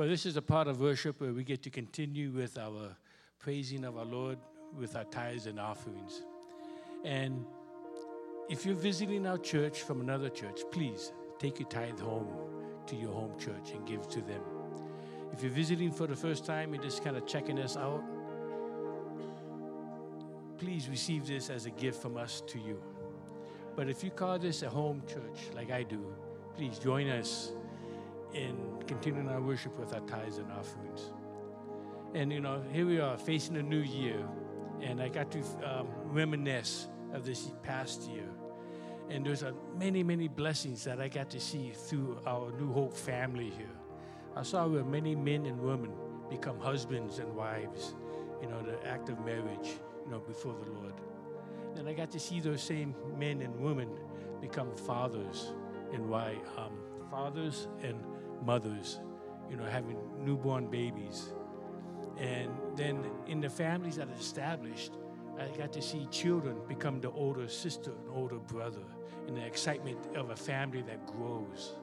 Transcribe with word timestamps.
But 0.00 0.08
this 0.08 0.24
is 0.24 0.38
a 0.38 0.40
part 0.40 0.66
of 0.66 0.80
worship 0.80 1.20
where 1.20 1.34
we 1.34 1.44
get 1.44 1.62
to 1.64 1.68
continue 1.68 2.30
with 2.30 2.56
our 2.56 2.96
praising 3.38 3.84
of 3.84 3.98
our 3.98 4.06
Lord 4.06 4.38
with 4.74 4.96
our 4.96 5.04
tithes 5.04 5.44
and 5.44 5.60
offerings. 5.60 6.22
And 7.04 7.44
if 8.48 8.64
you're 8.64 8.74
visiting 8.74 9.26
our 9.26 9.36
church 9.36 9.82
from 9.82 10.00
another 10.00 10.30
church, 10.30 10.62
please 10.72 11.12
take 11.38 11.60
your 11.60 11.68
tithe 11.68 12.00
home 12.00 12.28
to 12.86 12.96
your 12.96 13.12
home 13.12 13.38
church 13.38 13.72
and 13.74 13.86
give 13.86 14.08
to 14.08 14.22
them. 14.22 14.40
If 15.34 15.42
you're 15.42 15.52
visiting 15.52 15.92
for 15.92 16.06
the 16.06 16.16
first 16.16 16.46
time 16.46 16.72
and 16.72 16.82
just 16.82 17.04
kind 17.04 17.18
of 17.18 17.26
checking 17.26 17.58
us 17.58 17.76
out, 17.76 18.02
please 20.56 20.88
receive 20.88 21.26
this 21.26 21.50
as 21.50 21.66
a 21.66 21.70
gift 21.72 22.00
from 22.00 22.16
us 22.16 22.42
to 22.46 22.58
you. 22.58 22.82
But 23.76 23.90
if 23.90 24.02
you 24.02 24.10
call 24.10 24.38
this 24.38 24.62
a 24.62 24.70
home 24.70 25.02
church 25.06 25.54
like 25.54 25.70
I 25.70 25.82
do, 25.82 26.02
please 26.56 26.78
join 26.78 27.10
us 27.10 27.52
in 28.34 28.56
continuing 28.86 29.28
our 29.28 29.40
worship 29.40 29.78
with 29.78 29.92
our 29.94 30.00
tithes 30.00 30.38
and 30.38 30.50
offerings. 30.52 31.12
And 32.14 32.32
you 32.32 32.40
know, 32.40 32.62
here 32.72 32.86
we 32.86 33.00
are 33.00 33.16
facing 33.16 33.56
a 33.56 33.62
new 33.62 33.80
year, 33.80 34.26
and 34.82 35.00
I 35.00 35.08
got 35.08 35.30
to 35.32 35.40
um, 35.64 35.88
reminisce 36.04 36.88
of 37.12 37.24
this 37.24 37.52
past 37.62 38.02
year. 38.10 38.28
And 39.08 39.26
there's 39.26 39.42
a 39.42 39.54
many, 39.76 40.02
many 40.02 40.28
blessings 40.28 40.84
that 40.84 41.00
I 41.00 41.08
got 41.08 41.30
to 41.30 41.40
see 41.40 41.70
through 41.70 42.18
our 42.26 42.52
New 42.52 42.72
Hope 42.72 42.96
family 42.96 43.50
here. 43.50 43.76
I 44.36 44.42
saw 44.42 44.66
where 44.66 44.84
many 44.84 45.16
men 45.16 45.46
and 45.46 45.60
women 45.60 45.92
become 46.28 46.60
husbands 46.60 47.18
and 47.18 47.34
wives, 47.34 47.94
you 48.40 48.48
know, 48.48 48.62
the 48.62 48.86
act 48.86 49.08
of 49.08 49.18
marriage, 49.24 49.78
you 50.04 50.10
know, 50.12 50.20
before 50.20 50.54
the 50.64 50.70
Lord. 50.70 50.94
And 51.76 51.88
I 51.88 51.92
got 51.92 52.10
to 52.12 52.20
see 52.20 52.40
those 52.40 52.62
same 52.62 52.94
men 53.18 53.42
and 53.42 53.54
women 53.56 53.88
become 54.40 54.74
fathers 54.74 55.52
and 55.92 56.08
why 56.08 56.36
um, 56.56 56.72
fathers 57.10 57.68
and 57.82 58.00
mothers, 58.44 59.00
you 59.50 59.56
know, 59.56 59.64
having 59.64 59.98
newborn 60.18 60.68
babies. 60.68 61.32
And 62.18 62.50
then 62.76 63.04
in 63.26 63.40
the 63.40 63.48
families 63.48 63.96
that 63.96 64.08
are 64.08 64.20
established, 64.20 64.92
I 65.38 65.56
got 65.56 65.72
to 65.72 65.82
see 65.82 66.06
children 66.10 66.56
become 66.68 67.00
the 67.00 67.10
older 67.10 67.48
sister 67.48 67.92
and 67.92 68.10
older 68.10 68.38
brother 68.38 68.84
in 69.26 69.34
the 69.34 69.44
excitement 69.44 69.98
of 70.14 70.30
a 70.30 70.36
family 70.36 70.82
that 70.82 71.06
grows. 71.06 71.76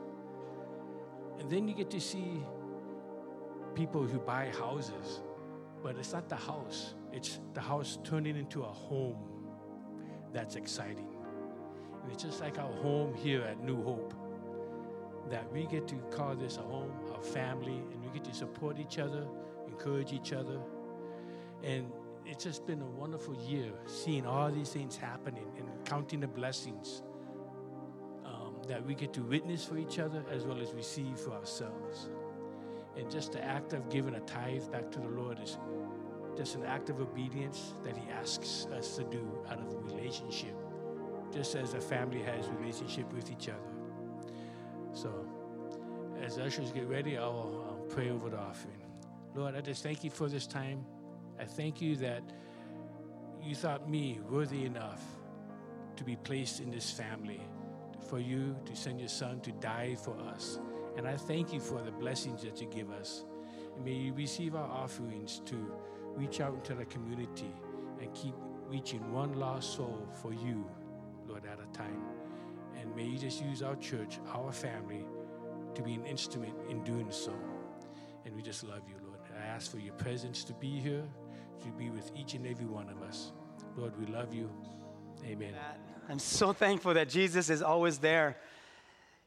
And 1.40 1.50
then 1.50 1.68
you 1.68 1.74
get 1.74 1.90
to 1.92 2.00
see 2.00 2.44
people 3.74 4.04
who 4.04 4.20
buy 4.20 4.52
houses, 4.60 5.22
but 5.82 5.98
it's 5.98 6.14
not 6.14 6.30
the 6.30 6.36
house, 6.36 6.96
it's 7.12 7.40
the 7.54 7.62
house 7.62 8.00
turning 8.04 8.36
into 8.38 8.64
a 8.64 8.72
home 8.72 9.18
that's 10.34 10.56
exciting. 10.56 11.08
And 12.04 12.12
it's 12.12 12.24
just 12.24 12.42
like 12.42 12.60
our 12.60 12.72
home 12.72 13.14
here 13.16 13.42
at 13.42 13.64
New 13.64 13.82
Hope 13.84 14.14
that 15.30 15.52
we 15.52 15.66
get 15.66 15.88
to 15.90 15.96
call 16.12 16.36
this 16.36 16.58
a 16.58 16.62
home, 16.62 16.92
a 17.16 17.22
family, 17.22 17.82
and 17.92 18.04
we 18.04 18.10
get 18.12 18.24
to 18.26 18.34
support 18.34 18.80
each 18.80 19.00
other, 19.00 19.26
encourage 19.68 20.14
each 20.14 20.34
other. 20.34 20.60
And 21.64 21.92
it's 22.26 22.44
just 22.44 22.66
been 22.66 22.82
a 22.82 22.86
wonderful 22.86 23.36
year 23.48 23.72
seeing 23.86 24.26
all 24.26 24.52
these 24.52 24.70
things 24.70 24.98
happening 24.98 25.48
and 25.58 25.68
counting 25.86 26.20
the 26.20 26.28
blessings 26.28 27.02
um, 28.26 28.56
that 28.68 28.86
we 28.86 28.96
get 28.96 29.14
to 29.14 29.22
witness 29.22 29.64
for 29.64 29.78
each 29.78 30.00
other 30.00 30.24
as 30.32 30.44
well 30.44 30.60
as 30.60 30.74
receive 30.74 31.18
for 31.18 31.32
ourselves. 31.32 32.10
And 32.98 33.10
just 33.10 33.34
the 33.34 33.44
act 33.44 33.74
of 33.74 33.90
giving 33.90 34.16
a 34.16 34.20
tithe 34.22 34.72
back 34.72 34.92
to 34.92 35.00
the 35.00 35.10
Lord 35.10 35.40
is 35.40 35.58
just 36.36 36.56
an 36.56 36.66
act 36.66 36.90
of 36.90 37.00
obedience 37.00 37.74
that 37.84 37.96
He 37.96 38.10
asks 38.12 38.68
us 38.76 38.96
to 38.98 39.04
do 39.04 39.26
out 39.50 39.60
of 39.60 39.86
relationship, 39.86 40.56
just 41.34 41.56
as 41.56 41.74
a 41.74 41.82
family 41.82 42.22
has 42.22 42.48
relationship 42.60 43.12
with 43.14 43.32
each 43.32 43.50
other. 43.50 43.77
So, 44.98 45.14
as 46.24 46.40
ushers 46.40 46.72
get 46.72 46.88
ready, 46.88 47.20
I'll, 47.20 47.64
I'll 47.70 47.88
uh, 47.88 47.94
pray 47.94 48.10
over 48.10 48.32
the 48.32 48.40
offering. 48.40 48.82
Lord, 49.36 49.56
I 49.56 49.62
just 49.62 49.84
thank 49.84 50.04
you 50.04 50.10
for 50.10 50.28
this 50.28 50.48
time. 50.48 50.84
I 51.40 51.46
thank 51.46 51.80
you 51.84 51.96
that 51.98 52.24
you 53.44 53.54
thought 53.54 53.88
me 53.88 54.20
worthy 54.28 54.66
enough 54.66 55.04
to 55.98 56.04
be 56.04 56.16
placed 56.16 56.62
in 56.62 56.72
this 56.72 56.90
family, 56.90 57.42
for 58.10 58.18
you 58.18 58.56
to 58.66 58.76
send 58.76 59.00
your 59.00 59.10
son 59.10 59.40
to 59.42 59.52
die 59.52 59.96
for 60.04 60.18
us. 60.20 60.58
And 60.98 61.08
I 61.08 61.16
thank 61.16 61.54
you 61.54 61.60
for 61.60 61.80
the 61.84 61.92
blessings 61.92 62.42
that 62.42 62.60
you 62.60 62.68
give 62.68 62.90
us. 62.90 63.24
And 63.76 63.86
may 63.86 63.94
you 63.94 64.14
receive 64.14 64.56
our 64.56 64.68
offerings 64.68 65.42
to 65.46 65.72
reach 66.16 66.42
out 66.42 66.56
into 66.56 66.74
the 66.74 66.86
community 66.86 67.54
and 68.02 68.12
keep 68.16 68.34
reaching 68.68 69.12
one 69.14 69.34
lost 69.34 69.76
soul 69.76 70.08
for 70.24 70.34
you, 70.34 70.68
Lord, 71.28 71.44
at 71.46 71.60
a 71.60 71.78
time. 71.78 72.17
And 72.80 72.96
may 72.96 73.06
you 73.06 73.18
just 73.18 73.44
use 73.44 73.62
our 73.62 73.76
church, 73.78 74.20
our 74.34 74.52
family, 74.52 75.06
to 75.76 75.82
be 75.82 75.94
an 75.94 76.06
instrument 76.06 76.54
in 76.70 76.84
doing 76.84 77.12
so. 77.12 77.34
And 78.26 78.36
we 78.36 78.42
just 78.42 78.64
love 78.64 78.82
you, 78.88 78.96
Lord. 79.06 79.20
I 79.42 79.46
ask 79.46 79.72
for 79.72 79.80
your 79.80 79.94
presence 79.94 80.44
to 80.46 80.54
be 80.54 80.80
here, 80.80 81.04
to 81.64 81.68
be 81.78 81.90
with 81.90 82.12
each 82.16 82.34
and 82.34 82.46
every 82.48 82.66
one 82.66 82.90
of 82.90 83.02
us. 83.02 83.32
Lord, 83.76 83.94
we 84.00 84.06
love 84.08 84.34
you. 84.34 84.50
Amen. 85.26 85.54
I'm 86.10 86.20
so 86.20 86.54
thankful 86.54 86.94
that 86.94 87.10
Jesus 87.10 87.50
is 87.50 87.62
always 87.62 87.98
there. 88.00 88.38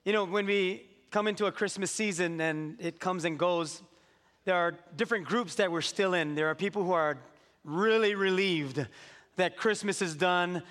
You 0.05 0.12
know, 0.12 0.25
when 0.25 0.47
we 0.47 0.87
come 1.10 1.28
into 1.28 1.47
a 1.47 1.53
Christmas 1.53 1.91
season 1.91 2.41
and 2.41 2.77
it 2.81 3.00
comes 3.00 3.25
and 3.25 3.39
goes, 3.39 3.83
there 4.44 4.56
are 4.56 4.75
different 4.97 5.27
groups 5.27 5.56
that 5.56 5.71
we're 5.71 5.83
still 5.83 6.15
in. 6.15 6.34
There 6.34 6.49
are 6.49 6.55
people 6.55 6.84
who 6.84 6.93
are 6.93 7.19
really 7.65 8.15
relieved 8.15 8.87
that 9.37 9.56
Christmas 9.56 10.00
is 10.00 10.15
done, 10.15 10.62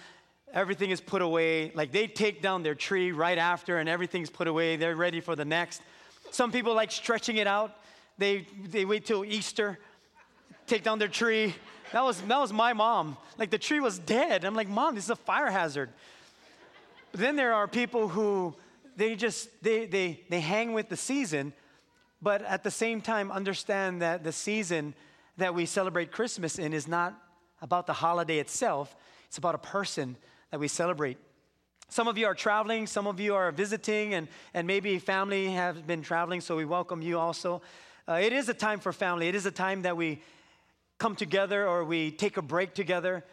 everything 0.53 0.91
is 0.91 1.01
put 1.01 1.21
away. 1.21 1.71
Like 1.73 1.91
they 1.91 2.07
take 2.07 2.41
down 2.41 2.63
their 2.63 2.75
tree 2.75 3.11
right 3.11 3.37
after 3.37 3.77
and 3.77 3.87
everything's 3.87 4.29
put 4.29 4.47
away. 4.47 4.75
They're 4.75 4.95
ready 4.95 5.21
for 5.21 5.35
the 5.35 5.45
next. 5.45 5.81
Some 6.31 6.51
people 6.51 6.73
like 6.73 6.91
stretching 6.91 7.37
it 7.37 7.47
out. 7.47 7.75
They, 8.17 8.47
they 8.65 8.85
wait 8.85 9.05
till 9.05 9.23
Easter, 9.23 9.79
take 10.67 10.83
down 10.83 10.99
their 10.99 11.07
tree. 11.07 11.55
That 11.91 12.03
was, 12.03 12.21
that 12.21 12.39
was 12.39 12.53
my 12.53 12.73
mom. 12.73 13.17
Like 13.37 13.49
the 13.49 13.57
tree 13.57 13.79
was 13.79 13.97
dead. 13.97 14.45
I'm 14.45 14.55
like, 14.55 14.67
Mom, 14.67 14.95
this 14.95 15.05
is 15.05 15.09
a 15.09 15.15
fire 15.15 15.49
hazard. 15.49 15.89
But 17.11 17.21
then 17.21 17.35
there 17.35 17.53
are 17.53 17.67
people 17.67 18.07
who 18.07 18.53
they 18.95 19.15
just 19.15 19.49
they, 19.63 19.85
they, 19.85 20.19
they 20.29 20.41
hang 20.41 20.73
with 20.73 20.89
the 20.89 20.97
season 20.97 21.53
but 22.21 22.41
at 22.43 22.63
the 22.63 22.71
same 22.71 23.01
time 23.01 23.31
understand 23.31 24.01
that 24.01 24.23
the 24.23 24.31
season 24.31 24.93
that 25.37 25.55
we 25.55 25.65
celebrate 25.65 26.11
Christmas 26.11 26.59
in 26.59 26.73
is 26.73 26.87
not 26.87 27.15
about 27.61 27.87
the 27.87 27.93
holiday 27.93 28.39
itself, 28.39 28.95
it's 29.27 29.37
about 29.37 29.55
a 29.55 29.59
person 29.59 30.17
that 30.51 30.59
we 30.59 30.67
celebrate. 30.67 31.17
Some 31.89 32.07
of 32.07 32.17
you 32.17 32.27
are 32.27 32.35
traveling, 32.35 32.85
some 32.85 33.07
of 33.07 33.19
you 33.19 33.33
are 33.33 33.51
visiting, 33.51 34.13
and, 34.13 34.27
and 34.53 34.67
maybe 34.67 34.99
family 34.99 35.51
have 35.51 35.87
been 35.87 36.01
traveling, 36.01 36.41
so 36.41 36.55
we 36.55 36.65
welcome 36.65 37.01
you 37.01 37.17
also. 37.17 37.61
Uh, 38.07 38.19
it 38.21 38.33
is 38.33 38.49
a 38.49 38.53
time 38.53 38.79
for 38.79 38.93
family. 38.93 39.27
It 39.27 39.35
is 39.35 39.45
a 39.45 39.51
time 39.51 39.81
that 39.83 39.97
we 39.97 40.21
come 40.99 41.15
together 41.15 41.67
or 41.67 41.83
we 41.83 42.11
take 42.11 42.37
a 42.37 42.41
break 42.41 42.73
together. 42.73 43.23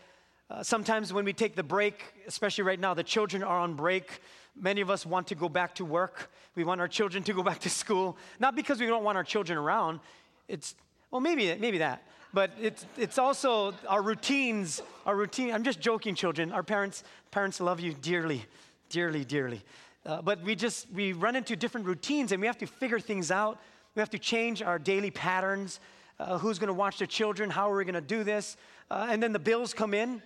Uh, 0.49 0.63
sometimes 0.63 1.13
when 1.13 1.25
we 1.25 1.33
take 1.33 1.57
the 1.57 1.63
break, 1.63 2.05
especially 2.27 2.65
right 2.65 2.79
now, 2.79 2.95
the 2.95 3.03
children 3.03 3.43
are 3.43 3.59
on 3.59 3.75
break. 3.75 4.21
Many 4.55 4.81
of 4.81 4.91
us 4.91 5.05
want 5.05 5.27
to 5.29 5.35
go 5.35 5.49
back 5.49 5.75
to 5.77 5.85
work. 5.85 6.31
We 6.55 6.65
want 6.65 6.81
our 6.81 6.89
children 6.89 7.23
to 7.25 7.35
go 7.35 7.43
back 7.43 7.59
to 7.61 7.71
school. 7.71 8.17
Not 8.39 8.55
because 8.55 8.81
we 8.81 8.87
don't 8.87 9.05
want 9.05 9.19
our 9.19 9.25
children 9.25 9.59
around. 9.59 10.01
It's, 10.49 10.75
well, 11.11 11.21
maybe, 11.21 11.55
maybe 11.57 11.79
that. 11.79 12.03
But 12.33 12.51
it's, 12.61 12.87
it's 12.97 13.19
also 13.19 13.75
our 13.89 14.03
routines, 14.03 14.83
our 15.07 15.17
routine. 15.17 15.53
I'm 15.53 15.65
just 15.65 15.81
joking, 15.81 16.15
children. 16.15 16.53
Our 16.53 16.63
parents, 16.63 17.05
parents 17.31 17.61
love 17.61 17.81
you 17.81 17.95
dearly, 17.95 18.45
dearly, 18.89 19.25
dearly. 19.25 19.63
Uh, 20.05 20.23
but 20.23 20.43
we 20.43 20.55
just, 20.55 20.87
we 20.93 21.13
run 21.13 21.37
into 21.37 21.57
different 21.57 21.87
routines 21.87 22.33
and 22.33 22.41
we 22.41 22.47
have 22.47 22.59
to 22.59 22.67
figure 22.67 23.01
things 23.01 23.31
out. 23.31 23.59
We 23.95 24.01
have 24.01 24.11
to 24.11 24.19
change 24.19 24.63
our 24.63 24.79
daily 24.79 25.11
patterns. 25.11 25.81
Uh, 26.19 26.39
who's 26.39 26.59
going 26.59 26.69
to 26.69 26.75
watch 26.75 26.99
the 26.99 27.07
children? 27.07 27.51
How 27.51 27.71
are 27.71 27.77
we 27.77 27.85
going 27.85 27.95
to 27.95 28.01
do 28.01 28.25
this? 28.25 28.57
Uh, 28.91 29.09
and 29.11 29.23
then 29.23 29.33
the 29.33 29.39
bills 29.39 29.73
come 29.75 29.95
in 29.95 30.23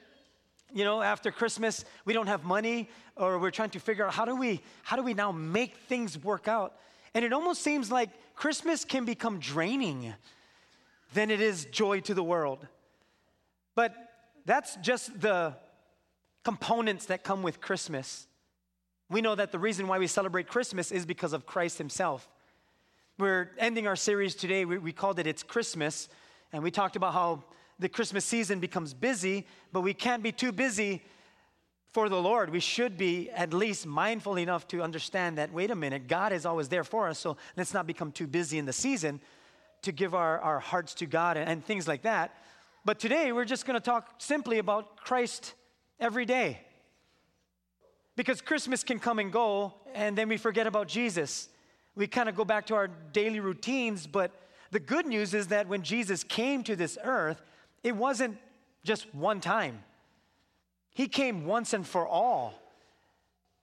you 0.73 0.85
know 0.85 1.03
after 1.03 1.31
christmas 1.31 1.85
we 2.05 2.13
don't 2.13 2.27
have 2.27 2.45
money 2.45 2.89
or 3.17 3.39
we're 3.39 3.51
trying 3.51 3.71
to 3.71 3.81
figure 3.81 4.07
out 4.07 4.13
how 4.13 4.25
do 4.25 4.37
we 4.37 4.61
how 4.83 4.97
do 4.97 5.03
we 5.03 5.15
now 5.15 5.33
make 5.33 5.77
things 5.89 6.23
work 6.23 6.49
out 6.49 6.77
and 7.15 7.25
it 7.25 7.33
almost 7.33 7.63
seems 7.63 7.91
like 7.91 8.11
christmas 8.35 8.85
can 8.85 9.05
become 9.05 9.39
draining 9.39 10.13
than 11.15 11.31
it 11.31 11.41
is 11.41 11.65
joy 11.67 12.01
to 12.01 12.15
the 12.15 12.23
world. 12.23 12.67
But 13.75 13.95
that's 14.45 14.77
just 14.77 15.21
the 15.21 15.55
components 16.45 17.07
that 17.07 17.23
come 17.23 17.43
with 17.43 17.61
christmas. 17.61 18.27
We 19.11 19.21
know 19.21 19.35
that 19.35 19.53
the 19.53 19.59
reason 19.59 19.89
why 19.89 19.99
we 19.99 20.07
celebrate 20.07 20.49
christmas 20.49 20.91
is 20.91 21.05
because 21.05 21.33
of 21.33 21.47
christ 21.47 21.79
himself. 21.79 22.29
We're 23.19 23.51
ending 23.59 23.87
our 23.87 23.97
series 23.97 24.35
today. 24.35 24.65
We, 24.65 24.79
we 24.79 24.93
called 24.93 25.19
it 25.19 25.27
it's 25.27 25.43
christmas 25.43 26.09
and 26.53 26.63
we 26.63 26.71
talked 26.71 26.97
about 26.97 27.13
how 27.13 27.45
the 27.79 27.89
Christmas 27.89 28.25
season 28.25 28.61
becomes 28.61 28.93
busy, 28.93 29.47
but 29.73 29.81
we 29.81 29.95
can't 29.95 30.23
be 30.23 30.33
too 30.33 30.53
busy 30.53 31.03
for 31.93 32.09
the 32.09 32.21
Lord. 32.21 32.51
We 32.51 32.61
should 32.61 32.99
be 32.99 33.31
at 33.31 33.55
least 33.55 33.87
mindful 33.87 34.37
enough 34.39 34.69
to 34.69 34.83
understand 34.83 35.39
that, 35.39 35.53
wait 35.53 35.71
a 35.71 35.75
minute, 35.75 36.07
God 36.07 36.33
is 36.33 36.45
always 36.45 36.69
there 36.69 36.85
for 36.85 37.09
us, 37.09 37.19
so 37.19 37.37
let's 37.57 37.73
not 37.73 37.87
become 37.87 38.13
too 38.13 38.27
busy 38.27 38.59
in 38.59 38.67
the 38.67 38.73
season 38.73 39.21
to 39.83 39.93
give 39.93 40.15
our, 40.15 40.39
our 40.41 40.61
hearts 40.61 40.95
to 40.95 41.07
God 41.07 41.37
and, 41.37 41.49
and 41.49 41.65
things 41.65 41.89
like 41.89 42.03
that. 42.03 42.35
But 42.85 42.99
today, 42.99 43.33
we're 43.33 43.45
just 43.45 43.67
going 43.67 43.79
to 43.79 43.85
talk 43.85 44.15
simply 44.19 44.59
about 44.59 44.97
Christ 44.97 45.55
every 45.99 46.25
day. 46.25 46.61
Because 48.17 48.41
Christmas 48.41 48.83
can 48.83 48.99
come 48.99 49.19
and 49.19 49.33
go, 49.33 49.75
and 49.95 50.17
then 50.17 50.29
we 50.29 50.37
forget 50.37 50.67
about 50.67 50.89
Jesus. 50.89 51.49
We 51.95 52.07
kind 52.07 52.29
of 52.29 52.37
go 52.37 52.45
back 52.45 52.67
to 52.67 52.75
our 52.75 52.89
daily 52.89 53.41
routines, 53.41 54.07
but 54.07 54.33
the 54.71 54.81
good 54.81 55.07
news 55.07 55.35
is 55.35 55.49
that 55.49 55.69
when 55.69 55.83
Jesus 55.83 56.23
came 56.25 56.63
to 56.65 56.77
this 56.77 56.97
earth, 57.03 57.43
it 57.83 57.97
wasn't 57.97 58.39
just 58.85 59.13
one 59.15 59.41
time. 59.41 59.83
He 60.93 61.09
came 61.09 61.47
once 61.47 61.73
and 61.73 61.87
for 61.87 62.07
all. 62.07 62.55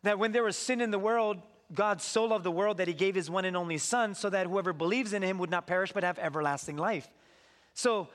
That 0.04 0.20
when 0.20 0.32
there 0.32 0.44
was 0.44 0.58
sin 0.58 0.82
in 0.82 0.92
the 0.92 1.00
world, 1.00 1.38
God 1.74 2.02
so 2.02 2.26
loved 2.26 2.46
the 2.46 2.52
world 2.52 2.78
that 2.78 2.88
he 2.88 2.94
gave 2.94 3.16
his 3.16 3.30
one 3.30 3.46
and 3.46 3.58
only 3.58 3.78
Son 3.78 4.16
so 4.16 4.30
that 4.30 4.48
whoever 4.48 4.74
believes 4.74 5.14
in 5.14 5.22
him 5.22 5.38
would 5.38 5.50
not 5.50 5.68
perish 5.68 5.92
but 5.92 6.04
have 6.04 6.18
everlasting 6.20 6.78
life. 6.78 7.08
So, 7.74 8.08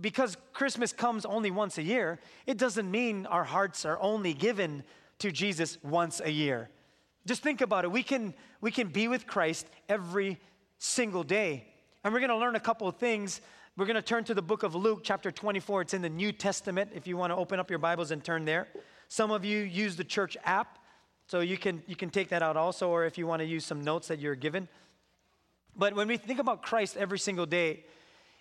because 0.00 0.36
Christmas 0.52 0.92
comes 0.92 1.24
only 1.24 1.50
once 1.50 1.78
a 1.78 1.82
year, 1.82 2.20
it 2.46 2.56
doesn't 2.58 2.90
mean 2.90 3.26
our 3.26 3.44
hearts 3.44 3.84
are 3.84 3.98
only 4.00 4.34
given 4.34 4.84
to 5.18 5.30
Jesus 5.32 5.78
once 5.82 6.20
a 6.24 6.30
year. 6.30 6.70
Just 7.26 7.42
think 7.42 7.60
about 7.60 7.84
it. 7.84 7.90
We 7.90 8.02
can, 8.02 8.34
we 8.60 8.70
can 8.70 8.88
be 8.88 9.08
with 9.08 9.26
Christ 9.26 9.66
every 9.88 10.38
single 10.78 11.22
day. 11.22 11.66
And 12.02 12.12
we're 12.12 12.20
going 12.20 12.30
to 12.30 12.36
learn 12.36 12.56
a 12.56 12.60
couple 12.60 12.88
of 12.88 12.96
things. 12.96 13.40
We're 13.76 13.86
going 13.86 13.96
to 13.96 14.02
turn 14.02 14.24
to 14.24 14.34
the 14.34 14.42
book 14.42 14.62
of 14.62 14.74
Luke, 14.74 15.00
chapter 15.02 15.30
24. 15.30 15.82
It's 15.82 15.94
in 15.94 16.02
the 16.02 16.08
New 16.08 16.32
Testament, 16.32 16.90
if 16.94 17.06
you 17.06 17.16
want 17.16 17.30
to 17.30 17.36
open 17.36 17.60
up 17.60 17.70
your 17.70 17.78
Bibles 17.78 18.10
and 18.10 18.24
turn 18.24 18.44
there. 18.44 18.68
Some 19.08 19.30
of 19.30 19.44
you 19.44 19.58
use 19.60 19.96
the 19.96 20.04
church 20.04 20.36
app, 20.44 20.78
so 21.30 21.38
you 21.38 21.56
can, 21.56 21.80
you 21.86 21.94
can 21.94 22.10
take 22.10 22.30
that 22.30 22.42
out 22.42 22.56
also, 22.56 22.88
or 22.88 23.04
if 23.04 23.16
you 23.16 23.24
want 23.24 23.38
to 23.38 23.46
use 23.46 23.64
some 23.64 23.84
notes 23.84 24.08
that 24.08 24.18
you're 24.18 24.34
given. 24.34 24.66
But 25.76 25.94
when 25.94 26.08
we 26.08 26.16
think 26.16 26.40
about 26.40 26.60
Christ 26.60 26.96
every 26.96 27.20
single 27.20 27.46
day, 27.46 27.84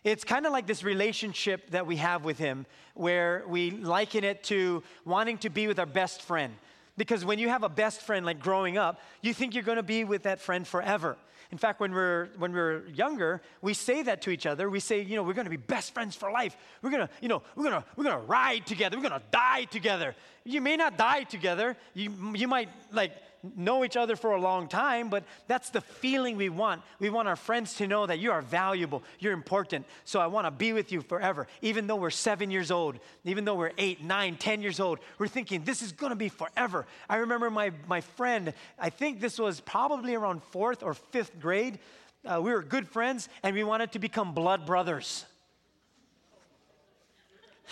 it's 0.04 0.24
kind 0.24 0.48
of 0.48 0.52
like 0.52 0.66
this 0.66 0.84
relationship 0.84 1.70
that 1.70 1.86
we 1.86 1.98
have 1.98 2.26
with 2.26 2.40
Him, 2.40 2.66
where 2.96 3.44
we 3.48 3.70
liken 3.70 4.24
it 4.24 4.44
to 4.46 4.82
wanting 5.06 5.38
to 5.38 5.52
be 5.52 5.68
with 5.68 5.78
our 5.78 5.86
best 5.86 6.24
friend. 6.24 6.52
Because 6.98 7.24
when 7.24 7.38
you 7.38 7.50
have 7.50 7.62
a 7.62 7.70
best 7.70 8.02
friend, 8.02 8.26
like 8.26 8.40
growing 8.40 8.80
up, 8.80 9.00
you 9.22 9.36
think 9.36 9.54
you're 9.54 9.64
going 9.64 9.76
to 9.76 9.84
be 9.84 10.04
with 10.04 10.24
that 10.24 10.42
friend 10.42 10.68
forever. 10.68 11.16
In 11.52 11.58
fact, 11.58 11.80
when 11.80 11.92
we're 11.92 12.30
when 12.38 12.54
we're 12.54 12.86
younger, 12.88 13.42
we 13.62 13.74
say 13.74 14.04
that 14.04 14.22
to 14.22 14.30
each 14.30 14.46
other. 14.46 14.70
We 14.70 14.80
say, 14.80 15.02
you 15.02 15.16
know, 15.16 15.24
we're 15.24 15.34
going 15.34 15.46
to 15.46 15.52
be 15.52 15.58
best 15.58 15.94
friends 15.96 16.16
for 16.16 16.32
life. 16.32 16.56
We're 16.84 16.92
going 16.92 17.08
to, 17.08 17.10
you 17.22 17.28
know, 17.28 17.42
we're 17.56 17.64
going 17.64 17.82
to 17.82 17.88
we're 17.96 18.04
going 18.04 18.20
to 18.20 18.26
ride 18.26 18.68
together. 18.68 18.98
We're 18.98 19.10
going 19.10 19.20
to 19.20 19.28
die 19.32 19.64
together. 19.64 20.16
You 20.44 20.62
may 20.62 20.78
not 20.78 20.98
die 20.98 21.24
together. 21.24 21.76
You 21.96 22.34
you 22.36 22.48
might 22.48 22.70
like 22.92 23.14
know 23.56 23.86
each 23.86 23.96
other 23.96 24.16
for 24.16 24.32
a 24.32 24.42
long 24.42 24.68
time, 24.68 25.10
but 25.10 25.24
that's 25.48 25.70
the 25.70 25.82
feeling 25.82 26.36
we 26.36 26.50
want. 26.50 26.82
We 27.00 27.10
want 27.10 27.28
our 27.28 27.36
friends 27.36 27.76
to 27.76 27.88
know 27.88 28.06
that 28.06 28.20
you 28.20 28.32
are 28.32 28.42
valuable, 28.42 29.04
you're 29.20 29.34
important. 29.34 29.86
So 30.06 30.20
I 30.20 30.28
want 30.28 30.48
to 30.48 30.52
be 30.52 30.74
with 30.74 30.92
you 30.92 31.02
forever. 31.02 31.48
Even 31.62 31.88
though 31.88 31.96
we're 31.96 32.10
seven 32.10 32.52
years 32.52 32.72
old, 32.72 33.00
even 33.24 33.46
though 33.46 33.56
we're 33.56 33.72
eight, 33.78 34.04
nine, 34.04 34.36
ten 34.36 34.62
years 34.62 34.80
old, 34.80 35.00
we're 35.18 35.28
thinking 35.28 35.64
this 35.64 35.82
is 35.82 35.92
going 35.92 36.12
to 36.12 36.16
be 36.16 36.30
forever. 36.30 36.86
I 37.10 37.18
remember 37.18 37.50
my, 37.50 37.72
my 37.88 38.02
friend, 38.02 38.54
I 38.78 38.90
think 38.90 39.20
this 39.20 39.40
was 39.40 39.60
probably 39.62 40.16
around 40.16 40.44
fourth 40.44 40.84
or 40.84 40.94
fifth 40.94 41.40
grade. 41.40 41.80
Uh, 42.26 42.42
we 42.42 42.52
were 42.52 42.62
good 42.62 42.88
friends 42.88 43.30
and 43.44 43.56
we 43.56 43.64
wanted 43.64 43.94
to 43.94 44.00
become 44.00 44.34
blood 44.34 44.66
brothers. 44.66 45.26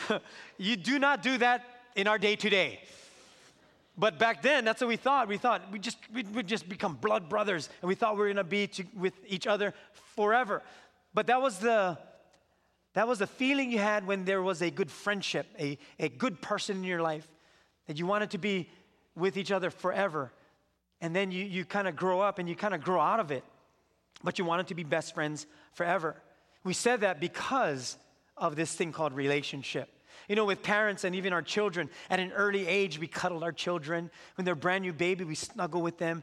you 0.58 0.76
do 0.76 1.00
not 1.00 1.22
do 1.22 1.38
that 1.38 1.66
in 1.96 2.08
our 2.08 2.18
day 2.18 2.36
to 2.36 2.50
day. 2.50 2.80
But 3.98 4.20
back 4.20 4.44
then, 4.44 4.64
that's 4.64 4.82
what 4.82 4.88
we 4.88 4.96
thought. 4.96 5.28
We 5.28 5.38
thought 5.38 5.72
we 5.72 5.80
just 5.80 5.98
we 6.14 6.24
would 6.24 6.48
just 6.48 6.70
become 6.70 6.96
blood 6.96 7.30
brothers, 7.30 7.70
and 7.82 7.90
we 7.90 7.96
thought 7.96 8.14
we 8.14 8.20
were 8.20 8.28
going 8.28 8.38
to 8.38 8.44
be 8.44 8.70
with 8.96 9.14
each 9.28 9.48
other 9.48 9.74
forever. 10.16 10.62
But 11.14 11.28
that 11.28 11.42
was 11.42 11.58
the 11.58 11.98
that 12.94 13.08
was 13.08 13.20
the 13.20 13.28
feeling 13.28 13.72
you 13.72 13.80
had 13.80 14.08
when 14.08 14.26
there 14.26 14.42
was 14.42 14.62
a 14.62 14.72
good 14.72 14.90
friendship, 14.90 15.48
a, 15.60 15.78
a 16.00 16.10
good 16.10 16.42
person 16.42 16.78
in 16.78 16.84
your 16.84 17.02
life, 17.02 17.28
that 17.88 18.00
you 18.00 18.08
wanted 18.08 18.32
to 18.32 18.38
be 18.38 18.70
with 19.16 19.38
each 19.38 19.52
other 19.52 19.70
forever. 19.70 20.32
And 21.00 21.16
then 21.16 21.32
you, 21.32 21.46
you 21.46 21.64
kind 21.64 21.88
of 21.88 21.96
grow 21.96 22.22
up 22.22 22.40
and 22.40 22.50
you 22.50 22.56
kind 22.56 22.74
of 22.74 22.82
grow 22.82 23.00
out 23.00 23.20
of 23.20 23.30
it, 23.32 23.44
but 24.24 24.40
you 24.40 24.46
wanted 24.46 24.68
to 24.68 24.76
be 24.76 24.84
best 24.84 25.14
friends 25.14 25.46
forever. 25.74 26.16
We 26.64 26.74
said 26.74 27.02
that 27.02 27.20
because 27.20 27.98
of 28.36 28.56
this 28.56 28.74
thing 28.74 28.92
called 28.92 29.14
relationship. 29.14 29.90
You 30.28 30.36
know, 30.36 30.44
with 30.44 30.62
parents 30.62 31.06
and 31.06 31.16
even 31.16 31.32
our 31.32 31.42
children, 31.42 31.90
at 32.10 32.20
an 32.20 32.34
early 32.34 32.68
age, 32.68 33.00
we 33.00 33.08
cuddle 33.08 33.46
our 33.46 33.54
children. 33.54 34.12
When 34.36 34.44
they're 34.44 34.56
brand 34.56 34.82
new 34.82 34.92
baby, 34.92 35.24
we 35.24 35.36
snuggle 35.36 35.82
with 35.82 35.98
them. 35.98 36.22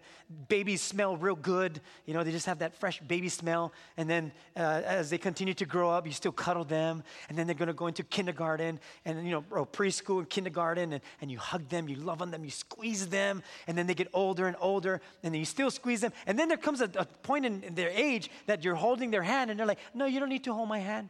Babies 0.48 0.82
smell 0.82 1.16
real 1.16 1.36
good. 1.36 1.80
You 2.04 2.12
know, 2.12 2.22
they 2.22 2.30
just 2.30 2.44
have 2.44 2.58
that 2.58 2.74
fresh 2.74 3.00
baby 3.00 3.30
smell. 3.30 3.72
And 3.96 4.08
then 4.08 4.32
uh, 4.56 4.82
as 4.84 5.08
they 5.08 5.16
continue 5.16 5.54
to 5.54 5.64
grow 5.64 5.90
up, 5.90 6.06
you 6.06 6.12
still 6.12 6.32
cuddle 6.32 6.64
them. 6.64 7.02
And 7.30 7.38
then 7.38 7.46
they're 7.46 7.56
going 7.56 7.68
to 7.68 7.72
go 7.72 7.86
into 7.86 8.02
kindergarten 8.02 8.78
and, 9.06 9.24
you 9.24 9.30
know, 9.30 9.44
or 9.50 9.66
preschool 9.66 10.18
and 10.18 10.28
kindergarten. 10.28 10.92
And, 10.92 11.02
and 11.22 11.30
you 11.30 11.38
hug 11.38 11.70
them, 11.70 11.88
you 11.88 11.96
love 11.96 12.20
on 12.20 12.30
them, 12.30 12.44
you 12.44 12.50
squeeze 12.50 13.08
them. 13.08 13.42
And 13.66 13.78
then 13.78 13.86
they 13.86 13.94
get 13.94 14.08
older 14.12 14.46
and 14.46 14.56
older. 14.60 15.00
And 15.22 15.32
then 15.32 15.38
you 15.38 15.46
still 15.46 15.70
squeeze 15.70 16.02
them. 16.02 16.12
And 16.26 16.38
then 16.38 16.48
there 16.48 16.58
comes 16.58 16.82
a, 16.82 16.90
a 16.96 17.06
point 17.06 17.46
in, 17.46 17.62
in 17.62 17.74
their 17.74 17.90
age 17.90 18.30
that 18.44 18.64
you're 18.64 18.74
holding 18.74 19.10
their 19.10 19.22
hand. 19.22 19.50
And 19.50 19.58
they're 19.58 19.66
like, 19.66 19.80
no, 19.94 20.04
you 20.04 20.20
don't 20.20 20.28
need 20.28 20.44
to 20.44 20.52
hold 20.52 20.68
my 20.68 20.78
hand. 20.78 21.08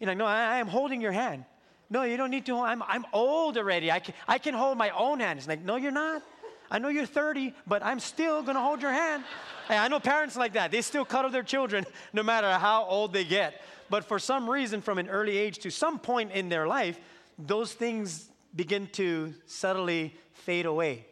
You're 0.00 0.08
like, 0.08 0.18
no, 0.18 0.26
I, 0.26 0.56
I 0.56 0.58
am 0.58 0.66
holding 0.66 1.00
your 1.00 1.12
hand. 1.12 1.44
No, 1.90 2.02
you 2.02 2.16
don't 2.16 2.30
need 2.30 2.46
to. 2.46 2.58
I'm, 2.60 2.82
I'm 2.82 3.06
old 3.12 3.56
already. 3.56 3.90
I 3.90 3.98
can, 4.00 4.14
I 4.26 4.38
can 4.38 4.54
hold 4.54 4.76
my 4.76 4.90
own 4.90 5.20
hand. 5.20 5.38
It's 5.38 5.48
like, 5.48 5.64
no, 5.64 5.76
you're 5.76 5.90
not. 5.90 6.22
I 6.70 6.78
know 6.78 6.88
you're 6.88 7.06
30, 7.06 7.54
but 7.66 7.82
I'm 7.82 7.98
still 7.98 8.42
going 8.42 8.56
to 8.56 8.60
hold 8.60 8.82
your 8.82 8.92
hand. 8.92 9.24
I 9.70 9.88
know 9.88 10.00
parents 10.00 10.36
like 10.36 10.52
that. 10.52 10.70
They 10.70 10.82
still 10.82 11.04
cuddle 11.04 11.30
their 11.30 11.42
children 11.42 11.86
no 12.12 12.22
matter 12.22 12.50
how 12.52 12.84
old 12.84 13.12
they 13.12 13.24
get. 13.24 13.60
But 13.90 14.04
for 14.04 14.18
some 14.18 14.48
reason, 14.48 14.82
from 14.82 14.98
an 14.98 15.08
early 15.08 15.38
age 15.38 15.58
to 15.60 15.70
some 15.70 15.98
point 15.98 16.32
in 16.32 16.50
their 16.50 16.66
life, 16.66 16.98
those 17.38 17.72
things 17.72 18.28
begin 18.54 18.86
to 18.88 19.34
subtly 19.46 20.14
fade 20.32 20.66
away 20.66 21.06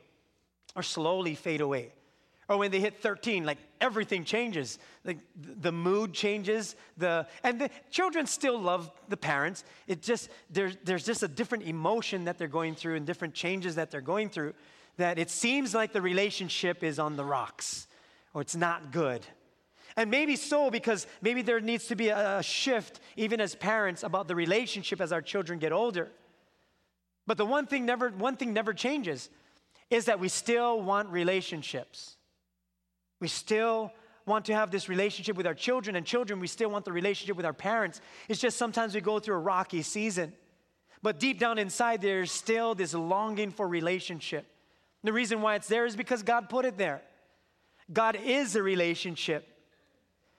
or 0.75 0.83
slowly 0.83 1.35
fade 1.35 1.63
away. 1.63 1.93
Or 2.49 2.59
when 2.59 2.71
they 2.71 2.81
hit 2.81 3.03
13, 3.03 3.45
like 3.45 3.59
everything 3.81 4.25
changes. 4.25 4.79
Like 5.05 5.19
the 5.35 5.73
mood 5.73 6.13
changes. 6.13 6.77
The 6.97 7.27
and 7.43 7.61
the 7.61 7.71
children 7.91 8.27
still 8.27 8.61
love 8.61 8.91
the 9.09 9.17
parents. 9.17 9.65
It 9.89 10.01
just 10.01 10.31
there's 10.51 10.77
there's 10.85 11.05
just 11.05 11.23
a 11.25 11.29
different 11.29 11.65
emotion 11.65 12.25
that 12.25 12.39
they're 12.39 12.47
going 12.47 12.77
through 12.77 12.97
and 12.97 13.07
different 13.07 13.35
changes 13.35 13.75
that 13.75 13.91
they're 13.91 14.01
going 14.01 14.29
through. 14.29 14.55
That 14.97 15.19
it 15.19 15.29
seems 15.29 15.75
like 15.75 15.93
the 15.93 16.01
relationship 16.01 16.85
is 16.85 16.99
on 16.99 17.17
the 17.17 17.25
rocks, 17.25 17.89
or 18.33 18.43
it's 18.43 18.57
not 18.57 18.93
good. 18.93 19.27
And 19.97 20.11
maybe 20.11 20.37
so 20.37 20.71
because 20.71 21.07
maybe 21.23 21.43
there 21.43 21.61
needs 21.61 21.87
to 21.87 21.97
be 21.97 22.09
a, 22.09 22.39
a 22.39 22.43
shift, 22.43 23.01
even 23.17 23.41
as 23.41 23.55
parents, 23.55 24.03
about 24.05 24.29
the 24.29 24.37
relationship 24.37 25.01
as 25.01 25.11
our 25.11 25.23
children 25.23 25.59
get 25.59 25.73
older. 25.73 26.11
But 27.27 27.39
the 27.39 27.47
one 27.47 27.67
thing 27.67 27.87
never 27.87 28.11
one 28.11 28.37
thing 28.37 28.53
never 28.53 28.73
changes 28.73 29.31
is 29.91 30.05
that 30.05 30.21
we 30.21 30.29
still 30.29 30.81
want 30.81 31.09
relationships. 31.09 32.16
We 33.21 33.29
still 33.29 33.93
want 34.27 34.45
to 34.47 34.55
have 34.55 34.71
this 34.71 34.89
relationship 34.89 35.37
with 35.37 35.47
our 35.47 35.55
children, 35.55 35.97
and 35.97 36.05
children, 36.05 36.41
we 36.41 36.49
still 36.49 36.69
want 36.69 36.85
the 36.85 36.93
relationship 36.93 37.37
with 37.37 37.47
our 37.47 37.53
parents. 37.53 38.01
It's 38.29 38.41
just 38.41 38.57
sometimes 38.57 38.95
we 38.95 39.01
go 39.01 39.19
through 39.21 39.37
a 39.37 39.41
rocky 39.41 39.83
season. 39.83 40.33
But 41.03 41.21
deep 41.21 41.39
down 41.39 41.59
inside, 41.59 42.03
there's 42.03 42.33
still 42.33 42.75
this 42.75 42.93
longing 42.93 43.53
for 43.53 43.69
relationship. 43.69 44.47
The 45.05 45.13
reason 45.13 45.41
why 45.41 45.55
it's 45.55 45.69
there 45.69 45.87
is 45.87 45.95
because 45.95 46.23
God 46.25 46.49
put 46.49 46.65
it 46.65 46.77
there. 46.77 47.03
God 47.93 48.17
is 48.17 48.57
a 48.57 48.63
relationship. 48.63 49.47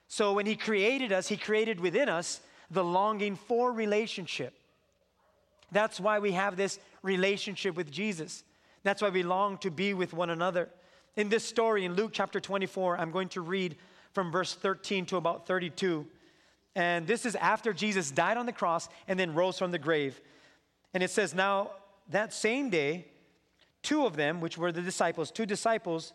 So 0.08 0.34
when 0.34 0.44
He 0.44 0.56
created 0.56 1.10
us, 1.10 1.28
He 1.28 1.38
created 1.38 1.80
within 1.80 2.10
us 2.10 2.40
the 2.70 2.84
longing 2.84 3.36
for 3.36 3.72
relationship. 3.72 4.52
That's 5.72 5.98
why 5.98 6.18
we 6.18 6.32
have 6.32 6.56
this 6.56 6.78
relationship 7.02 7.74
with 7.74 7.90
Jesus. 7.90 8.44
That's 8.82 9.00
why 9.00 9.08
we 9.08 9.22
long 9.22 9.58
to 9.58 9.70
be 9.70 9.94
with 9.94 10.12
one 10.12 10.30
another. 10.30 10.68
In 11.16 11.28
this 11.28 11.44
story, 11.44 11.84
in 11.84 11.94
Luke 11.94 12.10
chapter 12.12 12.40
24, 12.40 12.98
I'm 12.98 13.10
going 13.10 13.28
to 13.30 13.40
read 13.40 13.76
from 14.12 14.30
verse 14.30 14.54
13 14.54 15.06
to 15.06 15.16
about 15.16 15.46
32. 15.46 16.06
And 16.74 17.06
this 17.06 17.26
is 17.26 17.34
after 17.36 17.72
Jesus 17.72 18.10
died 18.10 18.36
on 18.36 18.46
the 18.46 18.52
cross 18.52 18.88
and 19.08 19.18
then 19.18 19.34
rose 19.34 19.58
from 19.58 19.70
the 19.70 19.78
grave. 19.78 20.20
And 20.94 21.02
it 21.02 21.10
says, 21.10 21.34
Now 21.34 21.72
that 22.10 22.32
same 22.32 22.70
day, 22.70 23.06
two 23.82 24.06
of 24.06 24.16
them, 24.16 24.40
which 24.40 24.56
were 24.56 24.72
the 24.72 24.82
disciples, 24.82 25.30
two 25.30 25.46
disciples, 25.46 26.12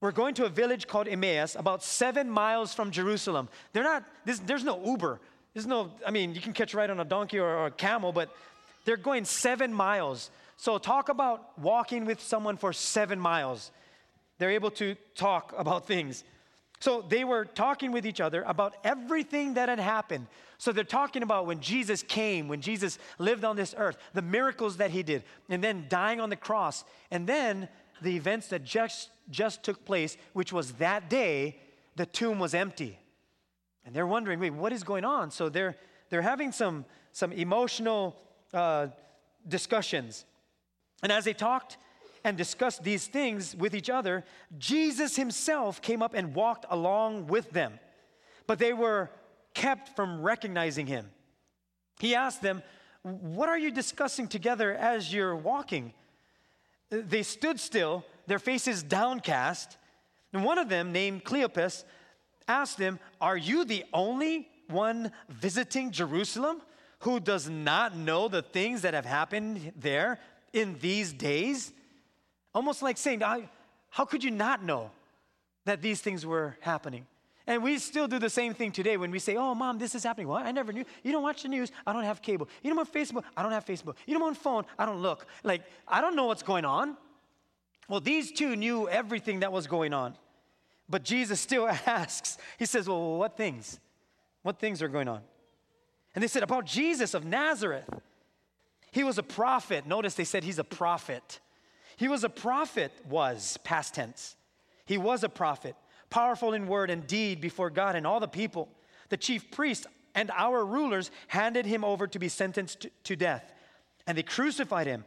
were 0.00 0.12
going 0.12 0.34
to 0.34 0.44
a 0.44 0.48
village 0.48 0.86
called 0.86 1.08
Emmaus, 1.08 1.54
about 1.54 1.82
seven 1.82 2.28
miles 2.28 2.74
from 2.74 2.90
Jerusalem. 2.90 3.48
They're 3.72 3.82
not, 3.82 4.04
there's, 4.24 4.40
there's 4.40 4.64
no 4.64 4.82
Uber. 4.84 5.20
There's 5.54 5.66
no, 5.66 5.90
I 6.06 6.10
mean, 6.10 6.34
you 6.34 6.40
can 6.40 6.52
catch 6.52 6.74
a 6.74 6.76
ride 6.76 6.90
on 6.90 7.00
a 7.00 7.04
donkey 7.04 7.38
or, 7.38 7.48
or 7.48 7.66
a 7.66 7.70
camel, 7.70 8.12
but 8.12 8.28
they're 8.84 8.98
going 8.98 9.24
seven 9.24 9.72
miles. 9.72 10.30
So 10.58 10.78
talk 10.78 11.08
about 11.08 11.58
walking 11.58 12.04
with 12.04 12.20
someone 12.20 12.56
for 12.56 12.72
seven 12.72 13.18
miles. 13.18 13.70
They're 14.38 14.50
able 14.50 14.70
to 14.72 14.96
talk 15.14 15.54
about 15.56 15.86
things. 15.86 16.24
So 16.80 17.02
they 17.02 17.24
were 17.24 17.44
talking 17.44 17.90
with 17.90 18.04
each 18.06 18.20
other 18.20 18.42
about 18.46 18.76
everything 18.84 19.54
that 19.54 19.68
had 19.68 19.78
happened. 19.78 20.26
So 20.58 20.72
they're 20.72 20.84
talking 20.84 21.22
about 21.22 21.46
when 21.46 21.60
Jesus 21.60 22.02
came, 22.02 22.48
when 22.48 22.60
Jesus 22.60 22.98
lived 23.18 23.44
on 23.44 23.56
this 23.56 23.74
earth, 23.78 23.96
the 24.12 24.22
miracles 24.22 24.76
that 24.76 24.90
he 24.90 25.02
did, 25.02 25.24
and 25.48 25.64
then 25.64 25.86
dying 25.88 26.20
on 26.20 26.28
the 26.28 26.36
cross, 26.36 26.84
and 27.10 27.26
then 27.26 27.68
the 28.02 28.14
events 28.14 28.48
that 28.48 28.62
just, 28.62 29.10
just 29.30 29.62
took 29.62 29.84
place, 29.84 30.16
which 30.34 30.52
was 30.52 30.72
that 30.72 31.08
day 31.08 31.56
the 31.96 32.06
tomb 32.06 32.38
was 32.38 32.52
empty. 32.54 32.98
And 33.84 33.94
they're 33.94 34.06
wondering, 34.06 34.40
wait, 34.40 34.52
what 34.52 34.72
is 34.72 34.82
going 34.82 35.04
on? 35.04 35.30
So 35.30 35.48
they're, 35.48 35.76
they're 36.10 36.22
having 36.22 36.52
some, 36.52 36.84
some 37.12 37.32
emotional 37.32 38.16
uh, 38.52 38.88
discussions. 39.48 40.24
And 41.02 41.10
as 41.10 41.24
they 41.24 41.32
talked, 41.32 41.78
and 42.26 42.36
discussed 42.36 42.82
these 42.82 43.06
things 43.06 43.54
with 43.54 43.72
each 43.72 43.88
other, 43.88 44.24
Jesus 44.58 45.14
himself 45.14 45.80
came 45.80 46.02
up 46.02 46.12
and 46.12 46.34
walked 46.34 46.66
along 46.68 47.28
with 47.28 47.52
them. 47.52 47.78
But 48.48 48.58
they 48.58 48.72
were 48.72 49.10
kept 49.54 49.94
from 49.94 50.20
recognizing 50.20 50.88
him. 50.88 51.08
He 52.00 52.16
asked 52.16 52.42
them, 52.42 52.64
What 53.02 53.48
are 53.48 53.56
you 53.56 53.70
discussing 53.70 54.26
together 54.26 54.74
as 54.74 55.14
you're 55.14 55.36
walking? 55.36 55.92
They 56.90 57.22
stood 57.22 57.60
still, 57.60 58.04
their 58.26 58.40
faces 58.40 58.82
downcast. 58.82 59.76
And 60.32 60.44
one 60.44 60.58
of 60.58 60.68
them, 60.68 60.90
named 60.90 61.22
Cleopas, 61.22 61.84
asked 62.48 62.80
him, 62.80 62.98
Are 63.20 63.36
you 63.36 63.64
the 63.64 63.84
only 63.92 64.48
one 64.66 65.12
visiting 65.28 65.92
Jerusalem 65.92 66.60
who 67.00 67.20
does 67.20 67.48
not 67.48 67.96
know 67.96 68.26
the 68.26 68.42
things 68.42 68.82
that 68.82 68.94
have 68.94 69.06
happened 69.06 69.72
there 69.76 70.18
in 70.52 70.76
these 70.80 71.12
days? 71.12 71.72
Almost 72.56 72.80
like 72.80 72.96
saying, 72.96 73.20
How 73.90 74.06
could 74.06 74.24
you 74.24 74.30
not 74.30 74.64
know 74.64 74.90
that 75.66 75.82
these 75.82 76.00
things 76.00 76.24
were 76.24 76.56
happening? 76.60 77.06
And 77.46 77.62
we 77.62 77.78
still 77.78 78.08
do 78.08 78.18
the 78.18 78.30
same 78.30 78.54
thing 78.54 78.72
today 78.72 78.96
when 78.96 79.10
we 79.10 79.18
say, 79.18 79.36
Oh, 79.36 79.54
mom, 79.54 79.78
this 79.78 79.94
is 79.94 80.02
happening. 80.02 80.26
What? 80.26 80.46
I 80.46 80.52
never 80.52 80.72
knew. 80.72 80.86
You 81.02 81.12
don't 81.12 81.22
watch 81.22 81.42
the 81.42 81.50
news. 81.50 81.70
I 81.86 81.92
don't 81.92 82.04
have 82.04 82.22
cable. 82.22 82.48
You 82.62 82.70
don't 82.74 82.78
have 82.78 82.90
Facebook. 82.90 83.24
I 83.36 83.42
don't 83.42 83.52
have 83.52 83.66
Facebook. 83.66 83.96
You 84.06 84.18
don't 84.18 84.26
have 84.26 84.38
phone. 84.38 84.64
I 84.78 84.86
don't 84.86 85.02
look. 85.02 85.26
Like, 85.44 85.64
I 85.86 86.00
don't 86.00 86.16
know 86.16 86.24
what's 86.24 86.42
going 86.42 86.64
on. 86.64 86.96
Well, 87.90 88.00
these 88.00 88.32
two 88.32 88.56
knew 88.56 88.88
everything 88.88 89.40
that 89.40 89.52
was 89.52 89.66
going 89.66 89.92
on. 89.92 90.14
But 90.88 91.02
Jesus 91.02 91.38
still 91.38 91.68
asks, 91.86 92.38
He 92.58 92.64
says, 92.64 92.88
Well, 92.88 93.18
what 93.18 93.36
things? 93.36 93.78
What 94.40 94.58
things 94.58 94.80
are 94.80 94.88
going 94.88 95.08
on? 95.08 95.20
And 96.14 96.22
they 96.22 96.28
said, 96.28 96.42
About 96.42 96.64
Jesus 96.64 97.12
of 97.12 97.26
Nazareth. 97.26 97.90
He 98.92 99.04
was 99.04 99.18
a 99.18 99.22
prophet. 99.22 99.86
Notice 99.86 100.14
they 100.14 100.24
said 100.24 100.42
he's 100.42 100.58
a 100.58 100.64
prophet. 100.64 101.40
He 101.96 102.08
was 102.08 102.24
a 102.24 102.28
prophet, 102.28 102.92
was 103.08 103.56
past 103.64 103.94
tense. 103.94 104.36
He 104.84 104.98
was 104.98 105.24
a 105.24 105.28
prophet, 105.28 105.74
powerful 106.10 106.52
in 106.52 106.68
word 106.68 106.90
and 106.90 107.06
deed 107.06 107.40
before 107.40 107.70
God 107.70 107.96
and 107.96 108.06
all 108.06 108.20
the 108.20 108.28
people. 108.28 108.68
The 109.08 109.16
chief 109.16 109.50
priests 109.50 109.86
and 110.14 110.30
our 110.30 110.64
rulers 110.64 111.10
handed 111.28 111.66
him 111.66 111.84
over 111.84 112.06
to 112.06 112.18
be 112.18 112.28
sentenced 112.28 112.86
to, 113.04 113.16
death, 113.16 113.52
and 114.06 114.16
they 114.16 114.22
crucified 114.22 114.86
him. 114.86 115.04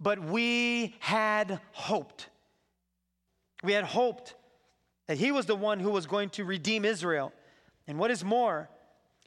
But 0.00 0.18
we 0.18 0.96
had 1.00 1.60
hoped. 1.72 2.28
We 3.62 3.72
had 3.72 3.84
hoped 3.84 4.34
that 5.06 5.18
he 5.18 5.30
was 5.30 5.46
the 5.46 5.56
one 5.56 5.80
who 5.80 5.90
was 5.90 6.06
going 6.06 6.30
to 6.30 6.44
redeem 6.44 6.84
Israel. 6.84 7.32
And 7.86 7.98
what 7.98 8.10
is 8.10 8.24
more, 8.24 8.70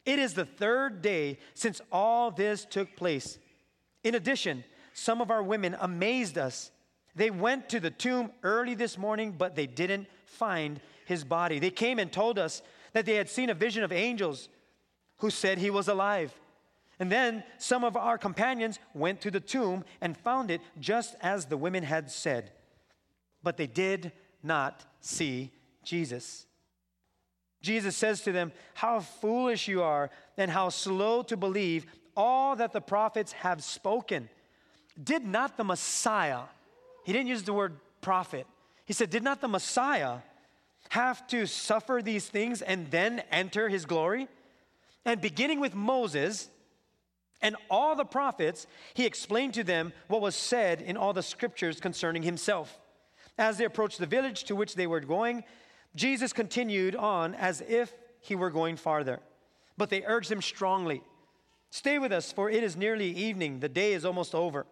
it 0.04 0.18
is 0.18 0.34
the 0.34 0.44
third 0.44 1.02
day 1.02 1.38
since 1.54 1.80
all 1.92 2.30
this 2.30 2.64
took 2.64 2.96
place. 2.96 3.38
In 4.02 4.14
addition, 4.14 4.64
some 4.94 5.20
of 5.20 5.30
our 5.30 5.42
women 5.42 5.76
amazed 5.80 6.38
us. 6.38 6.70
They 7.16 7.30
went 7.30 7.68
to 7.70 7.80
the 7.80 7.90
tomb 7.90 8.32
early 8.42 8.74
this 8.74 8.98
morning, 8.98 9.34
but 9.36 9.54
they 9.54 9.66
didn't 9.66 10.08
find 10.26 10.80
his 11.04 11.24
body. 11.24 11.58
They 11.58 11.70
came 11.70 11.98
and 11.98 12.10
told 12.10 12.38
us 12.38 12.62
that 12.92 13.06
they 13.06 13.14
had 13.14 13.28
seen 13.28 13.50
a 13.50 13.54
vision 13.54 13.84
of 13.84 13.92
angels 13.92 14.48
who 15.18 15.30
said 15.30 15.58
he 15.58 15.70
was 15.70 15.88
alive. 15.88 16.34
And 16.98 17.10
then 17.10 17.42
some 17.58 17.84
of 17.84 17.96
our 17.96 18.18
companions 18.18 18.78
went 18.94 19.20
to 19.22 19.30
the 19.30 19.40
tomb 19.40 19.84
and 20.00 20.16
found 20.16 20.50
it 20.50 20.60
just 20.80 21.16
as 21.20 21.46
the 21.46 21.56
women 21.56 21.82
had 21.82 22.10
said. 22.10 22.52
But 23.42 23.56
they 23.56 23.66
did 23.66 24.12
not 24.42 24.84
see 25.00 25.52
Jesus. 25.82 26.46
Jesus 27.62 27.96
says 27.96 28.20
to 28.22 28.32
them, 28.32 28.52
How 28.74 29.00
foolish 29.00 29.68
you 29.68 29.82
are, 29.82 30.10
and 30.36 30.50
how 30.50 30.68
slow 30.68 31.22
to 31.22 31.36
believe 31.36 31.86
all 32.16 32.54
that 32.56 32.72
the 32.72 32.80
prophets 32.80 33.32
have 33.32 33.64
spoken. 33.64 34.28
Did 35.02 35.24
not 35.24 35.56
the 35.56 35.64
Messiah, 35.64 36.42
he 37.04 37.12
didn't 37.12 37.28
use 37.28 37.42
the 37.42 37.52
word 37.52 37.76
prophet, 38.00 38.46
he 38.84 38.92
said, 38.92 39.10
Did 39.10 39.22
not 39.22 39.40
the 39.40 39.48
Messiah 39.48 40.18
have 40.90 41.26
to 41.28 41.46
suffer 41.46 42.00
these 42.02 42.26
things 42.26 42.62
and 42.62 42.90
then 42.90 43.22
enter 43.30 43.68
his 43.68 43.86
glory? 43.86 44.28
And 45.04 45.20
beginning 45.20 45.60
with 45.60 45.74
Moses, 45.74 46.48
and 47.42 47.56
all 47.68 47.94
the 47.94 48.06
prophets, 48.06 48.66
he 48.94 49.04
explained 49.04 49.52
to 49.54 49.64
them 49.64 49.92
what 50.08 50.22
was 50.22 50.34
said 50.34 50.80
in 50.80 50.96
all 50.96 51.12
the 51.12 51.22
scriptures 51.22 51.78
concerning 51.78 52.22
himself. 52.22 52.80
As 53.36 53.58
they 53.58 53.66
approached 53.66 53.98
the 53.98 54.06
village 54.06 54.44
to 54.44 54.56
which 54.56 54.74
they 54.74 54.86
were 54.86 55.00
going, 55.00 55.44
Jesus 55.94 56.32
continued 56.32 56.96
on 56.96 57.34
as 57.34 57.60
if 57.60 57.92
he 58.20 58.34
were 58.34 58.50
going 58.50 58.76
farther. 58.76 59.20
But 59.76 59.90
they 59.90 60.04
urged 60.04 60.32
him 60.32 60.40
strongly 60.40 61.02
Stay 61.74 61.98
with 61.98 62.12
us, 62.12 62.30
for 62.30 62.48
it 62.48 62.62
is 62.62 62.76
nearly 62.76 63.10
evening. 63.10 63.58
The 63.58 63.68
day 63.68 63.94
is 63.94 64.04
almost 64.04 64.32
over. 64.32 64.64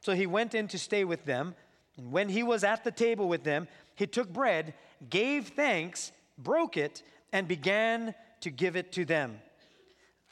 So 0.00 0.14
he 0.14 0.26
went 0.26 0.54
in 0.54 0.66
to 0.68 0.78
stay 0.78 1.04
with 1.04 1.26
them. 1.26 1.54
And 1.98 2.12
when 2.12 2.28
he 2.28 2.42
was 2.42 2.64
at 2.64 2.84
the 2.84 2.92
table 2.92 3.28
with 3.28 3.42
them, 3.42 3.68
he 3.96 4.06
took 4.06 4.32
bread, 4.32 4.72
gave 5.10 5.48
thanks, 5.48 6.12
broke 6.38 6.76
it, 6.76 7.02
and 7.32 7.46
began 7.46 8.14
to 8.40 8.50
give 8.50 8.76
it 8.76 8.92
to 8.92 9.04
them. 9.04 9.40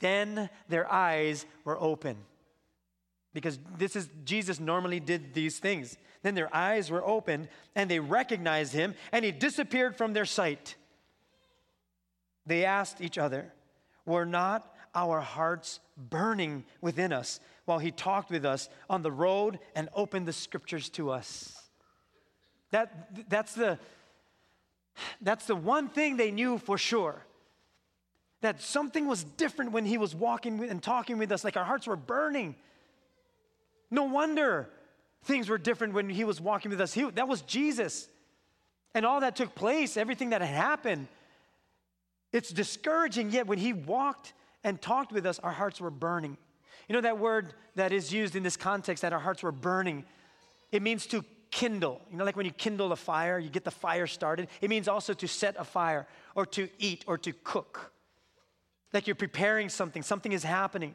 Then 0.00 0.48
their 0.68 0.90
eyes 0.90 1.44
were 1.64 1.78
open. 1.78 2.16
Because 3.34 3.58
this 3.76 3.96
is, 3.96 4.08
Jesus 4.24 4.60
normally 4.60 5.00
did 5.00 5.34
these 5.34 5.58
things. 5.58 5.98
Then 6.22 6.34
their 6.34 6.54
eyes 6.54 6.90
were 6.90 7.04
opened 7.04 7.48
and 7.74 7.90
they 7.90 8.00
recognized 8.00 8.72
him 8.72 8.94
and 9.12 9.24
he 9.24 9.32
disappeared 9.32 9.96
from 9.96 10.12
their 10.12 10.24
sight. 10.24 10.76
They 12.46 12.64
asked 12.64 13.00
each 13.00 13.18
other, 13.18 13.52
Were 14.06 14.24
not 14.24 14.74
our 14.94 15.20
hearts 15.20 15.80
burning 15.96 16.64
within 16.80 17.12
us 17.12 17.40
while 17.64 17.78
he 17.78 17.90
talked 17.90 18.30
with 18.30 18.44
us 18.44 18.68
on 18.88 19.02
the 19.02 19.12
road 19.12 19.58
and 19.74 19.88
opened 19.94 20.26
the 20.26 20.32
scriptures 20.32 20.88
to 20.90 21.10
us? 21.10 21.55
That, 22.76 23.30
that's, 23.30 23.54
the, 23.54 23.78
that's 25.22 25.46
the 25.46 25.56
one 25.56 25.88
thing 25.88 26.18
they 26.18 26.30
knew 26.30 26.58
for 26.58 26.76
sure 26.76 27.24
that 28.42 28.60
something 28.60 29.06
was 29.06 29.24
different 29.24 29.72
when 29.72 29.86
he 29.86 29.96
was 29.96 30.14
walking 30.14 30.62
and 30.62 30.82
talking 30.82 31.16
with 31.16 31.32
us, 31.32 31.42
like 31.42 31.56
our 31.56 31.64
hearts 31.64 31.86
were 31.86 31.96
burning. 31.96 32.54
No 33.90 34.04
wonder 34.04 34.68
things 35.24 35.48
were 35.48 35.56
different 35.56 35.94
when 35.94 36.10
he 36.10 36.22
was 36.24 36.38
walking 36.38 36.70
with 36.70 36.82
us. 36.82 36.92
He, 36.92 37.08
that 37.12 37.26
was 37.26 37.40
Jesus. 37.40 38.08
And 38.94 39.06
all 39.06 39.20
that 39.20 39.36
took 39.36 39.54
place, 39.54 39.96
everything 39.96 40.28
that 40.30 40.42
had 40.42 40.54
happened, 40.54 41.08
it's 42.30 42.50
discouraging, 42.50 43.30
yet 43.30 43.46
when 43.46 43.56
he 43.56 43.72
walked 43.72 44.34
and 44.64 44.78
talked 44.82 45.12
with 45.12 45.24
us, 45.24 45.38
our 45.38 45.50
hearts 45.50 45.80
were 45.80 45.90
burning. 45.90 46.36
You 46.90 46.92
know 46.94 47.00
that 47.00 47.18
word 47.18 47.54
that 47.74 47.90
is 47.90 48.12
used 48.12 48.36
in 48.36 48.42
this 48.42 48.58
context, 48.58 49.00
that 49.00 49.14
our 49.14 49.18
hearts 49.18 49.42
were 49.42 49.50
burning? 49.50 50.04
It 50.72 50.82
means 50.82 51.06
to 51.06 51.24
kindle. 51.50 52.00
You 52.10 52.18
know, 52.18 52.24
like 52.24 52.36
when 52.36 52.46
you 52.46 52.52
kindle 52.52 52.92
a 52.92 52.96
fire, 52.96 53.38
you 53.38 53.48
get 53.50 53.64
the 53.64 53.70
fire 53.70 54.06
started. 54.06 54.48
It 54.60 54.70
means 54.70 54.88
also 54.88 55.14
to 55.14 55.28
set 55.28 55.56
a 55.58 55.64
fire 55.64 56.06
or 56.34 56.46
to 56.46 56.68
eat 56.78 57.04
or 57.06 57.18
to 57.18 57.32
cook 57.32 57.92
like 58.96 59.06
you're 59.06 59.14
preparing 59.14 59.68
something, 59.68 60.02
something 60.02 60.32
is 60.32 60.42
happening. 60.42 60.94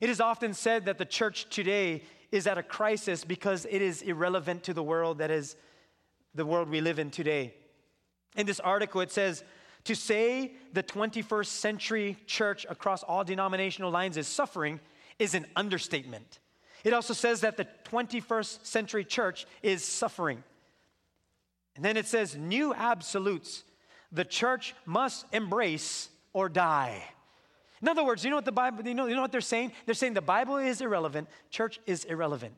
It 0.00 0.10
is 0.10 0.20
often 0.20 0.52
said 0.52 0.86
that 0.86 0.98
the 0.98 1.04
church 1.04 1.48
today 1.48 2.02
is 2.32 2.46
at 2.48 2.58
a 2.58 2.62
crisis 2.62 3.24
because 3.24 3.66
it 3.70 3.80
is 3.80 4.02
irrelevant 4.02 4.64
to 4.64 4.74
the 4.74 4.82
world 4.82 5.18
that 5.18 5.30
is 5.30 5.56
the 6.34 6.44
world 6.44 6.68
we 6.68 6.80
live 6.80 6.98
in 6.98 7.10
today. 7.10 7.54
In 8.36 8.46
this 8.46 8.60
article, 8.60 9.00
it 9.00 9.10
says, 9.10 9.44
to 9.84 9.94
say 9.94 10.54
the 10.72 10.82
21st 10.82 11.46
century 11.46 12.16
church 12.26 12.66
across 12.68 13.04
all 13.04 13.22
denominational 13.22 13.92
lines 13.92 14.16
is 14.16 14.26
suffering 14.26 14.80
is 15.20 15.34
an 15.34 15.46
understatement. 15.54 16.40
It 16.86 16.92
also 16.92 17.14
says 17.14 17.40
that 17.40 17.56
the 17.56 17.66
21st 17.90 18.64
century 18.64 19.04
church 19.04 19.44
is 19.60 19.84
suffering. 19.84 20.44
And 21.74 21.84
then 21.84 21.96
it 21.96 22.06
says, 22.06 22.36
new 22.36 22.72
absolutes. 22.72 23.64
The 24.12 24.24
church 24.24 24.72
must 24.84 25.26
embrace 25.32 26.08
or 26.32 26.48
die. 26.48 27.02
In 27.82 27.88
other 27.88 28.04
words, 28.04 28.22
you 28.22 28.30
know 28.30 28.36
what 28.36 28.44
the 28.44 28.52
Bible, 28.52 28.86
you 28.86 28.94
know, 28.94 29.06
you 29.06 29.16
know 29.16 29.20
what 29.20 29.32
they're 29.32 29.40
saying? 29.40 29.72
They're 29.84 29.96
saying 29.96 30.14
the 30.14 30.20
Bible 30.20 30.58
is 30.58 30.80
irrelevant, 30.80 31.26
church 31.50 31.80
is 31.86 32.04
irrelevant. 32.04 32.54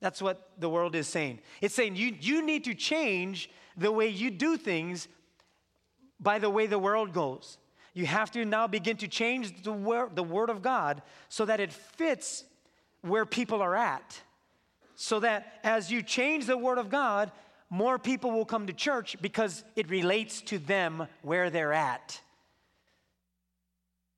That's 0.00 0.20
what 0.20 0.50
the 0.58 0.68
world 0.68 0.96
is 0.96 1.06
saying. 1.06 1.38
It's 1.60 1.72
saying 1.76 1.94
you, 1.94 2.16
you 2.20 2.44
need 2.44 2.64
to 2.64 2.74
change 2.74 3.48
the 3.76 3.92
way 3.92 4.08
you 4.08 4.32
do 4.32 4.56
things 4.56 5.06
by 6.18 6.40
the 6.40 6.50
way 6.50 6.66
the 6.66 6.80
world 6.80 7.12
goes. 7.12 7.58
You 7.94 8.06
have 8.06 8.32
to 8.32 8.44
now 8.44 8.66
begin 8.66 8.96
to 8.96 9.06
change 9.06 9.62
the, 9.62 9.70
wor- 9.70 10.10
the 10.12 10.24
Word 10.24 10.50
of 10.50 10.62
God 10.62 11.00
so 11.28 11.44
that 11.44 11.60
it 11.60 11.72
fits 11.72 12.42
where 13.08 13.26
people 13.26 13.62
are 13.62 13.76
at. 13.76 14.20
So 14.94 15.20
that 15.20 15.60
as 15.62 15.90
you 15.90 16.02
change 16.02 16.46
the 16.46 16.56
Word 16.56 16.78
of 16.78 16.88
God, 16.88 17.30
more 17.68 17.98
people 17.98 18.30
will 18.30 18.44
come 18.44 18.66
to 18.66 18.72
church 18.72 19.16
because 19.20 19.64
it 19.74 19.90
relates 19.90 20.40
to 20.42 20.58
them 20.58 21.06
where 21.22 21.50
they're 21.50 21.72
at. 21.72 22.20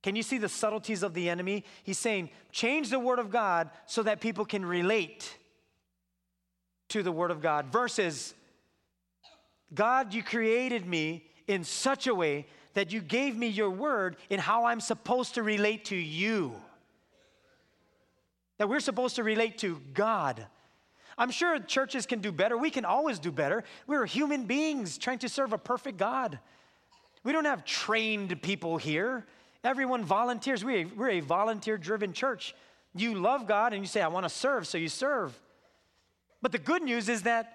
Can 0.03 0.15
you 0.17 0.23
see 0.23 0.39
the 0.39 0.49
subtleties 0.49 1.03
of 1.03 1.15
the 1.15 1.29
enemy? 1.29 1.65
He's 1.83 1.99
saying, 1.99 2.31
change 2.53 2.91
the 2.91 2.99
word 2.99 3.19
of 3.19 3.31
God 3.31 3.71
so 3.87 4.03
that 4.05 4.21
people 4.21 4.45
can 4.45 4.65
relate 4.65 5.37
to 6.89 7.03
the 7.03 7.13
word 7.13 7.31
of 7.31 7.43
God. 7.43 7.67
Versus, 7.73 8.35
God, 9.75 10.15
you 10.15 10.23
created 10.23 10.87
me 10.87 11.25
in 11.47 11.65
such 11.65 12.07
a 12.07 12.15
way 12.15 12.47
that 12.75 12.93
you 12.93 13.01
gave 13.01 13.37
me 13.37 13.49
your 13.49 13.71
word 13.71 14.17
in 14.31 14.39
how 14.39 14.67
I'm 14.67 14.81
supposed 14.81 15.35
to 15.35 15.43
relate 15.43 15.87
to 15.87 15.97
you. 15.97 16.55
That 18.59 18.69
we're 18.69 18.81
supposed 18.81 19.17
to 19.17 19.23
relate 19.23 19.59
to 19.59 19.81
God. 19.95 20.47
I'm 21.17 21.31
sure 21.31 21.59
churches 21.59 22.07
can 22.07 22.21
do 22.21 22.31
better. 22.31 22.57
We 22.57 22.71
can 22.71 22.85
always 22.85 23.19
do 23.19 23.33
better. 23.33 23.65
We're 23.87 24.07
human 24.07 24.45
beings 24.45 24.99
trying 24.99 25.19
to 25.21 25.29
serve 25.29 25.53
a 25.53 25.59
perfect 25.59 25.99
God. 25.99 26.39
We 27.25 27.33
don't 27.33 27.45
have 27.45 27.65
trained 27.65 28.41
people 28.43 28.77
here. 28.77 29.27
Everyone 29.65 30.05
volunteers. 30.05 30.65
We're 30.65 30.83
a, 30.83 30.85
we're 30.85 31.11
a 31.11 31.21
volunteer 31.21 31.77
driven 31.77 32.13
church. 32.13 32.55
You 32.95 33.15
love 33.15 33.47
God 33.47 33.73
and 33.73 33.83
you 33.83 33.89
say, 33.89 34.01
I 34.01 34.09
want 34.09 34.25
to 34.25 34.31
serve, 34.31 34.67
so 34.67 34.79
you 34.79 34.89
serve. 34.89 35.39
But 36.41 36.53
the 36.53 36.59
good 36.59 36.83
news 36.83 37.09
is 37.09 37.23
that 37.23 37.53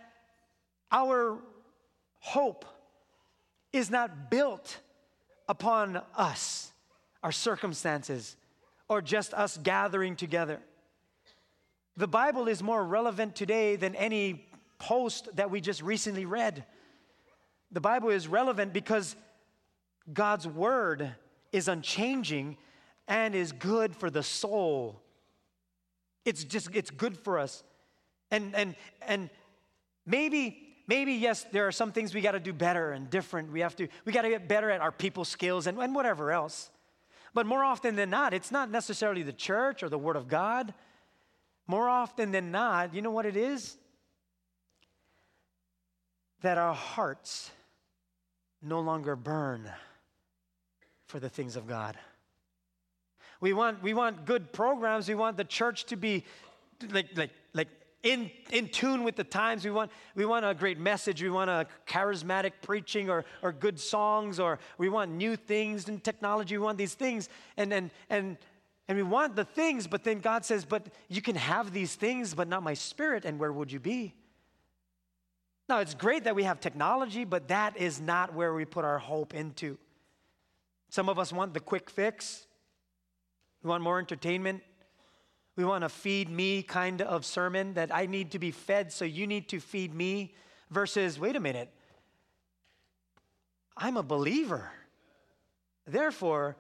our 0.92 1.38
hope 2.20 2.66
is 3.72 3.90
not 3.90 4.30
built 4.30 4.78
upon 5.48 6.02
us, 6.16 6.72
our 7.24 7.32
circumstances, 7.32 8.36
or 8.88 9.02
just 9.02 9.34
us 9.34 9.58
gathering 9.58 10.16
together. 10.16 10.60
The 11.96 12.08
Bible 12.08 12.48
is 12.48 12.64
more 12.64 12.84
relevant 12.84 13.36
today 13.36 13.76
than 13.76 13.96
any 13.96 14.48
post 14.80 15.30
that 15.36 15.52
we 15.52 15.62
just 15.62 15.82
recently 15.82 16.26
read. 16.26 16.66
The 17.72 17.82
Bible 17.82 18.10
is 18.10 18.28
relevant 18.28 18.74
because 18.74 19.16
God's 20.12 20.48
word 20.48 21.14
is 21.52 21.68
unchanging 21.68 22.58
and 23.08 23.36
is 23.36 23.52
good 23.52 23.96
for 23.96 24.10
the 24.10 24.24
soul. 24.24 25.02
It's 26.26 26.44
just 26.44 26.70
it's 26.74 26.90
good 26.90 27.18
for 27.18 27.38
us. 27.38 27.64
And 28.32 28.56
and 28.56 28.76
and 29.06 29.30
maybe 30.06 30.58
maybe 30.88 31.14
yes 31.14 31.46
there 31.52 31.68
are 31.68 31.72
some 31.72 31.92
things 31.92 32.14
we 32.14 32.22
got 32.22 32.32
to 32.32 32.40
do 32.40 32.54
better 32.54 32.92
and 32.92 33.10
different. 33.10 33.52
We 33.52 33.60
have 33.60 33.76
to 33.76 33.88
we 34.06 34.12
got 34.14 34.24
to 34.24 34.30
get 34.30 34.48
better 34.48 34.72
at 34.72 34.82
our 34.82 34.92
people 34.92 35.26
skills 35.26 35.68
and, 35.68 35.78
and 35.78 35.94
whatever 35.94 36.32
else. 36.32 36.72
But 37.36 37.46
more 37.46 37.64
often 37.64 37.96
than 37.96 38.10
not, 38.10 38.34
it's 38.34 38.52
not 38.52 38.70
necessarily 38.70 39.24
the 39.24 39.34
church 39.34 39.84
or 39.84 39.90
the 39.90 39.98
word 39.98 40.16
of 40.16 40.28
God. 40.28 40.74
More 41.68 41.88
often 41.88 42.32
than 42.32 42.52
not, 42.52 42.94
you 42.94 43.02
know 43.02 43.12
what 43.12 43.26
it 43.26 43.38
is? 43.38 43.78
That 46.42 46.58
our 46.58 46.74
hearts 46.74 47.52
no 48.62 48.82
longer 48.82 49.16
burn 49.16 49.70
for 51.08 51.20
the 51.20 51.30
things 51.30 51.56
of 51.56 51.68
God. 51.68 51.98
We 53.40 53.54
want, 53.54 53.84
we 53.84 53.94
want 53.94 54.26
good 54.26 54.52
programs. 54.54 55.08
We 55.08 55.16
want 55.16 55.38
the 55.38 55.44
church 55.44 55.86
to 55.86 55.96
be 55.98 56.24
like, 56.92 57.18
like, 57.18 57.32
like 57.54 57.68
in, 58.02 58.30
in 58.52 58.68
tune 58.70 59.04
with 59.04 59.16
the 59.16 59.24
times. 59.24 59.64
We 59.64 59.72
want, 59.72 59.92
we 60.16 60.26
want 60.26 60.46
a 60.46 60.54
great 60.54 60.80
message. 60.80 61.22
We 61.22 61.30
want 61.30 61.50
a 61.50 61.68
charismatic 61.88 62.52
preaching 62.62 63.10
or, 63.10 63.26
or 63.42 63.52
good 63.52 63.80
songs, 63.80 64.40
or 64.40 64.60
we 64.78 64.90
want 64.90 65.12
new 65.12 65.36
things 65.36 65.88
and 65.88 66.04
technology. 66.04 66.58
We 66.58 66.64
want 66.64 66.78
these 66.78 66.94
things. 66.94 67.30
And, 67.58 67.74
and, 67.74 67.92
and, 68.10 68.38
and 68.88 68.98
we 68.98 69.04
want 69.04 69.36
the 69.36 69.46
things, 69.46 69.88
but 69.88 70.04
then 70.04 70.20
God 70.20 70.44
says, 70.44 70.66
But 70.66 70.88
you 71.08 71.22
can 71.22 71.36
have 71.36 71.72
these 71.72 71.96
things, 71.96 72.34
but 72.34 72.48
not 72.48 72.64
my 72.64 72.74
spirit. 72.74 73.24
And 73.26 73.40
where 73.40 73.52
would 73.52 73.72
you 73.72 73.80
be? 73.80 74.14
Now, 75.70 75.80
it's 75.80 75.94
great 75.94 76.26
that 76.26 76.36
we 76.36 76.44
have 76.44 76.60
technology, 76.60 77.24
but 77.24 77.48
that 77.48 77.78
is 77.78 78.02
not 78.02 78.34
where 78.34 78.54
we 78.54 78.66
put 78.66 78.84
our 78.84 79.00
hope 79.00 79.34
into. 79.34 79.78
Some 80.90 81.08
of 81.08 81.18
us 81.18 81.32
want 81.32 81.54
the 81.54 81.62
quick 81.62 81.90
fix. 81.90 82.46
We 83.64 83.70
want 83.70 83.82
more 83.82 84.00
entertainment. 84.00 84.62
We 85.56 85.64
want 85.64 85.84
a 85.84 85.90
feed 85.90 86.30
me 86.30 86.64
kind 86.64 87.02
of 87.02 87.26
sermon 87.26 87.76
that 87.76 87.96
I 87.96 88.08
need 88.08 88.32
to 88.32 88.40
be 88.40 88.52
fed, 88.52 88.92
so 88.92 89.06
you 89.06 89.26
need 89.26 89.48
to 89.50 89.60
feed 89.60 89.94
me, 89.94 90.34
versus, 90.70 91.20
wait 91.20 91.36
a 91.36 91.40
minute, 91.40 91.70
I'm 93.78 93.96
a 93.96 94.04
believer. 94.04 94.72
Therefore, 95.86 96.58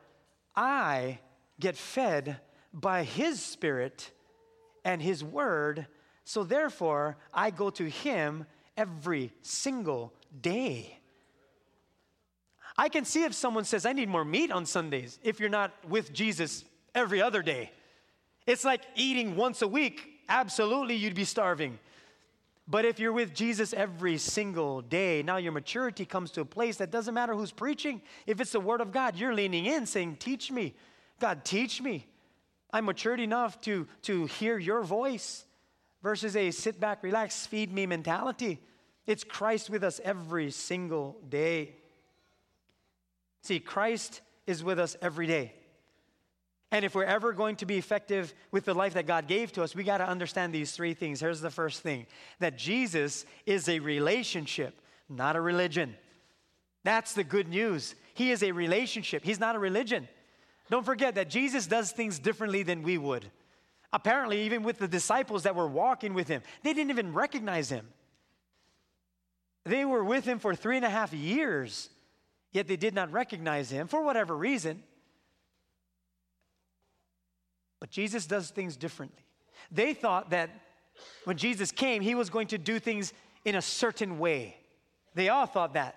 I 0.55 1.19
get 1.59 1.77
fed 1.77 2.39
by 2.73 3.03
His 3.03 3.41
Spirit 3.41 4.11
and 4.83 5.01
His 5.01 5.23
Word, 5.23 5.87
so 6.25 6.43
therefore, 6.43 7.17
I 7.33 7.49
go 7.51 7.69
to 7.71 7.89
Him 7.89 8.45
every 8.77 9.31
single 9.41 10.13
day. 10.41 10.99
I 12.77 12.89
can 12.89 13.05
see 13.05 13.23
if 13.23 13.33
someone 13.33 13.65
says, 13.65 13.85
I 13.85 13.93
need 13.93 14.09
more 14.09 14.25
meat 14.25 14.51
on 14.51 14.65
Sundays 14.65 15.19
if 15.23 15.39
you're 15.39 15.49
not 15.49 15.71
with 15.87 16.11
Jesus 16.11 16.65
every 16.95 17.21
other 17.21 17.43
day. 17.43 17.71
It's 18.47 18.65
like 18.65 18.81
eating 18.95 19.35
once 19.35 19.61
a 19.61 19.67
week. 19.67 20.21
Absolutely, 20.27 20.95
you'd 20.95 21.13
be 21.13 21.25
starving. 21.25 21.77
But 22.67 22.85
if 22.85 22.97
you're 22.97 23.13
with 23.13 23.33
Jesus 23.33 23.73
every 23.73 24.17
single 24.17 24.81
day, 24.81 25.21
now 25.21 25.37
your 25.37 25.51
maturity 25.51 26.05
comes 26.05 26.31
to 26.31 26.41
a 26.41 26.45
place 26.45 26.77
that 26.77 26.91
doesn't 26.91 27.13
matter 27.13 27.35
who's 27.35 27.51
preaching. 27.51 28.01
If 28.25 28.39
it's 28.39 28.53
the 28.53 28.59
Word 28.59 28.81
of 28.81 28.91
God, 28.91 29.17
you're 29.17 29.33
leaning 29.33 29.65
in 29.65 29.85
saying, 29.85 30.17
Teach 30.17 30.49
me. 30.49 30.73
God, 31.19 31.45
teach 31.45 31.81
me. 31.81 32.07
I'm 32.71 32.85
matured 32.85 33.19
enough 33.19 33.61
to, 33.61 33.87
to 34.03 34.25
hear 34.25 34.57
your 34.57 34.81
voice 34.81 35.45
versus 36.01 36.35
a 36.35 36.51
sit 36.51 36.79
back, 36.79 37.03
relax, 37.03 37.45
feed 37.45 37.71
me 37.71 37.85
mentality. 37.85 38.59
It's 39.05 39.23
Christ 39.23 39.69
with 39.69 39.83
us 39.83 40.01
every 40.03 40.51
single 40.51 41.17
day. 41.29 41.75
See, 43.41 43.59
Christ 43.59 44.21
is 44.47 44.63
with 44.63 44.79
us 44.79 44.95
every 45.01 45.27
day. 45.27 45.53
And 46.71 46.83
if 46.83 46.95
we're 46.95 47.03
ever 47.03 47.33
going 47.33 47.57
to 47.57 47.67
be 47.67 47.77
effective 47.77 48.33
with 48.49 48.65
the 48.65 48.73
life 48.73 48.95
that 48.95 49.05
God 49.05 49.27
gave 49.27 49.51
to 49.51 49.63
us, 49.63 49.75
we 49.75 49.83
got 49.83 49.99
to 49.99 50.07
understand 50.07 50.51
these 50.51 50.71
three 50.71 50.95
things. 50.95 51.19
Here's 51.19 51.39
the 51.39 51.51
first 51.51 51.81
thing 51.81 52.07
that 52.39 52.57
Jesus 52.57 53.25
is 53.45 53.69
a 53.69 53.79
relationship, 53.79 54.81
not 55.07 55.35
a 55.35 55.41
religion. 55.41 55.95
That's 56.83 57.13
the 57.13 57.23
good 57.23 57.47
news. 57.47 57.93
He 58.15 58.31
is 58.31 58.41
a 58.41 58.51
relationship, 58.51 59.23
He's 59.23 59.39
not 59.39 59.55
a 59.55 59.59
religion. 59.59 60.07
Don't 60.69 60.85
forget 60.85 61.15
that 61.15 61.29
Jesus 61.29 61.67
does 61.67 61.91
things 61.91 62.19
differently 62.19 62.63
than 62.63 62.83
we 62.83 62.97
would. 62.97 63.25
Apparently, 63.91 64.43
even 64.43 64.63
with 64.63 64.79
the 64.79 64.87
disciples 64.87 65.43
that 65.43 65.55
were 65.55 65.67
walking 65.67 66.13
with 66.13 66.27
Him, 66.27 66.41
they 66.63 66.73
didn't 66.73 66.89
even 66.89 67.13
recognize 67.13 67.69
Him. 67.69 67.87
They 69.65 69.85
were 69.85 70.03
with 70.03 70.25
Him 70.25 70.39
for 70.39 70.55
three 70.55 70.77
and 70.77 70.85
a 70.85 70.89
half 70.89 71.13
years 71.13 71.89
yet 72.53 72.67
they 72.67 72.77
did 72.77 72.93
not 72.93 73.11
recognize 73.11 73.69
him 73.69 73.87
for 73.87 74.01
whatever 74.03 74.37
reason. 74.37 74.81
But 77.79 77.89
Jesus 77.89 78.25
does 78.25 78.49
things 78.49 78.77
differently. 78.77 79.25
They 79.71 79.93
thought 79.93 80.29
that 80.29 80.49
when 81.25 81.35
Jesus 81.35 81.71
came, 81.71 82.01
he 82.01 82.15
was 82.15 82.29
going 82.29 82.47
to 82.47 82.57
do 82.57 82.79
things 82.79 83.11
in 83.43 83.55
a 83.55 83.61
certain 83.61 84.19
way. 84.19 84.55
They 85.15 85.29
all 85.29 85.47
thought 85.47 85.73
that. 85.73 85.95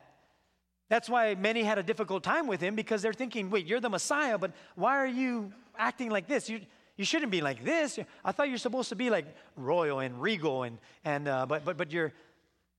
That's 0.88 1.08
why 1.08 1.34
many 1.34 1.62
had 1.62 1.78
a 1.78 1.82
difficult 1.82 2.22
time 2.22 2.46
with 2.46 2.60
him 2.60 2.74
because 2.76 3.02
they're 3.02 3.12
thinking, 3.12 3.50
wait, 3.50 3.66
you're 3.66 3.80
the 3.80 3.90
Messiah, 3.90 4.38
but 4.38 4.52
why 4.76 4.96
are 4.96 5.06
you 5.06 5.52
acting 5.76 6.10
like 6.10 6.28
this? 6.28 6.48
You, 6.48 6.60
you 6.96 7.04
shouldn't 7.04 7.32
be 7.32 7.40
like 7.40 7.64
this. 7.64 7.98
I 8.24 8.32
thought 8.32 8.48
you're 8.48 8.58
supposed 8.58 8.88
to 8.90 8.96
be 8.96 9.10
like 9.10 9.26
royal 9.56 9.98
and 9.98 10.20
regal, 10.20 10.62
and, 10.62 10.78
and, 11.04 11.28
uh, 11.28 11.46
but, 11.46 11.64
but, 11.64 11.76
but 11.76 11.90
you're, 11.90 12.12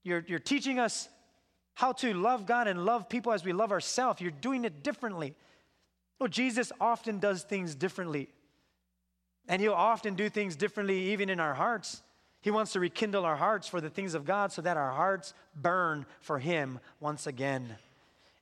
you're, 0.03 0.23
you're 0.27 0.39
teaching 0.39 0.79
us 0.79 1.09
how 1.73 1.91
to 1.91 2.13
love 2.13 2.45
God 2.45 2.67
and 2.67 2.85
love 2.85 3.09
people 3.09 3.33
as 3.33 3.43
we 3.43 3.53
love 3.53 3.71
ourselves. 3.71 4.21
You're 4.21 4.31
doing 4.31 4.65
it 4.65 4.83
differently. 4.83 5.35
Well, 6.17 6.29
Jesus 6.29 6.71
often 6.81 7.19
does 7.19 7.43
things 7.43 7.75
differently. 7.75 8.29
And 9.47 9.61
he'll 9.61 9.73
often 9.73 10.15
do 10.15 10.29
things 10.29 10.55
differently 10.55 11.11
even 11.11 11.29
in 11.29 11.39
our 11.39 11.53
hearts. 11.53 12.01
He 12.41 12.51
wants 12.51 12.73
to 12.73 12.79
rekindle 12.79 13.25
our 13.25 13.35
hearts 13.35 13.67
for 13.67 13.79
the 13.81 13.89
things 13.89 14.13
of 14.13 14.25
God 14.25 14.51
so 14.51 14.61
that 14.61 14.77
our 14.77 14.91
hearts 14.91 15.33
burn 15.55 16.05
for 16.19 16.39
him 16.39 16.79
once 16.99 17.27
again. 17.27 17.75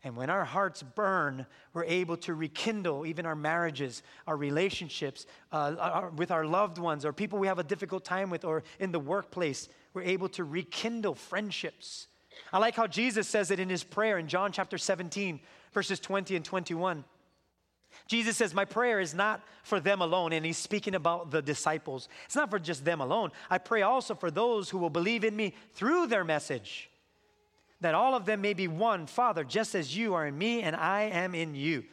And 0.05 0.15
when 0.15 0.29
our 0.29 0.45
hearts 0.45 0.81
burn, 0.81 1.45
we're 1.73 1.83
able 1.83 2.15
to 2.17 2.33
rekindle 2.33 3.05
even 3.05 3.25
our 3.25 3.35
marriages, 3.35 4.03
our 4.25 4.37
relationships 4.37 5.25
uh, 5.51 5.75
our, 5.77 6.09
with 6.11 6.31
our 6.31 6.45
loved 6.45 6.77
ones, 6.77 7.03
or 7.03 7.11
people 7.11 7.39
we 7.39 7.47
have 7.47 7.59
a 7.59 7.63
difficult 7.63 8.05
time 8.05 8.29
with, 8.29 8.45
or 8.45 8.63
in 8.79 8.93
the 8.93 8.99
workplace. 8.99 9.67
We're 9.93 10.03
able 10.03 10.29
to 10.29 10.45
rekindle 10.45 11.15
friendships 11.15 12.07
I 12.51 12.59
like 12.59 12.75
how 12.75 12.87
Jesus 12.87 13.27
says 13.27 13.51
it 13.51 13.59
in 13.59 13.69
his 13.69 13.83
prayer 13.83 14.17
in 14.17 14.27
John 14.27 14.51
chapter 14.51 14.77
17, 14.77 15.39
verses 15.73 15.99
20 15.99 16.35
and 16.35 16.45
21. 16.45 17.03
Jesus 18.07 18.37
says, 18.37 18.53
My 18.53 18.65
prayer 18.65 18.99
is 18.99 19.13
not 19.13 19.41
for 19.63 19.79
them 19.79 20.01
alone, 20.01 20.33
and 20.33 20.45
he's 20.45 20.57
speaking 20.57 20.95
about 20.95 21.31
the 21.31 21.41
disciples. 21.41 22.09
It's 22.25 22.35
not 22.35 22.49
for 22.49 22.59
just 22.59 22.85
them 22.85 23.01
alone. 23.01 23.31
I 23.49 23.57
pray 23.57 23.81
also 23.81 24.15
for 24.15 24.29
those 24.29 24.69
who 24.69 24.77
will 24.77 24.89
believe 24.89 25.23
in 25.23 25.35
me 25.35 25.53
through 25.73 26.07
their 26.07 26.23
message, 26.23 26.89
that 27.81 27.93
all 27.93 28.15
of 28.15 28.25
them 28.25 28.41
may 28.41 28.53
be 28.53 28.67
one, 28.67 29.07
Father, 29.07 29.43
just 29.43 29.75
as 29.75 29.95
you 29.95 30.13
are 30.13 30.25
in 30.25 30.37
me 30.37 30.61
and 30.61 30.75
I 30.75 31.03
am 31.03 31.35
in 31.35 31.55
you. 31.55 31.83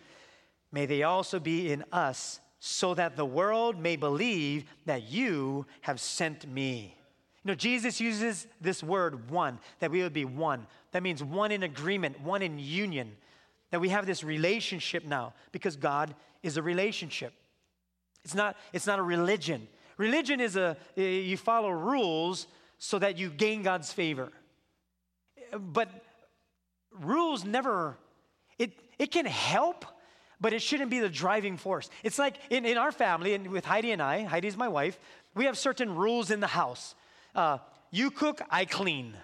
May 0.70 0.86
they 0.86 1.02
also 1.02 1.38
be 1.38 1.70
in 1.70 1.84
us, 1.92 2.40
so 2.64 2.94
that 2.94 3.16
the 3.16 3.26
world 3.26 3.76
may 3.76 3.96
believe 3.96 4.64
that 4.86 5.10
you 5.10 5.66
have 5.80 6.00
sent 6.00 6.48
me. 6.48 6.96
You 7.42 7.48
know, 7.48 7.54
Jesus 7.56 8.00
uses 8.00 8.46
this 8.60 8.84
word 8.84 9.28
one, 9.30 9.58
that 9.80 9.90
we 9.90 10.00
would 10.02 10.12
be 10.12 10.24
one. 10.24 10.68
That 10.92 11.02
means 11.02 11.24
one 11.24 11.50
in 11.50 11.64
agreement, 11.64 12.20
one 12.20 12.40
in 12.40 12.60
union, 12.60 13.16
that 13.72 13.80
we 13.80 13.88
have 13.88 14.06
this 14.06 14.22
relationship 14.22 15.04
now 15.04 15.34
because 15.50 15.74
God 15.74 16.14
is 16.44 16.56
a 16.56 16.62
relationship. 16.62 17.32
It's 18.24 18.34
not, 18.34 18.56
it's 18.72 18.86
not 18.86 19.00
a 19.00 19.02
religion. 19.02 19.66
Religion 19.96 20.40
is 20.40 20.54
a, 20.54 20.76
eh, 20.96 21.02
you 21.02 21.36
follow 21.36 21.70
rules 21.70 22.46
so 22.78 22.98
that 23.00 23.18
you 23.18 23.28
gain 23.28 23.62
God's 23.62 23.92
favor. 23.92 24.30
But 25.58 25.88
rules 27.00 27.44
never, 27.44 27.96
it, 28.58 28.72
it 28.98 29.10
can 29.10 29.26
help, 29.26 29.84
but 30.40 30.52
it 30.52 30.62
shouldn't 30.62 30.90
be 30.90 31.00
the 31.00 31.08
driving 31.08 31.56
force. 31.56 31.90
It's 32.02 32.18
like 32.18 32.36
in, 32.50 32.64
in 32.64 32.78
our 32.78 32.92
family, 32.92 33.34
and 33.34 33.48
with 33.48 33.64
Heidi 33.64 33.92
and 33.92 34.02
I, 34.02 34.22
Heidi's 34.22 34.56
my 34.56 34.68
wife, 34.68 34.98
we 35.34 35.44
have 35.44 35.56
certain 35.56 35.94
rules 35.94 36.30
in 36.30 36.40
the 36.40 36.46
house. 36.46 36.94
Uh, 37.34 37.58
you 37.90 38.10
cook, 38.10 38.40
I 38.50 38.64
clean. 38.64 39.14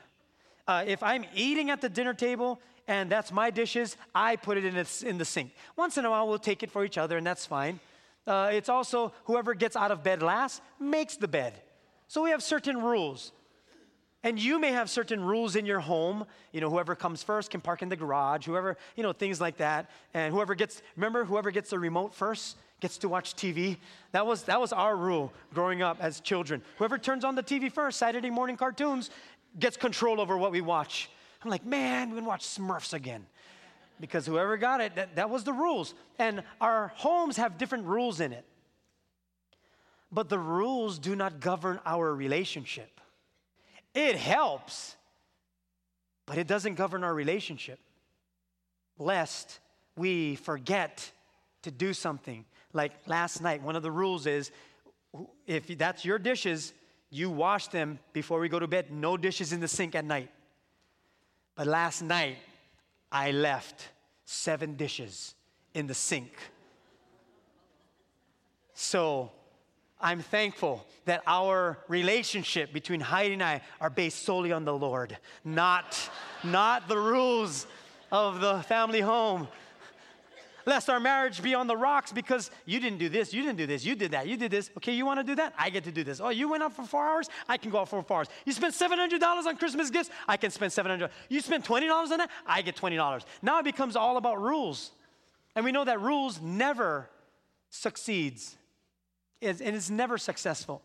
Uh, 0.67 0.85
if 0.87 1.03
I'm 1.03 1.25
eating 1.35 1.71
at 1.71 1.81
the 1.81 1.89
dinner 1.89 2.15
table 2.15 2.61
and 2.87 3.11
that's 3.11 3.33
my 3.33 3.51
dishes, 3.51 3.97
I 4.15 4.37
put 4.37 4.59
it 4.59 4.65
in, 4.65 4.77
in 5.07 5.19
the 5.19 5.25
sink. 5.25 5.53
Once 5.77 5.99
in 5.99 6.05
a 6.05 6.11
while, 6.11 6.29
we'll 6.29 6.39
take 6.39 6.63
it 6.63 6.71
for 6.71 6.85
each 6.85 6.99
other, 6.99 7.19
and 7.19 7.27
that's 7.27 7.45
fine. 7.47 7.81
Uh, 8.27 8.51
it's 8.53 8.69
also 8.69 9.13
whoever 9.25 9.55
gets 9.55 9.77
out 9.77 9.91
of 9.91 10.03
bed 10.03 10.23
last 10.23 10.63
makes 10.79 11.17
the 11.17 11.29
bed. 11.29 11.55
So 12.07 12.23
we 12.23 12.31
have 12.31 12.43
certain 12.43 12.83
rules. 12.83 13.33
And 14.25 14.41
you 14.41 14.59
may 14.59 14.73
have 14.73 14.91
certain 14.91 15.23
rules 15.23 15.55
in 15.55 15.65
your 15.65 15.79
home. 15.79 16.25
You 16.53 16.61
know, 16.61 16.71
whoever 16.71 16.97
comes 16.97 17.23
first 17.23 17.51
can 17.51 17.61
park 17.61 17.83
in 17.83 17.89
the 17.89 17.97
garage, 17.97 18.47
whoever, 18.47 18.77
you 18.97 19.03
know, 19.03 19.13
things 19.13 19.41
like 19.41 19.59
that. 19.59 19.91
And 20.13 20.35
whoever 20.35 20.55
gets, 20.55 20.83
remember, 20.97 21.25
whoever 21.25 21.51
gets 21.51 21.71
the 21.71 21.79
remote 21.79 22.15
first 22.15 22.57
gets 22.81 22.99
to 22.99 23.09
watch 23.09 23.35
TV. 23.35 23.77
That 24.13 24.27
was, 24.27 24.43
that 24.45 24.61
was 24.61 24.73
our 24.73 24.97
rule 24.97 25.33
growing 25.55 25.83
up 25.83 25.99
as 26.01 26.21
children. 26.21 26.63
Whoever 26.79 26.99
turns 26.99 27.25
on 27.25 27.37
the 27.37 27.43
TV 27.43 27.71
first, 27.71 27.99
Saturday 27.99 28.31
morning 28.31 28.57
cartoons, 28.57 29.11
gets 29.59 29.77
control 29.77 30.21
over 30.21 30.37
what 30.37 30.53
we 30.53 30.61
watch. 30.61 31.11
I'm 31.45 31.51
like, 31.51 31.65
man, 31.65 32.11
we 32.11 32.17
can 32.17 32.25
watch 32.25 32.45
Smurfs 32.45 32.95
again. 32.95 33.27
Because 34.01 34.27
whoever 34.27 34.57
got 34.57 34.81
it, 34.81 34.95
that, 34.97 35.17
that 35.17 35.31
was 35.31 35.45
the 35.45 35.53
rules. 35.53 35.95
And 36.19 36.43
our 36.61 36.89
homes 36.97 37.37
have 37.37 37.59
different 37.59 37.85
rules 37.85 38.21
in 38.21 38.33
it. 38.33 38.45
But 40.11 40.29
the 40.29 40.39
rules 40.39 40.99
do 40.99 41.15
not 41.15 41.41
govern 41.41 41.81
our 41.85 42.15
relationship. 42.15 43.01
It 43.99 44.15
helps, 44.15 44.95
but 46.25 46.39
it 46.39 46.47
doesn't 46.47 46.77
govern 46.77 47.03
our 47.03 47.13
relationship. 47.13 47.81
Lest 48.97 49.59
we 49.97 50.37
forget 50.37 51.11
to 51.63 51.73
do 51.73 51.93
something. 51.93 52.45
Like 52.73 52.93
last 53.09 53.43
night, 53.43 53.61
one 53.61 53.75
of 53.75 53.83
the 53.83 53.91
rules 53.91 54.29
is 54.29 54.53
if 55.49 55.67
that's 55.77 56.05
your 56.05 56.21
dishes, 56.21 56.73
you 57.11 57.29
wash 57.29 57.67
them 57.67 57.99
before 58.13 58.39
we 58.39 58.49
go 58.49 58.61
to 58.61 58.69
bed. 58.69 58.93
No 58.93 59.17
dishes 59.17 59.53
in 59.53 59.59
the 59.59 59.67
sink 59.67 59.97
at 59.97 60.05
night. 60.05 60.31
But 61.57 61.67
last 61.67 62.01
night, 62.01 62.39
I 63.11 63.33
left 63.33 63.89
seven 64.25 64.77
dishes 64.77 65.35
in 65.75 65.89
the 65.89 65.95
sink. 65.95 66.39
So 68.75 69.33
I'm 70.01 70.21
thankful 70.21 70.87
that 71.07 71.23
our 71.27 71.79
relationship 71.89 72.73
between 72.73 73.01
Heidi 73.01 73.35
and 73.35 73.43
I 73.43 73.63
are 73.81 73.91
based 73.91 74.23
solely 74.23 74.53
on 74.53 74.65
the 74.65 74.75
Lord, 74.75 75.17
not, 75.45 75.99
not 76.45 76.89
the 76.89 76.99
rules 76.99 77.67
of 78.13 78.41
the 78.41 78.63
family 78.63 79.01
home 79.01 79.49
lest 80.69 80.91
our 80.91 81.01
marriage 81.01 81.43
be 81.43 81.55
on 81.55 81.67
the 81.67 81.77
rocks 81.77 82.13
because 82.13 82.51
you 82.67 82.79
didn't 82.79 82.99
do 82.99 83.09
this, 83.09 83.33
you 83.33 83.43
didn't 83.43 83.57
do 83.57 83.67
this, 83.67 83.85
you 83.85 83.97
did 83.97 84.11
that, 84.11 84.29
you 84.29 84.37
did 84.37 84.51
this. 84.51 84.71
Okay, 84.77 84.93
you 84.93 85.07
want 85.07 85.19
to 85.19 85.25
do 85.25 85.35
that? 85.35 85.55
I 85.59 85.71
get 85.71 85.83
to 85.85 85.91
do 85.91 86.05
this. 86.05 86.21
Oh, 86.21 86.29
you 86.29 86.49
went 86.49 86.63
out 86.63 86.75
for 86.75 86.85
four 86.85 87.09
hours? 87.09 87.29
I 87.49 87.57
can 87.57 87.71
go 87.71 87.79
out 87.79 87.89
for 87.89 88.03
four 88.03 88.19
hours. 88.19 88.29
You 88.45 88.53
spent 88.53 88.75
$700 88.75 89.21
on 89.47 89.57
Christmas 89.57 89.91
gifts? 89.91 90.11
I 90.29 90.37
can 90.37 90.51
spend 90.51 90.71
$700. 90.71 91.09
You 91.31 91.41
spent 91.41 91.65
$20 91.65 91.91
on 91.91 92.19
that? 92.19 92.31
I 92.47 92.61
get 92.61 92.77
$20. 92.77 93.25
Now 93.41 93.59
it 93.61 93.65
becomes 93.65 93.97
all 93.97 94.19
about 94.19 94.41
rules. 94.41 94.91
And 95.57 95.65
we 95.65 95.73
know 95.73 95.85
that 95.85 96.01
rules 96.01 96.41
never 96.41 97.09
succeeds 97.71 98.58
and 99.41 99.61
it's 99.61 99.91
never 99.91 100.19
successful 100.19 100.83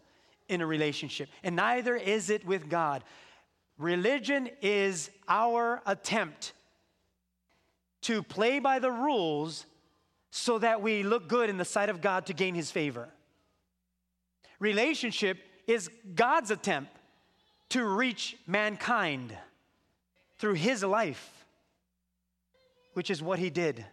in 0.49 0.61
a 0.61 0.65
relationship. 0.65 1.29
And 1.43 1.55
neither 1.55 1.95
is 1.95 2.29
it 2.29 2.45
with 2.45 2.69
God. 2.69 3.03
Religion 3.77 4.49
is 4.61 5.09
our 5.27 5.81
attempt 5.85 6.53
to 8.01 8.21
play 8.21 8.59
by 8.59 8.79
the 8.79 8.91
rules 8.91 9.65
so 10.29 10.59
that 10.59 10.81
we 10.81 11.03
look 11.03 11.27
good 11.27 11.49
in 11.49 11.57
the 11.57 11.65
sight 11.65 11.89
of 11.89 12.01
God 12.01 12.25
to 12.27 12.33
gain 12.33 12.55
his 12.55 12.71
favor. 12.71 13.09
Relationship 14.59 15.37
is 15.67 15.89
God's 16.15 16.51
attempt 16.51 16.91
to 17.69 17.85
reach 17.85 18.37
mankind 18.45 19.35
through 20.37 20.53
his 20.53 20.83
life, 20.83 21.45
which 22.93 23.09
is 23.09 23.21
what 23.21 23.39
he 23.39 23.49
did. 23.49 23.85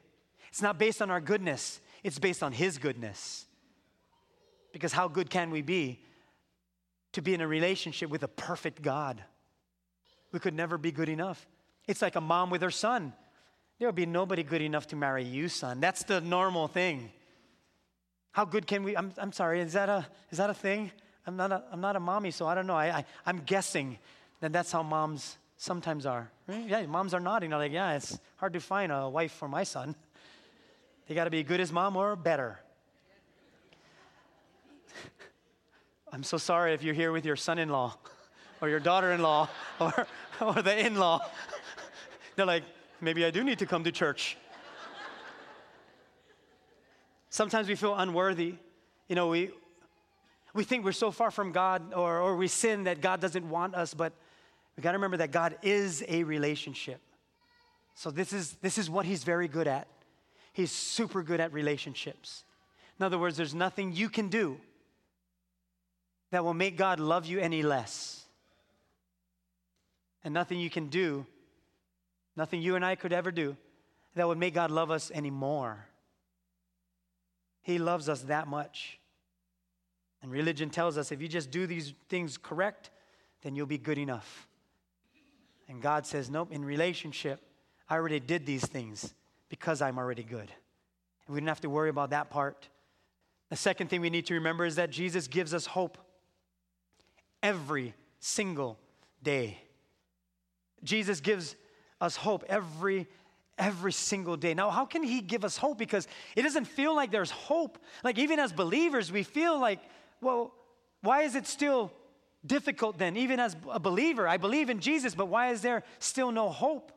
It's 0.49 0.63
not 0.63 0.79
based 0.79 1.01
on 1.01 1.11
our 1.11 1.21
goodness, 1.21 1.81
it's 2.03 2.19
based 2.19 2.43
on 2.43 2.53
his 2.53 2.79
goodness. 2.79 3.47
Because 4.73 4.93
how 4.93 5.09
good 5.09 5.31
can 5.31 5.51
we 5.51 5.63
be 5.63 6.01
to 7.13 7.23
be 7.23 7.35
in 7.35 7.41
a 7.41 7.47
relationship 7.47 8.11
with 8.11 8.23
a 8.23 8.29
perfect 8.29 8.83
God? 8.83 9.23
We 10.33 10.39
could 10.39 10.55
never 10.55 10.79
be 10.79 10.93
good 10.93 11.09
enough. 11.09 11.47
It's 11.87 12.03
like 12.03 12.17
a 12.17 12.21
mom 12.21 12.51
with 12.51 12.63
her 12.63 12.71
son. 12.71 13.13
There'll 13.79 13.93
be 13.93 14.07
nobody 14.07 14.43
good 14.43 14.63
enough 14.63 14.87
to 14.89 14.97
marry 14.97 15.25
you, 15.25 15.49
son. 15.49 15.81
That's 15.81 16.05
the 16.05 16.21
normal 16.21 16.69
thing. 16.69 17.11
How 18.33 18.45
good 18.45 18.67
can 18.67 18.85
we? 18.85 18.97
I'm, 18.97 19.13
I'm 19.19 19.33
sorry, 19.33 19.61
is 19.61 19.73
that, 19.73 19.89
a, 19.89 20.07
is 20.31 20.39
that 20.39 20.51
a 20.51 20.55
thing? 20.55 20.93
I'm 21.27 21.37
not 21.37 21.51
a, 21.51 21.65
I'm 21.73 21.81
not 21.81 21.97
a 21.97 22.01
mommy, 22.01 22.31
so 22.31 22.47
I 22.47 22.55
don't 22.55 22.67
know. 22.67 22.77
I, 22.77 22.99
I, 22.99 23.05
I'm 23.27 23.39
guessing 23.39 23.99
that 24.41 24.53
that's 24.53 24.71
how 24.71 24.83
moms 24.83 25.37
sometimes 25.57 26.07
are. 26.07 26.31
Yeah, 26.49 26.87
moms 26.87 27.13
are 27.13 27.21
nodding. 27.21 27.51
They're 27.51 27.59
like, 27.59 27.73
yeah, 27.73 27.97
it's 27.97 28.19
hard 28.37 28.53
to 28.53 28.61
find 28.61 28.93
a 28.93 29.09
wife 29.09 29.33
for 29.33 29.49
my 29.49 29.65
son. 29.65 29.95
They 31.09 31.15
got 31.15 31.25
to 31.25 31.31
be 31.31 31.43
good 31.43 31.61
as 31.61 31.73
mom 31.73 31.97
or 31.97 32.17
better. 32.17 32.61
I'm 36.13 36.25
so 36.25 36.39
sorry 36.39 36.75
if 36.75 36.83
you're 36.83 36.95
here 36.95 37.13
with 37.13 37.25
your 37.25 37.37
son 37.37 37.59
in 37.59 37.69
law 37.69 37.97
or 38.61 38.69
your 38.69 38.81
daughter 38.81 39.13
in 39.13 39.23
law 39.23 39.49
or, 39.81 40.07
or 40.41 40.55
the 40.55 40.85
in 40.85 40.97
law. 40.97 41.21
They're 42.37 42.47
like, 42.47 42.65
maybe 43.01 43.25
I 43.25 43.31
do 43.31 43.45
need 43.45 43.61
to 43.61 43.67
come 43.67 43.85
to 43.85 43.93
church. 43.93 44.37
Sometimes 47.29 47.69
we 47.69 47.77
feel 47.77 47.95
unworthy. 47.95 48.55
You 49.09 49.15
know, 49.15 49.29
we, 49.29 49.51
we 50.53 50.65
think 50.65 50.85
we're 50.85 50.91
so 50.91 51.13
far 51.13 51.31
from 51.31 51.53
God 51.53 51.95
or, 51.95 52.19
or 52.19 52.35
we 52.35 52.49
sin 52.49 52.85
that 52.85 53.01
God 53.01 53.21
doesn't 53.21 53.49
want 53.49 53.77
us, 53.77 53.95
but 53.95 54.13
we 54.77 54.83
got 54.83 54.93
to 54.93 54.99
remember 54.99 55.19
that 55.19 55.31
God 55.31 55.59
is 55.63 56.03
a 56.09 56.25
relationship. 56.25 57.01
So 57.95 58.11
this 58.11 58.33
is, 58.33 58.55
this 58.55 58.79
is 58.79 58.91
what 58.91 59.07
he's 59.07 59.23
very 59.23 59.47
good 59.47 59.69
at. 59.69 59.87
He's 60.53 60.73
super 60.73 61.23
good 61.23 61.39
at 61.39 61.53
relationships. 61.53 62.43
In 62.99 63.07
other 63.07 63.19
words, 63.19 63.37
there's 63.37 63.55
nothing 63.55 63.93
you 63.93 64.09
can 64.09 64.29
do 64.29 64.59
that 66.31 66.45
will 66.45 66.55
make 66.55 66.77
God 66.77 67.01
love 67.01 67.27
you 67.27 67.39
any 67.39 67.63
less. 67.63 68.25
And 70.23 70.35
nothing 70.35 70.61
you 70.61 70.71
can 70.71 70.89
do 70.89 71.27
Nothing 72.37 72.63
you 72.63 72.77
and 72.77 72.85
I 72.85 72.95
could 72.95 73.13
ever 73.13 73.31
do 73.31 73.55
that 74.15 74.27
would 74.27 74.39
make 74.39 74.55
God 74.55 74.71
love 74.71 74.91
us 74.91 75.11
anymore. 75.11 75.87
He 77.61 77.79
loves 77.79 78.09
us 78.09 78.23
that 78.23 78.49
much. 78.49 78.99
And 80.23 80.31
religion 80.31 80.71
tells 80.71 80.99
us 80.99 81.13
if 81.13 81.21
you 81.21 81.29
just 81.29 81.51
do 81.51 81.67
these 81.67 81.93
things 82.09 82.39
correct, 82.39 82.91
then 83.43 83.55
you'll 83.55 83.67
be 83.67 83.79
good 83.79 83.99
enough. 83.99 84.49
And 85.69 85.81
God 85.81 86.07
says, 86.07 86.31
nope, 86.31 86.51
in 86.51 86.65
relationship, 86.65 87.41
I 87.89 87.97
already 87.97 88.21
did 88.21 88.47
these 88.47 88.65
things 88.65 89.15
because 89.49 89.83
I'm 89.83 89.99
already 89.99 90.25
good. 90.25 90.51
And 91.27 91.35
we 91.35 91.41
don't 91.41 91.49
have 91.49 91.61
to 91.61 91.71
worry 91.71 91.91
about 91.91 92.09
that 92.11 92.31
part. 92.31 92.69
The 93.51 93.57
second 93.57 93.89
thing 93.89 94.01
we 94.01 94.09
need 94.11 94.27
to 94.27 94.35
remember 94.35 94.65
is 94.65 94.77
that 94.77 94.91
Jesus 94.91 95.29
gives 95.29 95.55
us 95.55 95.67
hope 95.67 95.99
every 97.43 97.95
single 98.19 98.79
day. 99.23 99.59
Jesus 100.83 101.21
gives 101.21 101.57
us 102.01 102.17
hope 102.17 102.45
every 102.49 103.07
every 103.61 103.93
single 103.93 104.39
day. 104.39 104.55
Now, 104.55 104.71
how 104.71 104.87
can 104.87 105.03
he 105.03 105.21
give 105.21 105.45
us 105.45 105.59
hope? 105.59 105.77
Because 105.77 106.09
it 106.35 106.43
doesn't 106.43 106.65
feel 106.65 106.97
like 106.97 107.11
there's 107.11 107.31
hope. 107.31 107.79
Like 108.03 108.19
even 108.19 108.39
as 108.39 108.53
believers, 108.53 109.13
we 109.13 109.23
feel 109.23 109.61
like, 109.61 109.81
well, 110.23 110.55
why 111.03 111.23
is 111.23 111.35
it 111.35 111.47
still 111.47 111.93
difficult 112.45 112.99
then? 112.99 113.19
Even 113.19 113.39
as 113.39 113.55
a 113.71 113.79
believer, 113.79 114.27
I 114.27 114.39
believe 114.39 114.71
in 114.71 114.81
Jesus, 114.81 115.15
but 115.15 115.27
why 115.27 115.51
is 115.51 115.61
there 115.61 115.83
still 115.99 116.33
no 116.33 116.49
hope? 116.49 116.91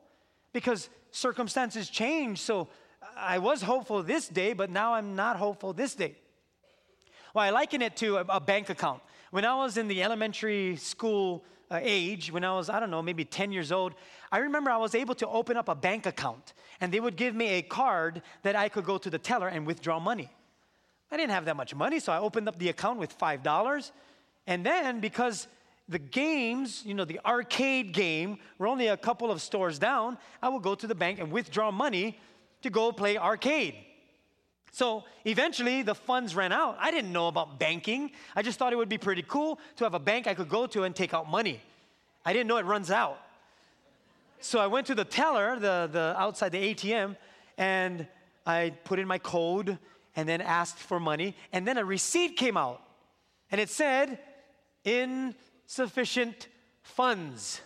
Because 0.53 0.89
circumstances 1.11 1.89
change. 1.89 2.39
So 2.39 2.69
I 3.15 3.39
was 3.39 3.61
hopeful 3.61 4.01
this 4.01 4.29
day, 4.29 4.53
but 4.53 4.69
now 4.69 4.93
I'm 4.93 5.15
not 5.15 5.35
hopeful 5.35 5.73
this 5.73 5.95
day. 5.95 6.15
Well, 7.33 7.43
I 7.43 7.49
liken 7.49 7.81
it 7.81 7.97
to 7.97 8.17
a, 8.17 8.25
a 8.29 8.39
bank 8.39 8.69
account. 8.69 9.01
When 9.33 9.45
I 9.45 9.55
was 9.55 9.77
in 9.77 9.87
the 9.87 10.03
elementary 10.03 10.75
school 10.75 11.43
uh, 11.71 11.79
age, 11.81 12.31
when 12.31 12.43
I 12.43 12.53
was, 12.53 12.69
I 12.69 12.79
don't 12.79 12.91
know, 12.91 13.01
maybe 13.01 13.25
10 13.25 13.51
years 13.51 13.71
old, 13.71 13.95
I 14.31 14.37
remember 14.37 14.69
I 14.69 14.77
was 14.77 14.93
able 14.93 15.15
to 15.15 15.27
open 15.27 15.57
up 15.57 15.69
a 15.69 15.73
bank 15.73 16.05
account 16.05 16.53
and 16.79 16.93
they 16.93 16.99
would 16.99 17.15
give 17.15 17.33
me 17.33 17.47
a 17.53 17.63
card 17.63 18.21
that 18.43 18.55
I 18.55 18.69
could 18.69 18.85
go 18.85 18.99
to 18.99 19.09
the 19.09 19.17
teller 19.17 19.47
and 19.47 19.65
withdraw 19.65 19.99
money. 19.99 20.29
I 21.11 21.17
didn't 21.17 21.31
have 21.31 21.45
that 21.45 21.55
much 21.55 21.73
money, 21.73 21.99
so 21.99 22.13
I 22.13 22.19
opened 22.19 22.47
up 22.47 22.59
the 22.59 22.69
account 22.69 22.99
with 22.99 23.17
$5. 23.17 23.91
And 24.45 24.63
then 24.63 24.99
because 24.99 25.47
the 25.89 25.97
games, 25.97 26.83
you 26.85 26.93
know, 26.93 27.03
the 27.03 27.19
arcade 27.25 27.91
game, 27.91 28.37
were 28.59 28.67
only 28.67 28.85
a 28.85 28.97
couple 28.97 29.31
of 29.31 29.41
stores 29.41 29.79
down, 29.79 30.19
I 30.43 30.49
would 30.49 30.61
go 30.61 30.75
to 30.75 30.85
the 30.85 30.93
bank 30.93 31.17
and 31.17 31.31
withdraw 31.31 31.71
money 31.71 32.19
to 32.61 32.69
go 32.69 32.91
play 32.91 33.17
arcade. 33.17 33.73
So 34.73 35.03
eventually 35.23 35.83
the 35.83 35.93
funds 35.93 36.35
ran 36.35 36.51
out. 36.51 36.77
I 36.79 36.89
didn't 36.89 37.13
know 37.13 37.27
about 37.27 37.59
banking. 37.59 38.09
I 38.35 38.41
just 38.41 38.57
thought 38.57 38.73
it 38.73 38.75
would 38.75 38.89
be 38.89 38.97
pretty 38.97 39.23
cool 39.27 39.59
to 39.75 39.83
have 39.83 39.93
a 39.93 39.99
bank 39.99 40.25
I 40.25 40.33
could 40.33 40.49
go 40.49 40.65
to 40.65 40.83
and 40.83 40.95
take 40.95 41.13
out 41.13 41.29
money. 41.29 41.61
I 42.25 42.33
didn't 42.33 42.47
know 42.47 42.57
it 42.57 42.65
runs 42.65 42.89
out. 42.89 43.19
So 44.39 44.59
I 44.59 44.65
went 44.65 44.87
to 44.87 44.95
the 44.95 45.05
teller, 45.05 45.59
the, 45.59 45.87
the 45.91 46.15
outside 46.17 46.53
the 46.53 46.73
ATM, 46.73 47.15
and 47.59 48.07
I 48.47 48.73
put 48.83 48.97
in 48.97 49.07
my 49.07 49.19
code 49.19 49.77
and 50.15 50.27
then 50.27 50.41
asked 50.41 50.79
for 50.79 50.99
money. 50.99 51.35
And 51.51 51.67
then 51.67 51.77
a 51.77 51.85
receipt 51.85 52.35
came 52.35 52.57
out. 52.57 52.81
And 53.51 53.61
it 53.61 53.69
said, 53.69 54.17
insufficient 54.83 56.47
funds. 56.81 57.61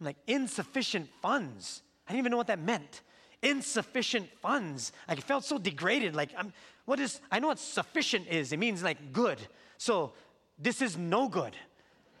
I'm 0.00 0.06
like, 0.06 0.16
insufficient 0.26 1.10
funds. 1.20 1.82
I 2.06 2.12
didn't 2.12 2.20
even 2.20 2.30
know 2.30 2.38
what 2.38 2.46
that 2.46 2.58
meant. 2.58 3.02
Insufficient 3.42 4.28
funds. 4.42 4.92
I 5.06 5.14
felt 5.16 5.44
so 5.44 5.58
degraded. 5.58 6.16
Like, 6.16 6.30
I'm, 6.36 6.52
what 6.84 7.00
is, 7.00 7.20
I 7.30 7.38
know 7.38 7.48
what 7.48 7.58
sufficient 7.58 8.26
is. 8.28 8.52
It 8.52 8.58
means 8.58 8.82
like 8.82 9.12
good. 9.12 9.38
So, 9.76 10.12
this 10.58 10.82
is 10.82 10.96
no 10.96 11.28
good 11.28 11.54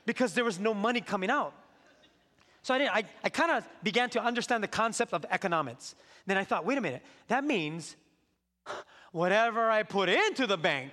because 0.06 0.32
there 0.32 0.44
was 0.44 0.58
no 0.58 0.72
money 0.72 1.00
coming 1.00 1.30
out. 1.30 1.52
So 2.62 2.74
I, 2.74 2.98
I, 2.98 3.04
I 3.24 3.28
kind 3.28 3.50
of 3.50 3.64
began 3.82 4.10
to 4.10 4.22
understand 4.22 4.62
the 4.62 4.68
concept 4.68 5.12
of 5.12 5.24
economics. 5.30 5.94
Then 6.26 6.36
I 6.36 6.44
thought, 6.44 6.64
wait 6.64 6.78
a 6.78 6.80
minute, 6.80 7.02
that 7.28 7.44
means 7.44 7.96
whatever 9.12 9.70
I 9.70 9.82
put 9.82 10.08
into 10.08 10.46
the 10.46 10.56
bank 10.56 10.92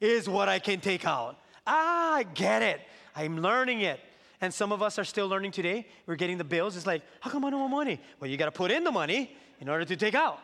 is 0.00 0.28
what 0.28 0.48
I 0.48 0.58
can 0.58 0.80
take 0.80 1.06
out. 1.06 1.38
Ah, 1.66 2.14
I 2.14 2.22
get 2.24 2.62
it. 2.62 2.80
I'm 3.14 3.40
learning 3.40 3.82
it. 3.82 4.00
And 4.40 4.52
some 4.52 4.72
of 4.72 4.82
us 4.82 4.98
are 4.98 5.04
still 5.04 5.28
learning 5.28 5.52
today. 5.52 5.86
We're 6.06 6.16
getting 6.16 6.38
the 6.38 6.44
bills. 6.44 6.76
It's 6.76 6.86
like, 6.86 7.02
how 7.20 7.30
come 7.30 7.44
I 7.44 7.50
don't 7.50 7.60
have 7.60 7.70
money? 7.70 8.00
Well, 8.18 8.28
you 8.28 8.36
got 8.36 8.46
to 8.46 8.50
put 8.50 8.72
in 8.72 8.82
the 8.82 8.90
money 8.90 9.36
in 9.62 9.68
order 9.68 9.84
to 9.84 9.96
take 9.96 10.16
out. 10.16 10.40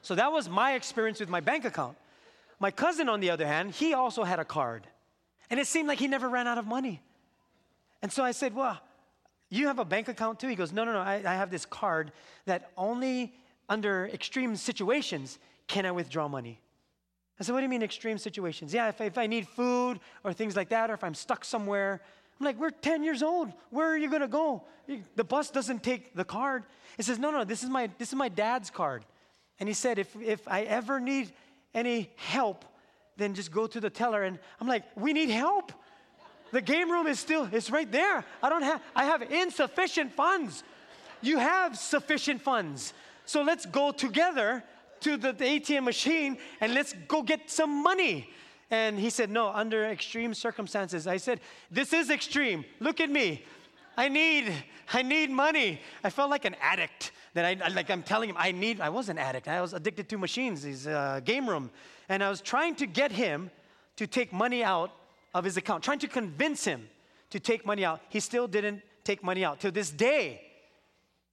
So 0.00 0.14
that 0.14 0.30
was 0.30 0.48
my 0.48 0.74
experience 0.74 1.18
with 1.18 1.28
my 1.28 1.40
bank 1.40 1.64
account. 1.64 1.96
My 2.60 2.70
cousin, 2.70 3.08
on 3.08 3.18
the 3.18 3.30
other 3.30 3.44
hand, 3.44 3.72
he 3.72 3.94
also 3.94 4.22
had 4.22 4.38
a 4.38 4.44
card. 4.44 4.86
And 5.50 5.58
it 5.58 5.66
seemed 5.66 5.88
like 5.88 5.98
he 5.98 6.06
never 6.06 6.28
ran 6.28 6.46
out 6.46 6.56
of 6.56 6.64
money. 6.64 7.02
And 8.00 8.12
so 8.12 8.22
I 8.22 8.30
said, 8.30 8.54
Well, 8.54 8.78
you 9.50 9.66
have 9.66 9.80
a 9.80 9.84
bank 9.84 10.06
account 10.06 10.38
too? 10.38 10.46
He 10.46 10.54
goes, 10.54 10.72
No, 10.72 10.84
no, 10.84 10.92
no. 10.92 11.00
I, 11.00 11.14
I 11.26 11.34
have 11.34 11.50
this 11.50 11.66
card 11.66 12.12
that 12.46 12.70
only 12.76 13.34
under 13.68 14.06
extreme 14.06 14.54
situations 14.54 15.40
can 15.66 15.84
I 15.84 15.90
withdraw 15.90 16.28
money. 16.28 16.60
I 17.40 17.42
said, 17.42 17.54
What 17.54 17.58
do 17.58 17.64
you 17.64 17.70
mean 17.70 17.82
extreme 17.82 18.18
situations? 18.18 18.72
Yeah, 18.72 18.88
if, 18.88 19.00
if 19.00 19.18
I 19.18 19.26
need 19.26 19.48
food 19.48 19.98
or 20.22 20.32
things 20.32 20.54
like 20.54 20.68
that, 20.68 20.90
or 20.90 20.94
if 20.94 21.02
I'm 21.02 21.14
stuck 21.14 21.44
somewhere. 21.44 22.00
I'm 22.42 22.46
like, 22.46 22.58
We're 22.58 22.70
10 22.70 23.04
years 23.04 23.22
old. 23.22 23.52
Where 23.70 23.88
are 23.88 23.96
you 23.96 24.10
going 24.10 24.22
to 24.22 24.28
go? 24.28 24.64
The 25.14 25.22
bus 25.22 25.50
doesn't 25.50 25.84
take 25.84 26.14
the 26.14 26.24
card. 26.24 26.64
He 26.96 27.04
says, 27.04 27.18
No, 27.18 27.30
no, 27.30 27.44
this 27.44 27.62
is 27.62 27.70
my, 27.70 27.88
this 27.98 28.08
is 28.08 28.16
my 28.16 28.28
dad's 28.28 28.68
card. 28.68 29.04
And 29.60 29.68
he 29.68 29.74
said, 29.74 30.00
if, 30.00 30.14
if 30.20 30.48
I 30.48 30.62
ever 30.62 30.98
need 30.98 31.32
any 31.72 32.10
help, 32.16 32.64
then 33.16 33.34
just 33.34 33.52
go 33.52 33.68
to 33.68 33.78
the 33.78 33.90
teller. 33.90 34.24
And 34.24 34.40
I'm 34.60 34.66
like, 34.66 34.82
We 34.96 35.12
need 35.12 35.30
help. 35.30 35.72
The 36.50 36.60
game 36.60 36.90
room 36.90 37.06
is 37.06 37.20
still, 37.20 37.48
it's 37.50 37.70
right 37.70 37.90
there. 37.90 38.24
I 38.42 38.48
don't 38.48 38.62
have, 38.62 38.82
I 38.94 39.04
have 39.04 39.22
insufficient 39.22 40.12
funds. 40.12 40.64
You 41.22 41.38
have 41.38 41.78
sufficient 41.78 42.42
funds. 42.42 42.92
So 43.24 43.42
let's 43.42 43.66
go 43.66 43.92
together 43.92 44.64
to 45.02 45.16
the, 45.16 45.32
the 45.32 45.44
ATM 45.44 45.84
machine 45.84 46.38
and 46.60 46.74
let's 46.74 46.92
go 47.06 47.22
get 47.22 47.50
some 47.50 47.82
money. 47.84 48.28
And 48.72 48.98
he 48.98 49.10
said, 49.10 49.30
No, 49.30 49.48
under 49.48 49.84
extreme 49.84 50.32
circumstances. 50.32 51.06
I 51.06 51.18
said, 51.18 51.40
This 51.70 51.92
is 51.92 52.08
extreme. 52.08 52.64
Look 52.80 53.00
at 53.00 53.10
me. 53.10 53.44
I 53.98 54.08
need, 54.08 54.50
I 54.94 55.02
need 55.02 55.30
money. 55.30 55.78
I 56.02 56.08
felt 56.08 56.30
like 56.30 56.46
an 56.46 56.56
addict. 56.60 57.12
That 57.34 57.44
I, 57.44 57.68
like 57.68 57.90
I'm 57.90 58.02
telling 58.02 58.30
him, 58.30 58.36
I 58.38 58.50
need, 58.50 58.80
I 58.80 58.88
was 58.88 59.10
an 59.10 59.18
addict. 59.18 59.46
I 59.46 59.60
was 59.60 59.74
addicted 59.74 60.08
to 60.08 60.18
machines, 60.18 60.62
his 60.62 60.86
uh, 60.86 61.20
game 61.22 61.46
room. 61.48 61.70
And 62.08 62.24
I 62.24 62.30
was 62.30 62.40
trying 62.40 62.74
to 62.76 62.86
get 62.86 63.12
him 63.12 63.50
to 63.96 64.06
take 64.06 64.32
money 64.32 64.64
out 64.64 64.90
of 65.34 65.44
his 65.44 65.58
account, 65.58 65.84
trying 65.84 65.98
to 65.98 66.08
convince 66.08 66.64
him 66.64 66.88
to 67.28 67.38
take 67.38 67.66
money 67.66 67.84
out. 67.84 68.00
He 68.08 68.20
still 68.20 68.48
didn't 68.48 68.80
take 69.04 69.22
money 69.22 69.44
out. 69.44 69.60
Till 69.60 69.70
this 69.70 69.90
day, 69.90 70.40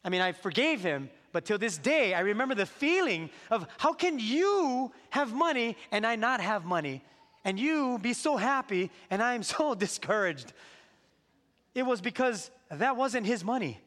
I 0.04 0.10
mean, 0.10 0.20
I 0.20 0.34
forgave 0.34 0.82
him, 0.82 1.10
but 1.32 1.46
till 1.46 1.58
this 1.58 1.78
day, 1.78 2.14
I 2.14 2.20
remember 2.20 2.56
the 2.56 2.66
feeling 2.66 3.30
of 3.50 3.66
how 3.78 3.94
can 3.94 4.20
you 4.20 4.92
have 5.10 5.34
money 5.34 5.78
and 5.92 6.06
I 6.06 6.18
not 6.18 6.42
have 6.42 6.66
money? 6.66 7.02
And 7.50 7.60
you 7.60 7.98
be 7.98 8.14
so 8.14 8.38
happy 8.38 8.92
and 9.10 9.24
I 9.24 9.34
am 9.34 9.42
so 9.58 9.74
discouraged. 9.74 10.54
It 11.74 11.82
was 11.82 12.00
because 12.00 12.52
that 12.70 12.96
wasn't 12.96 13.26
his 13.26 13.44
money. 13.44 13.82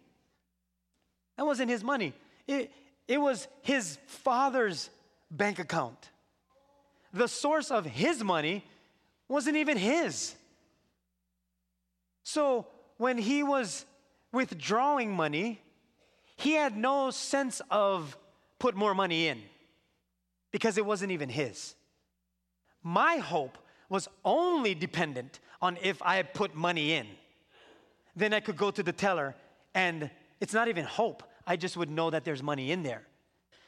That 1.36 1.46
wasn't 1.46 1.70
his 1.70 1.84
money. 1.84 2.12
It, 2.48 2.72
it 3.06 3.18
was 3.18 3.46
his 3.62 3.98
father's 4.06 4.90
bank 5.30 5.60
account. 5.60 6.10
The 7.14 7.28
source 7.28 7.70
of 7.70 7.86
his 7.86 8.24
money 8.24 8.64
wasn't 9.28 9.56
even 9.56 9.76
his. 9.76 10.34
So 12.24 12.66
when 12.96 13.16
he 13.16 13.44
was 13.44 13.86
withdrawing 14.32 15.12
money, 15.12 15.62
he 16.34 16.54
had 16.54 16.76
no 16.76 17.12
sense 17.12 17.62
of 17.70 18.16
put 18.58 18.74
more 18.74 18.92
money 18.92 19.28
in 19.28 19.40
because 20.50 20.78
it 20.78 20.84
wasn't 20.84 21.12
even 21.12 21.28
his. 21.28 21.76
My 22.82 23.16
hope 23.16 23.58
was 23.88 24.08
only 24.24 24.74
dependent 24.74 25.40
on 25.60 25.78
if 25.82 26.02
I 26.02 26.22
put 26.22 26.54
money 26.54 26.94
in. 26.94 27.06
Then 28.16 28.34
I 28.34 28.40
could 28.40 28.56
go 28.56 28.70
to 28.70 28.82
the 28.82 28.92
teller 28.92 29.34
and 29.74 30.10
it's 30.40 30.52
not 30.52 30.68
even 30.68 30.84
hope. 30.84 31.22
I 31.46 31.56
just 31.56 31.76
would 31.76 31.90
know 31.90 32.10
that 32.10 32.24
there's 32.24 32.42
money 32.42 32.72
in 32.72 32.82
there. 32.82 33.02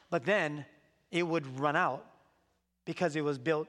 But 0.09 0.25
then 0.25 0.65
it 1.11 1.23
would 1.23 1.59
run 1.59 1.75
out 1.75 2.05
because 2.85 3.15
it 3.15 3.23
was 3.23 3.37
built 3.37 3.67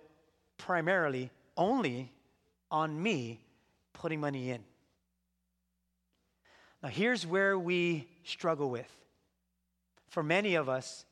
primarily 0.58 1.30
only 1.56 2.12
on 2.70 3.00
me 3.02 3.40
putting 3.92 4.20
money 4.20 4.50
in. 4.50 4.62
Now, 6.82 6.88
here's 6.88 7.26
where 7.26 7.58
we 7.58 8.08
struggle 8.24 8.70
with. 8.70 8.90
For 10.08 10.22
many 10.22 10.54
of 10.54 10.68
us, 10.68 11.04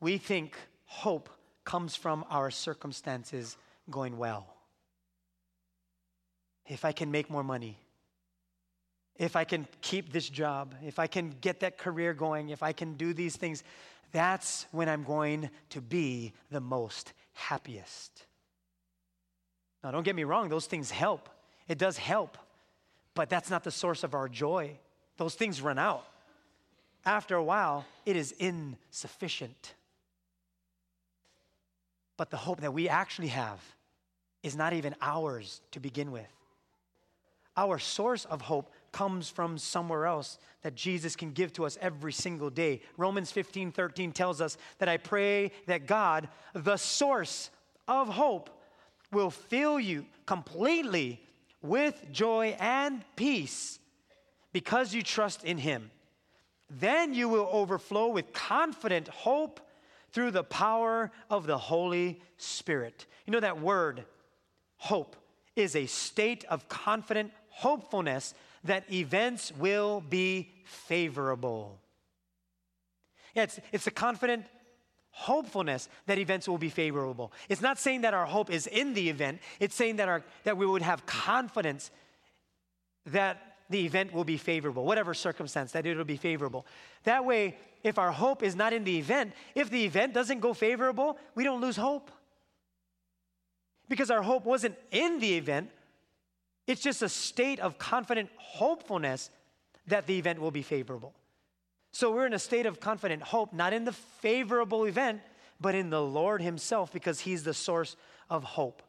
we 0.00 0.18
think 0.18 0.56
hope 0.84 1.28
comes 1.64 1.96
from 1.96 2.24
our 2.30 2.50
circumstances 2.50 3.56
going 3.90 4.18
well. 4.18 4.46
If 6.66 6.84
I 6.84 6.92
can 6.92 7.10
make 7.10 7.30
more 7.30 7.44
money, 7.44 7.78
if 9.16 9.34
I 9.34 9.44
can 9.44 9.66
keep 9.80 10.12
this 10.12 10.28
job, 10.28 10.74
if 10.84 10.98
I 10.98 11.06
can 11.06 11.34
get 11.40 11.60
that 11.60 11.78
career 11.78 12.14
going, 12.14 12.50
if 12.50 12.62
I 12.62 12.72
can 12.72 12.94
do 12.94 13.12
these 13.12 13.36
things, 13.36 13.64
that's 14.12 14.66
when 14.70 14.88
I'm 14.88 15.02
going 15.02 15.50
to 15.70 15.80
be 15.80 16.32
the 16.50 16.60
most 16.60 17.12
happiest. 17.32 18.24
Now, 19.82 19.90
don't 19.90 20.04
get 20.04 20.14
me 20.14 20.24
wrong, 20.24 20.48
those 20.48 20.66
things 20.66 20.90
help. 20.90 21.28
It 21.66 21.78
does 21.78 21.96
help, 21.96 22.38
but 23.14 23.28
that's 23.28 23.50
not 23.50 23.64
the 23.64 23.70
source 23.70 24.04
of 24.04 24.14
our 24.14 24.28
joy. 24.28 24.78
Those 25.16 25.34
things 25.34 25.60
run 25.60 25.78
out. 25.78 26.06
After 27.04 27.36
a 27.36 27.42
while, 27.42 27.84
it 28.06 28.16
is 28.16 28.32
insufficient. 28.32 29.74
But 32.16 32.30
the 32.30 32.36
hope 32.36 32.60
that 32.60 32.72
we 32.72 32.88
actually 32.88 33.28
have 33.28 33.60
is 34.42 34.56
not 34.56 34.72
even 34.72 34.94
ours 35.00 35.60
to 35.72 35.80
begin 35.80 36.10
with. 36.10 36.26
Our 37.56 37.78
source 37.78 38.24
of 38.24 38.42
hope 38.42 38.72
comes 38.92 39.28
from 39.28 39.58
somewhere 39.58 40.06
else 40.06 40.38
that 40.62 40.74
Jesus 40.74 41.16
can 41.16 41.32
give 41.32 41.52
to 41.54 41.66
us 41.66 41.76
every 41.80 42.12
single 42.12 42.50
day. 42.50 42.80
Romans 42.96 43.32
15 43.32 43.72
13 43.72 44.12
tells 44.12 44.40
us 44.40 44.56
that 44.78 44.88
I 44.88 44.96
pray 44.96 45.50
that 45.66 45.86
God, 45.86 46.28
the 46.54 46.76
source 46.76 47.50
of 47.88 48.08
hope, 48.08 48.50
will 49.10 49.30
fill 49.30 49.80
you 49.80 50.06
completely 50.26 51.20
with 51.62 52.00
joy 52.12 52.56
and 52.60 53.02
peace 53.16 53.78
because 54.52 54.94
you 54.94 55.02
trust 55.02 55.44
in 55.44 55.58
Him. 55.58 55.90
Then 56.70 57.14
you 57.14 57.28
will 57.28 57.48
overflow 57.50 58.08
with 58.08 58.32
confident 58.32 59.08
hope 59.08 59.60
through 60.12 60.30
the 60.30 60.44
power 60.44 61.10
of 61.30 61.46
the 61.46 61.58
Holy 61.58 62.20
Spirit. 62.36 63.06
You 63.26 63.32
know 63.32 63.40
that 63.40 63.60
word, 63.60 64.04
hope, 64.78 65.16
is 65.54 65.76
a 65.76 65.86
state 65.86 66.44
of 66.48 66.68
confident 66.68 67.32
hopefulness 67.50 68.34
that 68.64 68.90
events 68.92 69.52
will 69.58 70.00
be 70.00 70.50
favorable. 70.64 71.78
Yeah, 73.34 73.44
it's, 73.44 73.60
it's 73.72 73.86
a 73.86 73.90
confident 73.90 74.46
hopefulness 75.10 75.88
that 76.06 76.18
events 76.18 76.48
will 76.48 76.58
be 76.58 76.68
favorable. 76.68 77.32
It's 77.48 77.60
not 77.60 77.78
saying 77.78 78.02
that 78.02 78.14
our 78.14 78.26
hope 78.26 78.50
is 78.50 78.66
in 78.66 78.94
the 78.94 79.08
event, 79.08 79.40
it's 79.58 79.74
saying 79.74 79.96
that, 79.96 80.08
our, 80.08 80.22
that 80.44 80.56
we 80.56 80.66
would 80.66 80.82
have 80.82 81.04
confidence 81.06 81.90
that 83.06 83.56
the 83.70 83.84
event 83.84 84.12
will 84.12 84.24
be 84.24 84.36
favorable, 84.36 84.84
whatever 84.84 85.12
circumstance, 85.14 85.72
that 85.72 85.86
it'll 85.86 86.04
be 86.04 86.16
favorable. 86.16 86.66
That 87.04 87.24
way, 87.24 87.56
if 87.82 87.98
our 87.98 88.12
hope 88.12 88.42
is 88.42 88.56
not 88.56 88.72
in 88.72 88.84
the 88.84 88.98
event, 88.98 89.32
if 89.54 89.70
the 89.70 89.84
event 89.84 90.14
doesn't 90.14 90.40
go 90.40 90.54
favorable, 90.54 91.18
we 91.34 91.44
don't 91.44 91.60
lose 91.60 91.76
hope. 91.76 92.10
Because 93.88 94.10
our 94.10 94.22
hope 94.22 94.44
wasn't 94.44 94.76
in 94.90 95.18
the 95.18 95.34
event, 95.34 95.70
it's 96.66 96.82
just 96.82 97.02
a 97.02 97.08
state 97.08 97.60
of 97.60 97.78
confident 97.78 98.28
hopefulness 98.36 99.30
that 99.86 100.06
the 100.06 100.18
event 100.18 100.40
will 100.40 100.50
be 100.50 100.62
favorable. 100.62 101.14
So 101.92 102.12
we're 102.12 102.26
in 102.26 102.34
a 102.34 102.38
state 102.38 102.66
of 102.66 102.80
confident 102.80 103.22
hope, 103.22 103.52
not 103.52 103.72
in 103.72 103.84
the 103.84 103.92
favorable 103.92 104.84
event, 104.84 105.22
but 105.60 105.74
in 105.74 105.90
the 105.90 106.02
Lord 106.02 106.42
Himself, 106.42 106.92
because 106.92 107.20
He's 107.20 107.42
the 107.42 107.54
source 107.54 107.96
of 108.28 108.44
hope. 108.44 108.82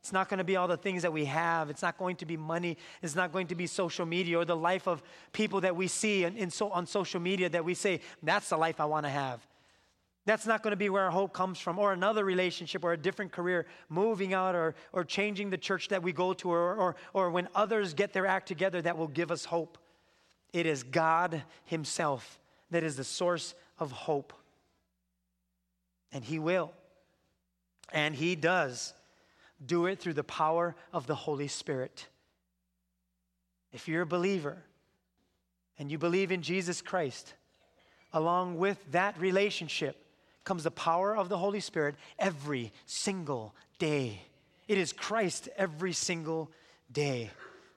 It's 0.00 0.12
not 0.12 0.28
going 0.28 0.38
to 0.38 0.44
be 0.44 0.54
all 0.54 0.68
the 0.68 0.76
things 0.76 1.02
that 1.02 1.12
we 1.12 1.24
have. 1.24 1.68
It's 1.68 1.82
not 1.82 1.98
going 1.98 2.14
to 2.16 2.26
be 2.26 2.36
money. 2.36 2.76
It's 3.02 3.16
not 3.16 3.32
going 3.32 3.48
to 3.48 3.56
be 3.56 3.66
social 3.66 4.06
media 4.06 4.38
or 4.38 4.44
the 4.44 4.54
life 4.54 4.86
of 4.86 5.02
people 5.32 5.62
that 5.62 5.74
we 5.74 5.88
see 5.88 6.22
in, 6.22 6.36
in 6.36 6.50
so, 6.50 6.70
on 6.70 6.86
social 6.86 7.18
media 7.18 7.48
that 7.48 7.64
we 7.64 7.74
say, 7.74 8.00
that's 8.22 8.50
the 8.50 8.56
life 8.56 8.78
I 8.78 8.84
want 8.84 9.04
to 9.06 9.10
have. 9.10 9.44
That's 10.26 10.44
not 10.44 10.64
going 10.64 10.72
to 10.72 10.76
be 10.76 10.90
where 10.90 11.04
our 11.04 11.10
hope 11.10 11.32
comes 11.32 11.58
from, 11.58 11.78
or 11.78 11.92
another 11.92 12.24
relationship, 12.24 12.84
or 12.84 12.92
a 12.92 12.96
different 12.96 13.30
career, 13.30 13.64
moving 13.88 14.34
out, 14.34 14.56
or, 14.56 14.74
or 14.92 15.04
changing 15.04 15.50
the 15.50 15.56
church 15.56 15.88
that 15.88 16.02
we 16.02 16.12
go 16.12 16.34
to, 16.34 16.50
or, 16.50 16.74
or, 16.74 16.96
or 17.14 17.30
when 17.30 17.48
others 17.54 17.94
get 17.94 18.12
their 18.12 18.26
act 18.26 18.48
together 18.48 18.82
that 18.82 18.98
will 18.98 19.06
give 19.06 19.30
us 19.30 19.44
hope. 19.44 19.78
It 20.52 20.66
is 20.66 20.82
God 20.82 21.42
Himself 21.64 22.40
that 22.70 22.82
is 22.82 22.96
the 22.96 23.04
source 23.04 23.54
of 23.78 23.92
hope. 23.92 24.32
And 26.12 26.24
He 26.24 26.40
will. 26.40 26.72
And 27.92 28.14
He 28.14 28.34
does 28.34 28.94
do 29.64 29.86
it 29.86 30.00
through 30.00 30.14
the 30.14 30.24
power 30.24 30.74
of 30.92 31.06
the 31.06 31.14
Holy 31.14 31.48
Spirit. 31.48 32.08
If 33.72 33.86
you're 33.86 34.02
a 34.02 34.06
believer 34.06 34.56
and 35.78 35.90
you 35.90 35.98
believe 35.98 36.32
in 36.32 36.42
Jesus 36.42 36.82
Christ, 36.82 37.34
along 38.12 38.58
with 38.58 38.78
that 38.90 39.18
relationship, 39.20 40.05
comes 40.46 40.62
the 40.64 40.70
power 40.70 41.14
of 41.14 41.28
the 41.28 41.36
Holy 41.36 41.60
Spirit 41.60 41.96
every 42.18 42.72
single 42.86 43.54
day. 43.78 44.22
It 44.68 44.78
is 44.78 44.92
Christ 44.92 45.50
every 45.58 45.92
single 45.92 46.50
day. 46.90 47.30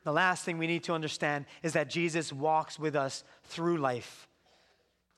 The 0.04 0.14
last 0.14 0.46
thing 0.46 0.58
we 0.58 0.68
need 0.68 0.84
to 0.86 0.94
understand 0.94 1.46
is 1.64 1.74
that 1.74 1.90
Jesus 1.90 2.32
walks 2.32 2.80
with 2.80 2.96
us 2.96 3.24
through 3.44 3.78
life. 3.78 4.28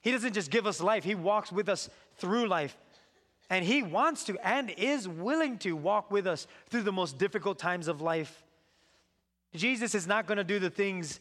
He 0.01 0.11
doesn't 0.11 0.33
just 0.33 0.49
give 0.49 0.65
us 0.65 0.81
life, 0.81 1.03
He 1.03 1.13
walks 1.13 1.51
with 1.51 1.69
us 1.69 1.89
through 2.15 2.47
life. 2.47 2.75
And 3.49 3.65
He 3.65 3.83
wants 3.83 4.23
to 4.23 4.37
and 4.47 4.69
is 4.71 5.07
willing 5.07 5.57
to 5.59 5.73
walk 5.73 6.09
with 6.09 6.25
us 6.25 6.47
through 6.69 6.83
the 6.83 6.91
most 6.91 7.17
difficult 7.17 7.59
times 7.59 7.89
of 7.89 8.01
life. 8.01 8.43
Jesus 9.53 9.93
is 9.93 10.07
not 10.07 10.25
going 10.25 10.37
to 10.37 10.45
do 10.45 10.57
the 10.57 10.69
things 10.69 11.19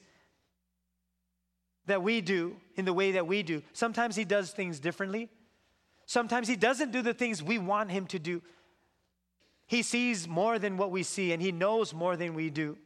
that 1.86 2.04
we 2.04 2.20
do 2.20 2.56
in 2.76 2.84
the 2.84 2.92
way 2.92 3.12
that 3.12 3.26
we 3.26 3.42
do. 3.42 3.62
Sometimes 3.72 4.14
He 4.14 4.24
does 4.24 4.52
things 4.52 4.78
differently. 4.78 5.28
Sometimes 6.10 6.48
He 6.48 6.56
doesn't 6.56 6.90
do 6.90 7.02
the 7.02 7.14
things 7.14 7.40
we 7.40 7.56
want 7.56 7.92
Him 7.92 8.04
to 8.06 8.18
do. 8.18 8.42
He 9.68 9.82
sees 9.82 10.26
more 10.26 10.58
than 10.58 10.76
what 10.76 10.90
we 10.90 11.04
see, 11.04 11.30
and 11.30 11.40
He 11.40 11.52
knows 11.52 11.94
more 11.94 12.16
than 12.16 12.34
we 12.34 12.50
do. 12.50 12.76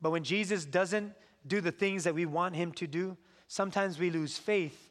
But 0.00 0.10
when 0.10 0.24
Jesus 0.24 0.64
doesn't 0.64 1.12
do 1.46 1.60
the 1.60 1.70
things 1.70 2.02
that 2.02 2.16
we 2.16 2.26
want 2.26 2.56
Him 2.56 2.72
to 2.72 2.88
do, 2.88 3.16
sometimes 3.46 4.00
we 4.00 4.10
lose 4.10 4.36
faith 4.36 4.90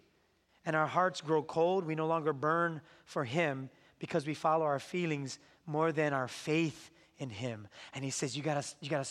and 0.66 0.74
our 0.74 0.88
hearts 0.88 1.20
grow 1.20 1.44
cold. 1.44 1.86
We 1.86 1.96
no 1.96 2.08
longer 2.08 2.32
burn 2.32 2.80
for 3.04 3.26
Him 3.26 3.70
because 4.00 4.26
we 4.26 4.34
follow 4.34 4.64
our 4.64 4.80
feelings 4.80 5.38
more 5.66 5.92
than 5.92 6.14
our 6.14 6.30
faith 6.30 6.92
in 7.18 7.30
Him. 7.30 7.68
And 7.94 8.06
He 8.06 8.10
says, 8.10 8.38
You 8.38 8.42
gotta, 8.42 8.66
you 8.80 8.90
gotta 8.90 9.10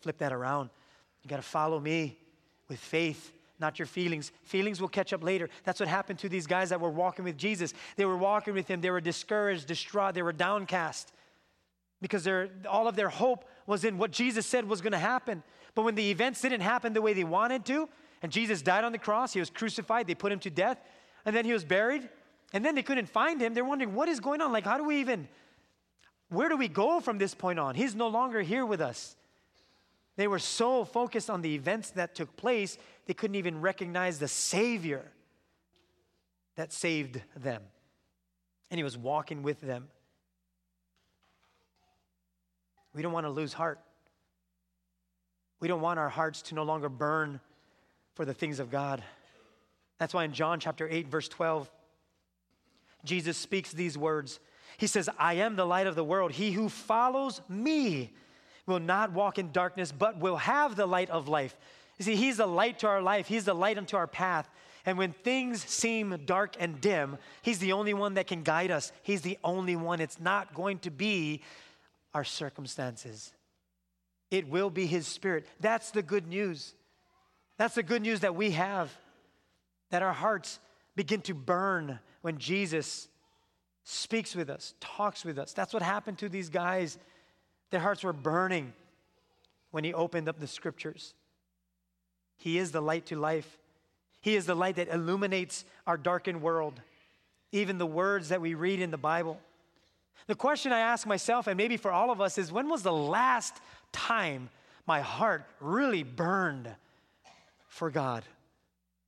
flip 0.00 0.16
that 0.16 0.32
around. 0.32 0.70
You 1.22 1.28
gotta 1.28 1.42
follow 1.42 1.78
me 1.78 2.16
with 2.70 2.78
faith 2.78 3.34
not 3.60 3.78
your 3.78 3.86
feelings. 3.86 4.32
Feelings 4.44 4.80
will 4.80 4.88
catch 4.88 5.12
up 5.12 5.22
later. 5.22 5.48
That's 5.64 5.80
what 5.80 5.88
happened 5.88 6.18
to 6.20 6.28
these 6.28 6.46
guys 6.46 6.70
that 6.70 6.80
were 6.80 6.90
walking 6.90 7.24
with 7.24 7.36
Jesus. 7.36 7.74
They 7.96 8.04
were 8.04 8.16
walking 8.16 8.54
with 8.54 8.68
him, 8.68 8.80
they 8.80 8.90
were 8.90 9.00
discouraged, 9.00 9.66
distraught, 9.66 10.14
they 10.14 10.22
were 10.22 10.32
downcast 10.32 11.12
because 12.00 12.28
all 12.68 12.86
of 12.86 12.96
their 12.96 13.08
hope 13.08 13.44
was 13.66 13.84
in 13.84 13.98
what 13.98 14.10
Jesus 14.10 14.46
said 14.46 14.68
was 14.68 14.80
going 14.80 14.92
to 14.92 14.98
happen. 14.98 15.42
But 15.74 15.82
when 15.82 15.94
the 15.94 16.10
events 16.10 16.40
didn't 16.40 16.60
happen 16.60 16.92
the 16.92 17.02
way 17.02 17.12
they 17.12 17.24
wanted 17.24 17.64
to, 17.66 17.88
and 18.22 18.32
Jesus 18.32 18.62
died 18.62 18.84
on 18.84 18.92
the 18.92 18.98
cross, 18.98 19.32
he 19.32 19.40
was 19.40 19.50
crucified, 19.50 20.06
they 20.06 20.14
put 20.14 20.32
him 20.32 20.38
to 20.40 20.50
death, 20.50 20.80
and 21.24 21.34
then 21.34 21.44
he 21.44 21.52
was 21.52 21.64
buried, 21.64 22.08
and 22.52 22.64
then 22.64 22.74
they 22.74 22.82
couldn't 22.82 23.08
find 23.08 23.40
him. 23.40 23.54
They're 23.54 23.64
wondering, 23.64 23.94
what 23.94 24.08
is 24.08 24.20
going 24.20 24.40
on? 24.40 24.52
Like, 24.52 24.64
how 24.64 24.78
do 24.78 24.84
we 24.84 25.00
even, 25.00 25.28
where 26.30 26.48
do 26.48 26.56
we 26.56 26.68
go 26.68 27.00
from 27.00 27.18
this 27.18 27.34
point 27.34 27.58
on? 27.58 27.74
He's 27.74 27.94
no 27.94 28.08
longer 28.08 28.42
here 28.42 28.64
with 28.64 28.80
us. 28.80 29.16
They 30.18 30.26
were 30.26 30.40
so 30.40 30.84
focused 30.84 31.30
on 31.30 31.42
the 31.42 31.54
events 31.54 31.90
that 31.90 32.16
took 32.16 32.36
place, 32.36 32.76
they 33.06 33.14
couldn't 33.14 33.36
even 33.36 33.60
recognize 33.60 34.18
the 34.18 34.26
Savior 34.26 35.04
that 36.56 36.72
saved 36.72 37.22
them. 37.36 37.62
And 38.68 38.78
He 38.78 38.82
was 38.82 38.98
walking 38.98 39.44
with 39.44 39.60
them. 39.60 39.86
We 42.92 43.00
don't 43.00 43.12
want 43.12 43.26
to 43.26 43.30
lose 43.30 43.52
heart. 43.52 43.78
We 45.60 45.68
don't 45.68 45.80
want 45.80 46.00
our 46.00 46.08
hearts 46.08 46.42
to 46.42 46.56
no 46.56 46.64
longer 46.64 46.88
burn 46.88 47.38
for 48.14 48.24
the 48.24 48.34
things 48.34 48.58
of 48.58 48.72
God. 48.72 49.04
That's 49.98 50.12
why 50.12 50.24
in 50.24 50.32
John 50.32 50.58
chapter 50.58 50.88
8, 50.90 51.06
verse 51.06 51.28
12, 51.28 51.70
Jesus 53.04 53.36
speaks 53.36 53.70
these 53.70 53.96
words. 53.96 54.40
He 54.78 54.88
says, 54.88 55.08
I 55.16 55.34
am 55.34 55.54
the 55.54 55.64
light 55.64 55.86
of 55.86 55.94
the 55.94 56.02
world. 56.02 56.32
He 56.32 56.50
who 56.50 56.68
follows 56.68 57.40
me 57.48 58.10
will 58.68 58.80
not 58.80 59.12
walk 59.12 59.38
in 59.38 59.50
darkness, 59.50 59.90
but 59.90 60.18
will 60.18 60.36
have 60.36 60.76
the 60.76 60.86
light 60.86 61.10
of 61.10 61.28
life. 61.28 61.56
You 61.98 62.04
see, 62.04 62.16
He's 62.16 62.36
the 62.36 62.46
light 62.46 62.80
to 62.80 62.86
our 62.86 63.02
life, 63.02 63.26
He's 63.26 63.44
the 63.44 63.54
light 63.54 63.78
unto 63.78 63.96
our 63.96 64.06
path. 64.06 64.48
And 64.86 64.96
when 64.96 65.12
things 65.12 65.62
seem 65.64 66.16
dark 66.24 66.56
and 66.60 66.80
dim, 66.80 67.18
He's 67.42 67.58
the 67.58 67.72
only 67.72 67.94
one 67.94 68.14
that 68.14 68.26
can 68.26 68.42
guide 68.42 68.70
us. 68.70 68.92
He's 69.02 69.22
the 69.22 69.38
only 69.42 69.76
one. 69.76 70.00
It's 70.00 70.20
not 70.20 70.54
going 70.54 70.78
to 70.80 70.90
be 70.90 71.42
our 72.14 72.24
circumstances, 72.24 73.32
it 74.30 74.48
will 74.48 74.70
be 74.70 74.86
His 74.86 75.06
Spirit. 75.06 75.46
That's 75.60 75.90
the 75.90 76.02
good 76.02 76.26
news. 76.26 76.74
That's 77.56 77.74
the 77.74 77.82
good 77.82 78.02
news 78.02 78.20
that 78.20 78.36
we 78.36 78.52
have, 78.52 78.96
that 79.90 80.02
our 80.02 80.12
hearts 80.12 80.60
begin 80.94 81.22
to 81.22 81.34
burn 81.34 81.98
when 82.22 82.38
Jesus 82.38 83.08
speaks 83.82 84.36
with 84.36 84.48
us, 84.48 84.74
talks 84.80 85.24
with 85.24 85.38
us. 85.38 85.52
That's 85.54 85.72
what 85.74 85.82
happened 85.82 86.18
to 86.18 86.28
these 86.28 86.50
guys 86.50 86.98
their 87.70 87.80
hearts 87.80 88.02
were 88.02 88.12
burning 88.12 88.72
when 89.70 89.84
he 89.84 89.92
opened 89.92 90.28
up 90.28 90.38
the 90.38 90.46
scriptures. 90.46 91.14
He 92.36 92.58
is 92.58 92.72
the 92.72 92.80
light 92.80 93.06
to 93.06 93.16
life. 93.16 93.58
He 94.20 94.36
is 94.36 94.46
the 94.46 94.54
light 94.54 94.76
that 94.76 94.88
illuminates 94.88 95.64
our 95.86 95.96
darkened 95.96 96.42
world, 96.42 96.80
even 97.52 97.78
the 97.78 97.86
words 97.86 98.30
that 98.30 98.40
we 98.40 98.54
read 98.54 98.80
in 98.80 98.90
the 98.90 98.96
Bible. 98.98 99.38
The 100.26 100.34
question 100.34 100.72
I 100.72 100.80
ask 100.80 101.06
myself, 101.06 101.46
and 101.46 101.56
maybe 101.56 101.76
for 101.76 101.90
all 101.90 102.10
of 102.10 102.20
us, 102.20 102.38
is 102.38 102.52
when 102.52 102.68
was 102.68 102.82
the 102.82 102.92
last 102.92 103.54
time 103.92 104.50
my 104.86 105.00
heart 105.00 105.44
really 105.60 106.02
burned 106.02 106.68
for 107.68 107.90
God? 107.90 108.24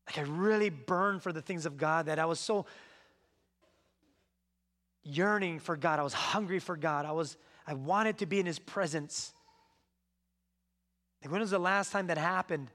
Like 0.06 0.18
I 0.18 0.22
really 0.22 0.70
burned 0.70 1.22
for 1.22 1.32
the 1.32 1.42
things 1.42 1.66
of 1.66 1.76
God 1.76 2.06
that 2.06 2.18
I 2.18 2.24
was 2.24 2.40
so 2.40 2.66
yearning 5.02 5.60
for 5.60 5.76
God. 5.76 5.98
I 5.98 6.02
was 6.02 6.14
hungry 6.14 6.58
for 6.58 6.76
God. 6.76 7.06
I 7.06 7.12
was 7.12 7.36
I 7.70 7.74
wanted 7.74 8.18
to 8.18 8.26
be 8.26 8.40
in 8.40 8.46
his 8.46 8.59
presence. 8.59 9.33
when 11.22 11.40
was 11.40 11.52
the 11.52 11.59
last 11.61 11.92
time 11.92 12.09
that 12.09 12.18
happened? 12.18 12.68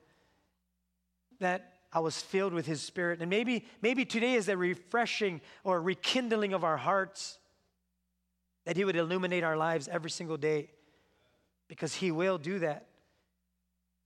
That 1.41 1.73
I 1.91 1.99
was 1.99 2.21
filled 2.21 2.53
with 2.53 2.65
his 2.65 2.81
spirit. 2.81 3.19
And 3.19 3.29
maybe, 3.29 3.65
maybe 3.81 4.05
today 4.05 4.36
is 4.36 4.47
a 4.47 4.55
refreshing 4.55 5.41
or 5.65 5.81
rekindling 5.81 6.53
of 6.53 6.63
our 6.63 6.77
hearts. 6.77 7.39
That 8.63 8.77
he 8.77 8.86
would 8.86 8.95
illuminate 8.95 9.43
our 9.43 9.58
lives 9.58 9.89
every 9.89 10.10
single 10.10 10.38
day. 10.38 10.69
Because 11.67 11.93
he 11.93 12.10
will 12.10 12.38
do 12.38 12.60
that. 12.60 12.88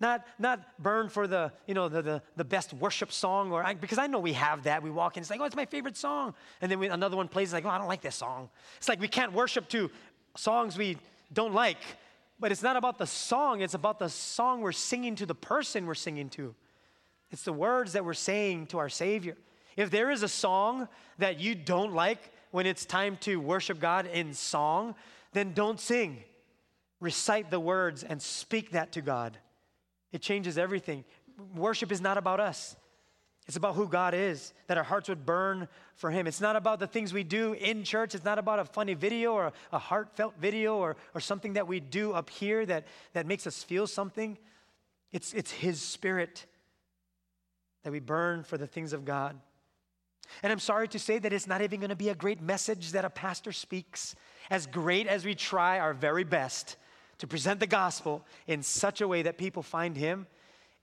Not, 0.02 0.26
not 0.40 0.62
burn 0.82 1.10
for 1.10 1.28
the, 1.28 1.52
you 1.68 1.74
know, 1.74 1.90
the, 1.90 2.02
the, 2.02 2.22
the 2.38 2.46
best 2.46 2.74
worship 2.74 3.12
song, 3.12 3.52
or 3.52 3.64
I, 3.64 3.74
because 3.74 3.98
I 3.98 4.08
know 4.08 4.20
we 4.20 4.32
have 4.34 4.64
that. 4.64 4.82
We 4.82 4.90
walk 4.90 5.18
in, 5.18 5.22
it's 5.22 5.30
like, 5.30 5.42
oh, 5.42 5.44
it's 5.44 5.58
my 5.58 5.66
favorite 5.66 5.98
song. 5.98 6.34
And 6.62 6.72
then 6.72 6.80
we, 6.80 6.88
another 6.88 7.18
one 7.18 7.28
plays, 7.28 7.52
like, 7.52 7.66
oh, 7.66 7.70
I 7.70 7.78
don't 7.78 7.88
like 7.88 8.02
this 8.02 8.16
song. 8.16 8.50
It's 8.78 8.88
like 8.88 9.02
we 9.02 9.10
can't 9.10 9.34
worship 9.34 9.68
to 9.70 9.92
songs 10.36 10.78
we 10.78 10.98
don't 11.32 11.54
like. 11.54 11.78
But 12.40 12.52
it's 12.52 12.64
not 12.64 12.78
about 12.78 12.98
the 12.98 13.08
song, 13.08 13.62
it's 13.62 13.74
about 13.74 14.00
the 14.00 14.10
song 14.10 14.62
we're 14.62 14.72
singing 14.72 15.16
to 15.16 15.26
the 15.26 15.36
person 15.36 15.86
we're 15.86 15.96
singing 15.96 16.30
to. 16.30 16.56
It's 17.32 17.44
the 17.44 17.54
words 17.54 17.94
that 17.94 18.06
we're 18.06 18.14
saying 18.14 18.68
to 18.68 18.78
our 18.80 18.90
Savior. 18.90 19.36
If 19.76 19.92
there 19.92 20.10
is 20.10 20.24
a 20.24 20.28
song 20.28 20.88
that 21.18 21.40
you 21.40 21.54
don't 21.54 21.94
like 21.94 22.32
when 22.52 22.66
it's 22.66 22.86
time 22.86 23.18
to 23.22 23.40
worship 23.40 23.80
God 23.80 24.08
in 24.08 24.34
song, 24.34 24.96
then 25.34 25.54
don't 25.54 25.80
sing. 25.80 26.24
Recite 27.00 27.52
the 27.52 27.60
words 27.60 28.04
and 28.04 28.22
speak 28.22 28.72
that 28.72 28.94
to 28.94 29.02
God. 29.02 29.38
It 30.12 30.22
changes 30.22 30.58
everything. 30.58 31.04
Worship 31.56 31.92
is 31.92 32.02
not 32.02 32.18
about 32.18 32.40
us, 32.40 32.76
it's 33.50 33.58
about 33.58 33.74
who 33.74 33.88
God 33.88 34.14
is, 34.14 34.54
that 34.68 34.78
our 34.78 34.84
hearts 34.84 35.10
would 35.10 35.26
burn 35.26 35.68
for 35.96 36.12
Him. 36.12 36.28
It's 36.28 36.40
not 36.40 36.56
about 36.56 36.80
the 36.80 36.86
things 36.86 37.12
we 37.12 37.24
do 37.24 37.54
in 37.54 37.84
church. 37.84 38.14
It's 38.14 38.24
not 38.24 38.38
about 38.38 38.60
a 38.60 38.64
funny 38.64 38.94
video 38.94 39.34
or 39.34 39.52
a 39.74 39.80
heartfelt 39.80 40.36
video 40.40 40.78
or, 40.78 40.98
or 41.16 41.20
something 41.20 41.54
that 41.54 41.68
we 41.68 41.80
do 41.80 42.12
up 42.14 42.30
here 42.30 42.64
that, 42.68 42.86
that 43.14 43.26
makes 43.26 43.48
us 43.48 43.64
feel 43.64 43.88
something. 43.88 44.38
It's, 45.12 45.34
it's 45.34 45.50
His 45.50 45.82
Spirit 45.82 46.46
that 47.82 47.92
we 47.92 48.00
burn 48.00 48.44
for 48.44 48.60
the 48.60 48.68
things 48.68 48.94
of 48.94 49.04
God. 49.04 49.36
And 50.44 50.54
I'm 50.54 50.60
sorry 50.60 50.88
to 50.90 51.00
say 51.00 51.18
that 51.18 51.34
it's 51.34 51.48
not 51.48 51.64
even 51.64 51.80
going 51.80 51.90
to 51.90 51.96
be 51.96 52.10
a 52.10 52.16
great 52.16 52.44
message 52.44 52.92
that 52.92 53.04
a 53.04 53.10
pastor 53.10 53.52
speaks, 53.52 54.16
as 54.52 54.68
great 54.68 55.08
as 55.08 55.26
we 55.26 55.34
try 55.34 55.80
our 55.80 55.96
very 55.96 56.24
best 56.24 56.78
to 57.18 57.26
present 57.26 57.60
the 57.60 57.66
gospel 57.66 58.24
in 58.46 58.62
such 58.62 59.02
a 59.02 59.08
way 59.08 59.24
that 59.24 59.40
people 59.40 59.64
find 59.64 59.98
Him. 59.98 60.28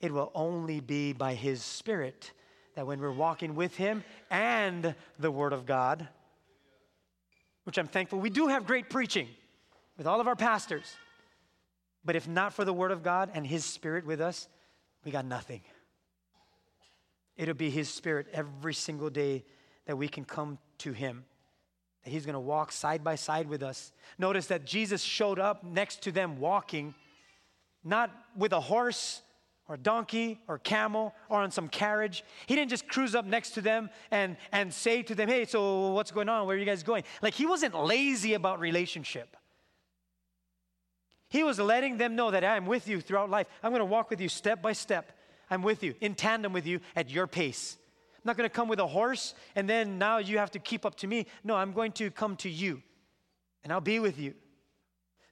It 0.01 0.11
will 0.11 0.33
only 0.35 0.81
be 0.81 1.13
by 1.13 1.35
His 1.35 1.63
Spirit 1.63 2.33
that 2.77 2.87
when 2.87 3.01
we're 3.01 3.11
walking 3.11 3.57
with 3.57 3.75
Him 3.77 4.05
and 4.31 4.95
the 5.19 5.31
Word 5.31 5.53
of 5.53 5.67
God, 5.67 6.07
which 7.65 7.79
I'm 7.79 7.89
thankful, 7.89 8.21
we 8.21 8.31
do 8.31 8.47
have 8.47 8.67
great 8.67 8.89
preaching 8.89 9.29
with 9.99 10.07
all 10.07 10.21
of 10.21 10.29
our 10.29 10.37
pastors. 10.37 10.95
But 12.05 12.15
if 12.15 12.29
not 12.29 12.53
for 12.53 12.65
the 12.65 12.73
Word 12.73 12.93
of 12.93 13.03
God 13.03 13.31
and 13.35 13.45
His 13.45 13.65
Spirit 13.65 14.07
with 14.07 14.21
us, 14.21 14.47
we 15.05 15.11
got 15.11 15.25
nothing. 15.25 15.63
It'll 17.37 17.55
be 17.55 17.71
His 17.71 17.89
Spirit 17.89 18.29
every 18.33 18.75
single 18.75 19.11
day 19.11 19.45
that 19.87 19.97
we 19.97 20.09
can 20.09 20.25
come 20.25 20.59
to 20.79 20.93
him. 20.93 21.25
That 22.05 22.11
he's 22.11 22.27
to 22.35 22.41
walk 22.41 22.71
side 22.71 23.03
by 23.03 23.15
side 23.17 23.49
with 23.49 23.63
us. 23.63 23.93
Notice 24.19 24.47
that 24.49 24.65
Jesus 24.65 25.03
showed 25.03 25.39
up 25.39 25.65
next 25.65 26.03
to 26.03 26.13
them 26.13 26.39
walking, 26.39 26.95
not 27.83 28.11
with 28.37 28.53
a 28.53 28.61
horse 28.61 29.23
or 29.69 29.77
donkey 29.77 30.41
or 30.49 30.59
camel 30.59 31.15
or 31.29 31.41
on 31.41 31.51
some 31.51 31.69
carriage. 31.69 32.25
He 32.47 32.55
didn't 32.55 32.71
just 32.71 32.89
cruise 32.89 33.15
up 33.15 33.25
next 33.25 33.51
to 33.51 33.61
them 33.61 33.91
and, 34.11 34.37
and 34.53 34.73
say 34.73 35.03
to 35.03 35.15
them, 35.15 35.29
Hey, 35.29 35.45
so 35.45 35.89
what's 35.89 36.11
going 36.11 36.29
on? 36.29 36.47
Where 36.47 36.57
are 36.57 36.59
you 36.59 36.65
guys 36.65 36.83
going? 36.83 37.05
Like 37.23 37.35
he 37.35 37.47
wasn't 37.47 37.75
lazy 37.75 38.35
about 38.35 38.61
relationship. 38.61 39.37
He 41.29 41.43
was 41.43 41.59
letting 41.59 41.97
them 41.97 42.15
know 42.15 42.31
that 42.31 42.45
I'm 42.45 42.67
with 42.67 42.87
you 42.87 43.01
throughout 43.01 43.31
life. 43.31 43.49
I'm 43.63 43.73
going 43.73 43.81
to 43.81 43.85
walk 43.85 44.11
with 44.11 44.21
you 44.21 44.29
step 44.29 44.63
by 44.63 44.73
step. 44.73 45.13
I'm 45.51 45.63
with 45.63 45.83
you, 45.83 45.95
in 46.01 46.15
tandem 46.15 46.53
with 46.53 46.67
you 46.67 46.81
at 46.95 47.11
your 47.11 47.27
pace. 47.27 47.77
I'm 48.15 48.23
not 48.25 48.37
going 48.37 48.49
to 48.49 48.55
come 48.55 48.69
with 48.69 48.81
a 48.81 48.87
horse 48.87 49.35
and 49.55 49.69
then 49.69 49.99
now 49.99 50.19
you 50.19 50.39
have 50.39 50.51
to 50.53 50.59
keep 50.59 50.85
up 50.85 50.97
to 50.97 51.07
me. 51.07 51.27
No, 51.45 51.55
I'm 51.55 51.73
going 51.73 51.93
to 51.93 52.11
come 52.11 52.37
to 52.37 52.51
you 52.51 52.83
and 53.63 53.73
I'll 53.73 53.81
be 53.81 53.99
with 53.99 54.19
you. 54.19 54.35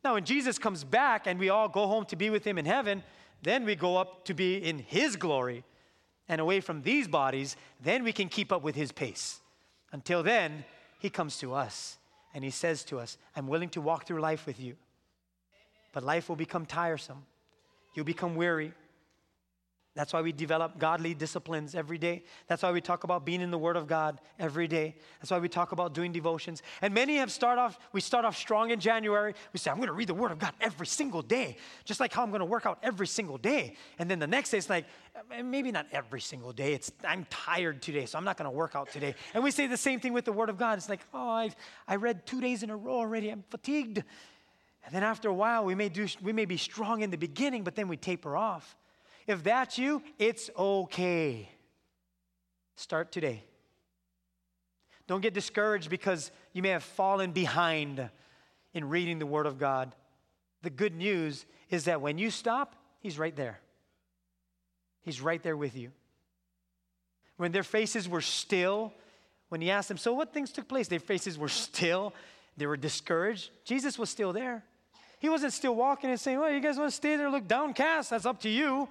Now, 0.04 0.14
when 0.14 0.24
Jesus 0.24 0.58
comes 0.58 0.84
back 0.84 1.26
and 1.26 1.40
we 1.40 1.48
all 1.48 1.68
go 1.68 1.86
home 1.86 2.04
to 2.06 2.16
be 2.16 2.28
with 2.28 2.44
him 2.44 2.58
in 2.58 2.66
heaven, 2.66 3.02
then 3.44 3.64
we 3.64 3.76
go 3.76 3.96
up 3.96 4.24
to 4.24 4.34
be 4.34 4.56
in 4.56 4.78
his 4.78 5.16
glory 5.16 5.64
and 6.28 6.40
away 6.40 6.60
from 6.60 6.82
these 6.82 7.06
bodies, 7.06 7.56
then 7.82 8.02
we 8.02 8.12
can 8.12 8.28
keep 8.28 8.50
up 8.50 8.62
with 8.62 8.74
his 8.74 8.90
pace. 8.90 9.40
Until 9.92 10.22
then, 10.22 10.64
he 10.98 11.10
comes 11.10 11.38
to 11.38 11.54
us 11.54 11.98
and 12.32 12.42
he 12.42 12.50
says 12.50 12.82
to 12.84 12.98
us, 12.98 13.18
I'm 13.36 13.46
willing 13.46 13.68
to 13.70 13.80
walk 13.80 14.06
through 14.06 14.20
life 14.20 14.46
with 14.46 14.58
you. 14.58 14.76
But 15.92 16.02
life 16.02 16.28
will 16.28 16.36
become 16.36 16.66
tiresome. 16.66 17.24
You'll 17.94 18.04
become 18.04 18.34
weary. 18.34 18.72
That's 19.94 20.12
why 20.12 20.22
we 20.22 20.32
develop 20.32 20.78
godly 20.80 21.14
disciplines 21.14 21.76
every 21.76 21.98
day. 21.98 22.24
That's 22.48 22.64
why 22.64 22.72
we 22.72 22.80
talk 22.80 23.04
about 23.04 23.24
being 23.24 23.40
in 23.40 23.52
the 23.52 23.58
Word 23.58 23.76
of 23.76 23.86
God 23.86 24.20
every 24.40 24.66
day. 24.66 24.96
That's 25.20 25.30
why 25.30 25.38
we 25.38 25.48
talk 25.48 25.70
about 25.70 25.94
doing 25.94 26.10
devotions. 26.10 26.64
And 26.82 26.92
many 26.92 27.16
have 27.18 27.30
start 27.30 27.58
off, 27.60 27.78
we 27.92 28.00
start 28.00 28.24
off 28.24 28.36
strong 28.36 28.70
in 28.70 28.80
January. 28.80 29.34
We 29.52 29.58
say, 29.58 29.70
I'm 29.70 29.76
going 29.76 29.86
to 29.86 29.92
read 29.92 30.08
the 30.08 30.14
Word 30.14 30.32
of 30.32 30.40
God 30.40 30.52
every 30.60 30.88
single 30.88 31.22
day, 31.22 31.58
just 31.84 32.00
like 32.00 32.12
how 32.12 32.24
I'm 32.24 32.30
going 32.30 32.40
to 32.40 32.44
work 32.44 32.66
out 32.66 32.80
every 32.82 33.06
single 33.06 33.38
day. 33.38 33.76
And 34.00 34.10
then 34.10 34.18
the 34.18 34.26
next 34.26 34.50
day, 34.50 34.58
it's 34.58 34.68
like, 34.68 34.84
eh, 35.30 35.42
maybe 35.42 35.70
not 35.70 35.86
every 35.92 36.20
single 36.20 36.52
day. 36.52 36.74
It's, 36.74 36.90
I'm 37.06 37.24
tired 37.30 37.80
today, 37.80 38.06
so 38.06 38.18
I'm 38.18 38.24
not 38.24 38.36
going 38.36 38.50
to 38.50 38.56
work 38.56 38.74
out 38.74 38.90
today. 38.90 39.14
And 39.32 39.44
we 39.44 39.52
say 39.52 39.68
the 39.68 39.76
same 39.76 40.00
thing 40.00 40.12
with 40.12 40.24
the 40.24 40.32
Word 40.32 40.48
of 40.48 40.58
God. 40.58 40.76
It's 40.76 40.88
like, 40.88 41.06
oh, 41.14 41.28
I, 41.28 41.50
I 41.86 41.96
read 41.96 42.26
two 42.26 42.40
days 42.40 42.64
in 42.64 42.70
a 42.70 42.76
row 42.76 42.96
already. 42.96 43.30
I'm 43.30 43.44
fatigued. 43.48 43.98
And 44.84 44.92
then 44.92 45.04
after 45.04 45.28
a 45.28 45.34
while, 45.34 45.64
we 45.64 45.76
may, 45.76 45.88
do, 45.88 46.08
we 46.20 46.32
may 46.32 46.46
be 46.46 46.56
strong 46.56 47.02
in 47.02 47.10
the 47.10 47.16
beginning, 47.16 47.62
but 47.62 47.76
then 47.76 47.86
we 47.86 47.96
taper 47.96 48.36
off. 48.36 48.76
If 49.26 49.42
that's 49.42 49.78
you, 49.78 50.02
it's 50.18 50.50
okay. 50.56 51.48
Start 52.76 53.12
today. 53.12 53.42
Don't 55.06 55.20
get 55.20 55.34
discouraged 55.34 55.90
because 55.90 56.30
you 56.52 56.62
may 56.62 56.70
have 56.70 56.82
fallen 56.82 57.32
behind 57.32 58.08
in 58.72 58.88
reading 58.88 59.18
the 59.18 59.26
Word 59.26 59.46
of 59.46 59.58
God. 59.58 59.94
The 60.62 60.70
good 60.70 60.94
news 60.94 61.44
is 61.70 61.84
that 61.84 62.00
when 62.00 62.18
you 62.18 62.30
stop, 62.30 62.76
He's 63.00 63.18
right 63.18 63.36
there. 63.36 63.60
He's 65.02 65.20
right 65.20 65.42
there 65.42 65.56
with 65.56 65.76
you. 65.76 65.90
When 67.36 67.52
their 67.52 67.62
faces 67.62 68.08
were 68.08 68.22
still, 68.22 68.92
when 69.50 69.60
He 69.60 69.70
asked 69.70 69.88
them, 69.88 69.98
So 69.98 70.14
what 70.14 70.32
things 70.32 70.50
took 70.50 70.68
place? 70.68 70.88
Their 70.88 71.00
faces 71.00 71.36
were 71.38 71.48
still, 71.48 72.14
they 72.56 72.66
were 72.66 72.76
discouraged. 72.76 73.50
Jesus 73.64 73.98
was 73.98 74.08
still 74.08 74.32
there. 74.32 74.64
He 75.18 75.28
wasn't 75.28 75.52
still 75.52 75.74
walking 75.74 76.10
and 76.10 76.18
saying, 76.18 76.38
Well, 76.38 76.50
you 76.50 76.60
guys 76.60 76.78
want 76.78 76.90
to 76.90 76.96
stay 76.96 77.16
there, 77.16 77.30
look 77.30 77.46
downcast? 77.46 78.10
That's 78.10 78.26
up 78.26 78.40
to 78.40 78.48
you. 78.48 78.88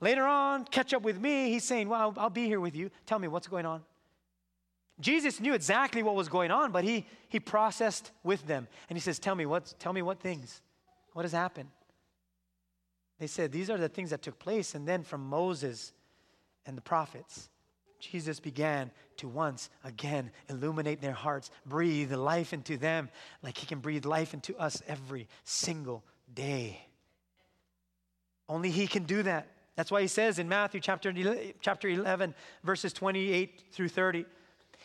Later 0.00 0.26
on, 0.26 0.64
catch 0.64 0.94
up 0.94 1.02
with 1.02 1.20
me. 1.20 1.50
He's 1.50 1.64
saying, 1.64 1.88
Well, 1.88 2.00
I'll, 2.00 2.14
I'll 2.16 2.30
be 2.30 2.46
here 2.46 2.60
with 2.60 2.76
you. 2.76 2.90
Tell 3.06 3.18
me 3.18 3.28
what's 3.28 3.48
going 3.48 3.66
on. 3.66 3.82
Jesus 5.00 5.40
knew 5.40 5.54
exactly 5.54 6.02
what 6.02 6.16
was 6.16 6.28
going 6.28 6.50
on, 6.50 6.72
but 6.72 6.82
he, 6.84 7.06
he 7.28 7.38
processed 7.38 8.10
with 8.24 8.44
them. 8.46 8.66
And 8.88 8.96
he 8.96 9.00
says, 9.00 9.18
Tell 9.18 9.34
me 9.34 9.46
what, 9.46 9.74
tell 9.78 9.92
me 9.92 10.02
what 10.02 10.20
things. 10.20 10.60
What 11.12 11.24
has 11.24 11.32
happened? 11.32 11.68
They 13.18 13.26
said, 13.26 13.52
These 13.52 13.70
are 13.70 13.78
the 13.78 13.88
things 13.88 14.10
that 14.10 14.22
took 14.22 14.38
place. 14.38 14.74
And 14.74 14.86
then 14.86 15.02
from 15.02 15.26
Moses 15.26 15.92
and 16.66 16.76
the 16.76 16.82
prophets, 16.82 17.48
Jesus 17.98 18.38
began 18.38 18.90
to 19.16 19.26
once 19.26 19.70
again 19.82 20.30
illuminate 20.48 21.00
their 21.00 21.12
hearts, 21.12 21.50
breathe 21.66 22.12
life 22.12 22.52
into 22.52 22.76
them 22.76 23.08
like 23.42 23.58
he 23.58 23.66
can 23.66 23.80
breathe 23.80 24.04
life 24.04 24.34
into 24.34 24.56
us 24.56 24.82
every 24.86 25.26
single 25.44 26.04
day. 26.32 26.80
Only 28.48 28.70
he 28.70 28.86
can 28.86 29.04
do 29.04 29.24
that. 29.24 29.48
That's 29.78 29.92
why 29.92 30.02
he 30.02 30.08
says 30.08 30.40
in 30.40 30.48
Matthew 30.48 30.80
chapter 30.80 31.14
chapter 31.60 31.88
11, 31.88 32.34
verses 32.64 32.92
28 32.92 33.62
through 33.70 33.86
30, 33.86 34.24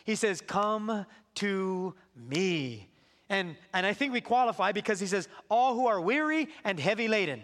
he 0.03 0.13
says, 0.13 0.39
Come 0.39 1.07
to 1.33 1.95
me. 2.15 2.87
And, 3.27 3.55
and 3.73 3.87
I 3.87 3.93
think 3.93 4.13
we 4.13 4.21
qualify 4.21 4.71
because 4.71 4.99
he 4.99 5.07
says, 5.07 5.27
All 5.49 5.73
who 5.73 5.87
are 5.87 5.99
weary 5.99 6.47
and 6.63 6.79
heavy 6.79 7.07
laden. 7.07 7.41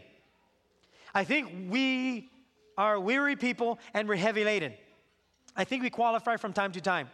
I 1.16 1.24
think 1.24 1.72
we 1.72 2.30
are 2.78 3.00
weary 3.00 3.36
people 3.36 3.80
and 3.96 4.08
we're 4.08 4.16
heavy 4.18 4.44
laden. 4.44 4.74
I 5.56 5.64
think 5.64 5.82
we 5.82 5.90
qualify 5.90 6.38
from 6.38 6.54
time 6.54 6.72
to 6.74 6.82
time. 6.82 7.10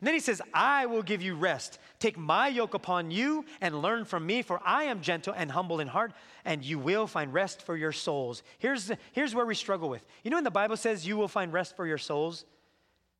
And 0.00 0.06
then 0.06 0.14
he 0.14 0.20
says, 0.20 0.40
I 0.54 0.86
will 0.86 1.02
give 1.02 1.22
you 1.22 1.34
rest. 1.34 1.80
Take 1.98 2.16
my 2.16 2.46
yoke 2.46 2.74
upon 2.74 3.10
you 3.10 3.44
and 3.60 3.82
learn 3.82 4.04
from 4.04 4.24
me, 4.24 4.42
for 4.42 4.60
I 4.64 4.84
am 4.84 5.00
gentle 5.00 5.34
and 5.36 5.50
humble 5.50 5.80
in 5.80 5.88
heart, 5.88 6.12
and 6.44 6.64
you 6.64 6.78
will 6.78 7.08
find 7.08 7.32
rest 7.34 7.62
for 7.62 7.76
your 7.76 7.90
souls. 7.90 8.44
Here's, 8.58 8.92
here's 9.12 9.34
where 9.34 9.46
we 9.46 9.56
struggle 9.56 9.88
with. 9.88 10.04
You 10.22 10.30
know, 10.30 10.36
when 10.36 10.44
the 10.44 10.52
Bible 10.52 10.76
says 10.76 11.04
you 11.04 11.16
will 11.16 11.26
find 11.26 11.52
rest 11.52 11.74
for 11.74 11.84
your 11.84 11.98
souls, 11.98 12.44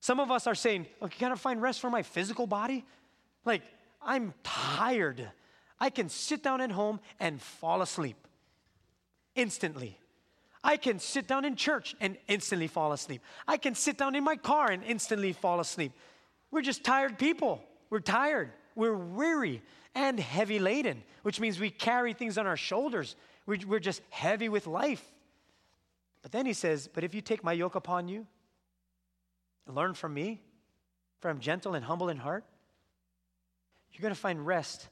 some 0.01 0.21
of 0.21 0.31
us 0.31 0.47
are 0.47 0.55
saying, 0.55 0.87
oh, 1.03 1.09
can 1.09 1.33
I 1.33 1.35
find 1.35 1.61
rest 1.61 1.81
for 1.81 1.91
my 1.91 2.05
physical 2.05 2.47
body? 2.47 2.85
Like, 3.45 3.63
I'm 4.01 4.33
tired. 4.45 5.29
I 5.81 5.91
can 5.91 6.09
sit 6.09 6.45
down 6.45 6.61
at 6.61 6.71
home 6.71 7.01
and 7.19 7.43
fall 7.43 7.83
asleep 7.83 8.17
instantly. 9.35 9.99
I 10.63 10.77
can 10.77 10.99
sit 10.99 11.27
down 11.27 11.45
in 11.45 11.57
church 11.57 11.97
and 12.01 12.17
instantly 12.29 12.67
fall 12.67 12.93
asleep. 12.93 13.23
I 13.47 13.57
can 13.57 13.75
sit 13.75 13.97
down 13.97 14.15
in 14.15 14.23
my 14.23 14.37
car 14.37 14.71
and 14.71 14.85
instantly 14.85 15.33
fall 15.33 15.61
asleep. 15.61 15.93
We're 16.51 16.63
just 16.63 16.85
tired 16.85 17.19
people. 17.19 17.63
We're 17.91 18.01
tired. 18.01 18.53
We're 18.75 18.97
weary 18.97 19.63
and 19.95 20.19
heavy 20.19 20.59
laden, 20.59 21.03
which 21.23 21.41
means 21.41 21.59
we 21.59 21.71
carry 21.71 22.13
things 22.13 22.39
on 22.39 22.47
our 22.47 22.57
shoulders. 22.57 23.17
We're, 23.47 23.79
just 23.81 24.03
heavy 24.11 24.49
with 24.49 24.67
life. 24.67 25.05
But 26.23 26.33
then 26.33 26.47
he 26.47 26.53
says, 26.53 26.89
But 26.93 27.05
if 27.05 27.15
you 27.15 27.21
take 27.21 27.43
my 27.43 27.53
yoke 27.53 27.75
upon 27.75 28.09
you, 28.09 28.27
learn 29.67 29.95
from 29.95 30.15
me, 30.15 30.41
for 31.21 31.29
I'm 31.29 31.41
gentle 31.41 31.75
and 31.75 31.85
humble 31.85 32.09
in 32.09 32.19
heart, 32.19 32.45
you're 33.93 34.03
going 34.03 34.15
to 34.15 34.21
find 34.21 34.47
rest 34.47 34.89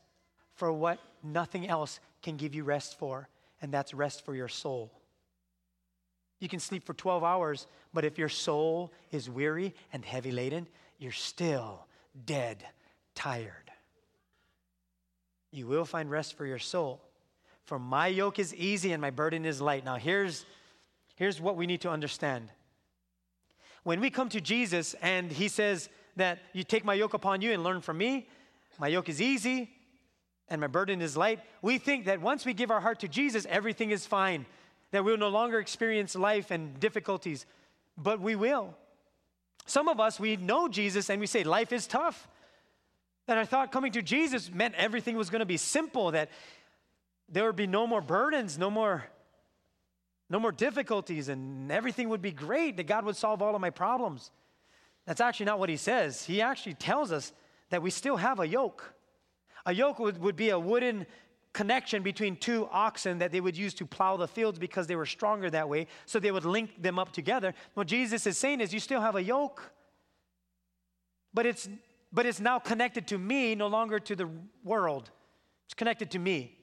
for 0.55 0.73
what 0.73 0.99
nothing 1.23 1.69
else 1.69 2.01
can 2.23 2.37
give 2.37 2.55
you 2.55 2.65
rest 2.65 2.99
for, 2.99 3.29
and 3.63 3.73
that's 3.73 3.95
rest 3.95 4.25
for 4.25 4.35
your 4.35 4.49
soul. 4.49 4.91
You 6.41 6.49
can 6.49 6.61
sleep 6.61 6.85
for 6.85 6.95
12 6.95 7.23
hours, 7.25 7.67
but 7.95 8.05
if 8.05 8.19
your 8.19 8.29
soul 8.29 8.93
is 9.11 9.31
weary 9.31 9.75
and 9.93 10.05
heavy 10.05 10.33
laden, 10.33 10.67
you're 10.99 11.13
still 11.13 11.87
dead 12.25 12.65
tired. 13.15 13.71
You 15.51 15.67
will 15.67 15.85
find 15.85 16.11
rest 16.11 16.37
for 16.37 16.47
your 16.47 16.59
soul. 16.59 17.01
For 17.65 17.79
my 17.79 18.07
yoke 18.07 18.39
is 18.39 18.55
easy 18.55 18.93
and 18.93 19.01
my 19.01 19.11
burden 19.11 19.45
is 19.45 19.61
light. 19.61 19.85
Now, 19.85 19.97
here's, 19.97 20.45
here's 21.17 21.41
what 21.41 21.57
we 21.57 21.67
need 21.67 21.81
to 21.83 21.91
understand. 21.91 22.51
When 23.83 24.01
we 24.01 24.11
come 24.11 24.29
to 24.31 24.41
Jesus 24.41 24.95
and 25.03 25.31
he 25.31 25.49
says 25.49 25.89
that 26.17 26.39
you 26.53 26.65
take 26.65 26.85
my 26.85 26.95
yoke 26.95 27.15
upon 27.15 27.41
you 27.41 27.53
and 27.53 27.63
learn 27.63 27.81
from 27.81 27.99
me, 27.99 28.29
my 28.79 28.89
yoke 28.89 29.09
is 29.09 29.21
easy 29.21 29.71
and 30.49 30.61
my 30.61 30.67
burden 30.67 31.03
is 31.03 31.17
light, 31.17 31.41
we 31.63 31.79
think 31.79 32.05
that 32.07 32.21
once 32.21 32.45
we 32.45 32.55
give 32.55 32.71
our 32.71 32.81
heart 32.81 33.01
to 33.01 33.09
Jesus, 33.09 33.47
everything 33.49 33.91
is 33.91 34.07
fine, 34.07 34.47
that 34.93 35.05
we'll 35.05 35.17
no 35.17 35.29
longer 35.29 35.59
experience 35.59 36.15
life 36.15 36.51
and 36.51 36.79
difficulties, 36.79 37.47
but 37.97 38.21
we 38.21 38.37
will. 38.37 38.75
Some 39.67 39.89
of 39.89 40.01
us, 40.01 40.19
we 40.19 40.37
know 40.37 40.69
Jesus 40.69 41.11
and 41.11 41.21
we 41.21 41.27
say, 41.27 41.45
life 41.45 41.73
is 41.73 41.87
tough. 41.87 42.29
And 43.29 43.39
I 43.39 43.45
thought 43.45 43.73
coming 43.73 43.93
to 43.93 44.03
Jesus 44.03 44.51
meant 44.53 44.77
everything 44.77 45.17
was 45.17 45.29
going 45.31 45.41
to 45.41 45.47
be 45.47 45.57
simple, 45.57 46.13
that 46.13 46.31
there 47.29 47.45
would 47.45 47.57
be 47.57 47.67
no 47.67 47.87
more 47.87 48.01
burdens, 48.01 48.57
no 48.57 48.71
more, 48.71 49.05
no 50.31 50.39
more 50.39 50.53
difficulties, 50.53 51.29
and 51.29 51.71
everything 51.73 52.09
would 52.09 52.23
be 52.23 52.31
great, 52.31 52.77
that 52.77 52.87
God 52.87 53.05
would 53.05 53.17
solve 53.17 53.43
all 53.43 53.55
of 53.57 53.61
my 53.61 53.71
problems. 53.71 54.31
That's 55.07 55.21
actually 55.21 55.47
not 55.47 55.59
what 55.59 55.69
he 55.69 55.77
says. 55.77 56.25
He 56.25 56.41
actually 56.41 56.75
tells 56.75 57.11
us 57.11 57.33
that 57.71 57.83
we 57.83 57.91
still 57.91 58.17
have 58.17 58.39
a 58.39 58.47
yoke. 58.47 58.95
A 59.65 59.75
yoke 59.75 59.99
would, 59.99 60.19
would 60.19 60.37
be 60.37 60.51
a 60.51 60.59
wooden 60.59 61.07
connection 61.57 62.03
between 62.03 62.37
two 62.37 62.69
oxen 62.71 63.17
that 63.19 63.33
they 63.33 63.41
would 63.41 63.57
use 63.57 63.73
to 63.73 63.87
plow 63.87 64.19
the 64.19 64.29
fields 64.29 64.59
because 64.59 64.87
they 64.87 64.95
were 64.95 65.07
stronger 65.07 65.49
that 65.49 65.67
way. 65.67 65.87
So 66.05 66.21
they 66.21 66.31
would 66.31 66.45
link 66.45 66.83
them 66.83 66.99
up 66.99 67.13
together. 67.13 67.55
What 67.73 67.87
Jesus 67.87 68.27
is 68.27 68.37
saying 68.37 68.61
is, 68.61 68.75
you 68.75 68.79
still 68.79 69.01
have 69.01 69.17
a 69.17 69.23
yoke, 69.23 69.73
but 71.33 71.47
it's, 71.47 71.67
but 72.13 72.27
it's 72.27 72.41
now 72.41 72.59
connected 72.59 73.07
to 73.07 73.17
me, 73.17 73.55
no 73.55 73.69
longer 73.69 73.99
to 74.01 74.15
the 74.15 74.29
world. 74.65 75.11
It's 75.65 75.73
connected 75.73 76.11
to 76.11 76.19
me. 76.19 76.59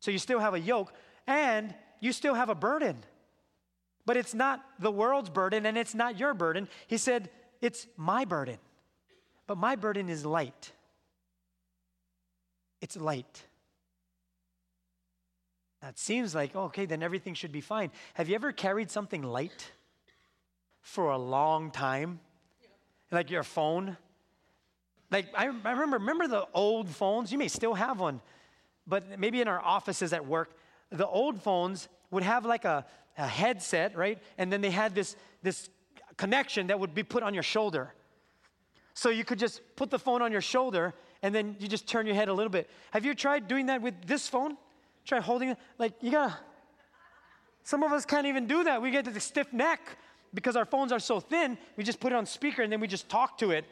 So 0.00 0.10
you 0.10 0.18
still 0.18 0.40
have 0.40 0.52
a 0.52 0.60
yoke, 0.60 0.92
and 1.26 1.74
you 2.00 2.12
still 2.12 2.34
have 2.34 2.50
a 2.50 2.54
burden. 2.54 2.98
But 4.04 4.18
it's 4.18 4.34
not 4.34 4.62
the 4.78 4.90
world's 4.90 5.30
burden, 5.30 5.64
and 5.64 5.78
it's 5.78 5.94
not 5.94 6.18
your 6.18 6.34
burden. 6.34 6.68
He 6.86 6.98
said, 6.98 7.30
It's 7.62 7.86
my 7.96 8.26
burden. 8.26 8.58
But 9.46 9.56
my 9.56 9.74
burden 9.74 10.10
is 10.10 10.26
light. 10.26 10.72
It's 12.82 12.96
light. 12.96 13.46
That 15.82 15.98
seems 15.98 16.32
like, 16.32 16.52
oh, 16.54 16.64
okay, 16.64 16.86
then 16.86 17.02
everything 17.02 17.34
should 17.34 17.50
be 17.50 17.60
fine. 17.60 17.90
Have 18.14 18.28
you 18.28 18.36
ever 18.36 18.52
carried 18.52 18.90
something 18.90 19.22
light 19.22 19.72
for 20.80 21.10
a 21.10 21.18
long 21.18 21.72
time? 21.72 22.20
Like 23.10 23.30
your 23.30 23.42
phone? 23.42 23.96
Like, 25.10 25.26
I, 25.34 25.50
I 25.64 25.72
remember, 25.72 25.98
remember 25.98 26.28
the 26.28 26.46
old 26.54 26.88
phones? 26.88 27.32
You 27.32 27.38
may 27.38 27.48
still 27.48 27.74
have 27.74 27.98
one, 27.98 28.20
but 28.86 29.18
maybe 29.18 29.40
in 29.40 29.48
our 29.48 29.60
offices 29.60 30.12
at 30.12 30.24
work, 30.24 30.56
the 30.90 31.06
old 31.06 31.42
phones 31.42 31.88
would 32.12 32.22
have 32.22 32.46
like 32.46 32.64
a, 32.64 32.86
a 33.18 33.26
headset, 33.26 33.96
right? 33.96 34.22
And 34.38 34.52
then 34.52 34.60
they 34.60 34.70
had 34.70 34.94
this, 34.94 35.16
this 35.42 35.68
connection 36.16 36.68
that 36.68 36.78
would 36.78 36.94
be 36.94 37.02
put 37.02 37.24
on 37.24 37.34
your 37.34 37.42
shoulder. 37.42 37.92
So 38.94 39.10
you 39.10 39.24
could 39.24 39.38
just 39.38 39.60
put 39.74 39.90
the 39.90 39.98
phone 39.98 40.22
on 40.22 40.30
your 40.30 40.40
shoulder 40.40 40.94
and 41.22 41.34
then 41.34 41.56
you 41.58 41.66
just 41.66 41.88
turn 41.88 42.06
your 42.06 42.14
head 42.14 42.28
a 42.28 42.34
little 42.34 42.50
bit. 42.50 42.70
Have 42.92 43.04
you 43.04 43.14
tried 43.14 43.48
doing 43.48 43.66
that 43.66 43.82
with 43.82 43.94
this 44.06 44.28
phone? 44.28 44.56
Try 45.04 45.20
holding 45.20 45.50
it. 45.50 45.58
Like, 45.78 45.94
you 46.00 46.10
gotta. 46.10 46.36
Some 47.64 47.82
of 47.82 47.92
us 47.92 48.04
can't 48.04 48.26
even 48.26 48.46
do 48.46 48.64
that. 48.64 48.82
We 48.82 48.90
get 48.90 49.04
the 49.04 49.20
stiff 49.20 49.52
neck 49.52 49.80
because 50.34 50.56
our 50.56 50.64
phones 50.64 50.92
are 50.92 50.98
so 50.98 51.20
thin. 51.20 51.58
We 51.76 51.84
just 51.84 52.00
put 52.00 52.12
it 52.12 52.16
on 52.16 52.26
speaker 52.26 52.62
and 52.62 52.72
then 52.72 52.80
we 52.80 52.88
just 52.88 53.08
talk 53.08 53.38
to 53.38 53.50
it. 53.50 53.64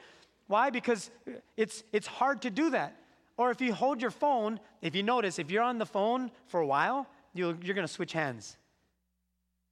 Why? 0.47 0.70
Because 0.70 1.11
it's, 1.57 1.83
it's 1.93 2.07
hard 2.07 2.43
to 2.43 2.51
do 2.51 2.70
that. 2.70 2.97
Or 3.37 3.51
if 3.51 3.61
you 3.61 3.72
hold 3.72 4.03
your 4.03 4.11
phone, 4.11 4.61
if 4.83 4.95
you 4.95 5.03
notice, 5.03 5.39
if 5.39 5.51
you're 5.51 5.62
on 5.62 5.78
the 5.78 5.87
phone 5.87 6.31
for 6.47 6.61
a 6.61 6.66
while, 6.66 7.07
you 7.33 7.57
you're 7.62 7.74
gonna 7.74 7.89
switch 7.89 8.12
hands. 8.12 8.57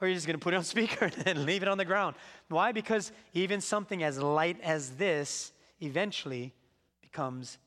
Or 0.01 0.09
you're 0.09 0.15
just 0.15 0.27
gonna 0.27 0.39
put 0.39 0.55
it 0.55 0.57
on 0.57 0.65
speaker 0.77 1.11
and 1.27 1.45
leave 1.45 1.63
it 1.63 1.69
on 1.69 1.79
the 1.79 1.85
ground. 1.85 2.17
Why? 2.49 2.73
Because 2.73 3.13
even 3.35 3.61
something 3.61 4.03
as 4.03 4.19
light 4.23 4.59
as 4.63 4.91
this 4.93 5.53
eventually 5.81 6.55
becomes 7.03 7.59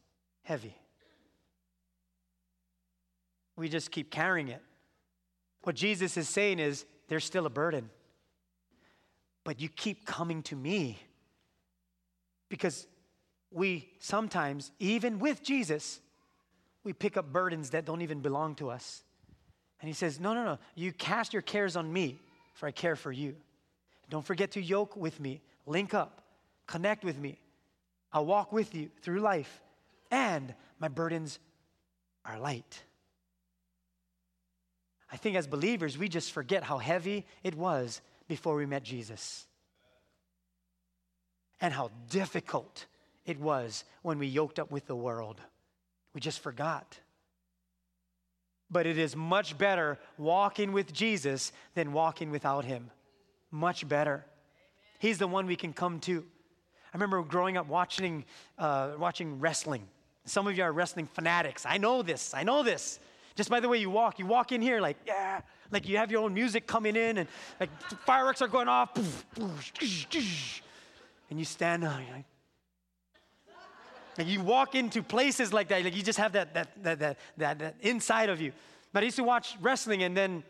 heavy. 0.42 0.81
We 3.62 3.70
just 3.70 3.91
keep 3.91 4.09
carrying 4.09 4.47
it. 4.47 4.59
What 5.62 5.76
Jesus 5.76 6.18
is 6.18 6.28
saying 6.28 6.57
is 6.57 6.84
there's 7.09 7.24
still 7.24 7.45
a 7.45 7.49
burden, 7.51 7.91
but 9.43 9.62
you 9.62 9.70
keep 9.70 10.03
coming 10.03 10.41
to 10.43 10.55
me 10.55 10.97
because 12.49 12.88
we 13.51 13.88
sometimes, 13.99 14.72
even 14.80 15.20
with 15.20 15.43
Jesus, 15.43 15.99
we 16.84 16.91
pick 16.91 17.18
up 17.18 17.32
burdens 17.32 17.70
that 17.70 17.86
don't 17.86 18.01
even 18.01 18.22
belong 18.22 18.55
to 18.55 18.72
us. 18.72 19.03
And 19.80 19.88
he 19.88 19.93
says, 19.93 20.20
No, 20.20 20.34
no, 20.34 20.43
no. 20.43 20.57
You 20.74 20.91
cast 20.91 21.32
your 21.32 21.43
cares 21.43 21.76
on 21.76 21.93
me, 21.93 22.20
for 22.55 22.66
I 22.66 22.72
care 22.72 22.95
for 22.95 23.12
you. 23.12 23.36
Don't 24.09 24.26
forget 24.26 24.49
to 24.53 24.59
yoke 24.59 24.97
with 24.97 25.20
me, 25.20 25.39
link 25.68 25.93
up, 25.93 26.24
connect 26.66 27.05
with 27.05 27.20
me. 27.20 27.38
I'll 28.12 28.26
walk 28.26 28.51
with 28.51 28.74
you 28.74 28.89
through 29.03 29.20
life, 29.20 29.62
and 30.09 30.55
my 30.80 30.88
burdens 30.88 31.38
are 32.26 32.39
light. 32.39 32.82
I 35.12 35.18
think 35.18 35.36
as 35.36 35.45
believers, 35.45 35.97
we 35.97 36.07
just 36.07 36.32
forget 36.32 36.64
how 36.64 36.78
heavy 36.78 37.26
it 37.43 37.55
was 37.55 38.01
before 38.28 38.55
we 38.55 38.66
met 38.66 38.84
Jesus. 38.84 39.45
And 41.59 41.74
how 41.74 41.91
difficult 42.09 42.86
it 43.26 43.39
was 43.39 43.84
when 44.01 44.18
we 44.20 44.28
yoked 44.28 44.57
up 44.57 44.72
with 44.72 44.88
the 44.88 44.95
world. 44.95 45.41
We 46.14 46.22
just 46.22 46.39
forgot. 46.39 46.97
But 48.70 48.88
it 48.88 48.97
is 48.97 49.16
much 49.16 49.57
better 49.57 49.99
walking 50.18 50.72
with 50.72 50.93
Jesus 50.93 51.51
than 51.76 51.91
walking 51.91 52.32
without 52.32 52.64
him. 52.64 52.89
Much 53.51 53.88
better. 53.88 54.26
He's 54.97 55.18
the 55.18 55.28
one 55.28 55.45
we 55.45 55.57
can 55.57 55.74
come 55.74 55.99
to. 56.01 56.26
I 56.93 56.97
remember 56.97 57.22
growing 57.22 57.57
up 57.57 57.68
watching, 57.68 58.24
uh, 58.57 58.91
watching 58.97 59.39
wrestling. 59.39 59.88
Some 60.26 60.47
of 60.47 60.57
you 60.57 60.64
are 60.64 60.72
wrestling 60.72 61.07
fanatics. 61.07 61.66
I 61.66 61.78
know 61.78 62.01
this. 62.01 62.34
I 62.34 62.43
know 62.43 62.64
this. 62.64 62.99
Just 63.36 63.50
by 63.50 63.60
the 63.60 63.70
way 63.70 63.78
you 63.78 63.90
walk, 63.90 64.20
you 64.20 64.26
walk 64.26 64.52
in 64.52 64.62
here 64.62 64.82
like, 64.82 64.98
yeah, 65.06 65.42
like 65.72 65.88
you 65.88 65.98
have 65.98 66.12
your 66.12 66.24
own 66.24 66.34
music 66.34 66.68
coming 66.68 66.96
in 66.96 67.20
and 67.20 67.30
like 67.60 67.70
fireworks 68.06 68.42
are 68.42 68.48
going 68.48 68.68
off. 68.68 68.90
And 71.30 71.40
you 71.40 71.46
stand 71.46 71.86
up, 71.86 72.00
like, 72.14 72.26
and 74.18 74.28
you 74.28 74.42
walk 74.42 74.76
into 74.76 75.02
places 75.02 75.54
like 75.54 75.70
that, 75.70 75.84
like 75.84 75.96
you 75.96 76.04
just 76.04 76.20
have 76.20 76.34
that, 76.34 76.54
that, 76.54 76.84
that, 76.84 77.00
that, 77.00 77.18
that, 77.38 77.60
that 77.60 77.76
inside 77.82 78.30
of 78.30 78.42
you. 78.42 78.52
But 78.92 79.04
I 79.04 79.06
used 79.06 79.16
to 79.18 79.24
watch 79.24 79.56
wrestling 79.62 80.04
and 80.04 80.16
then 80.16 80.44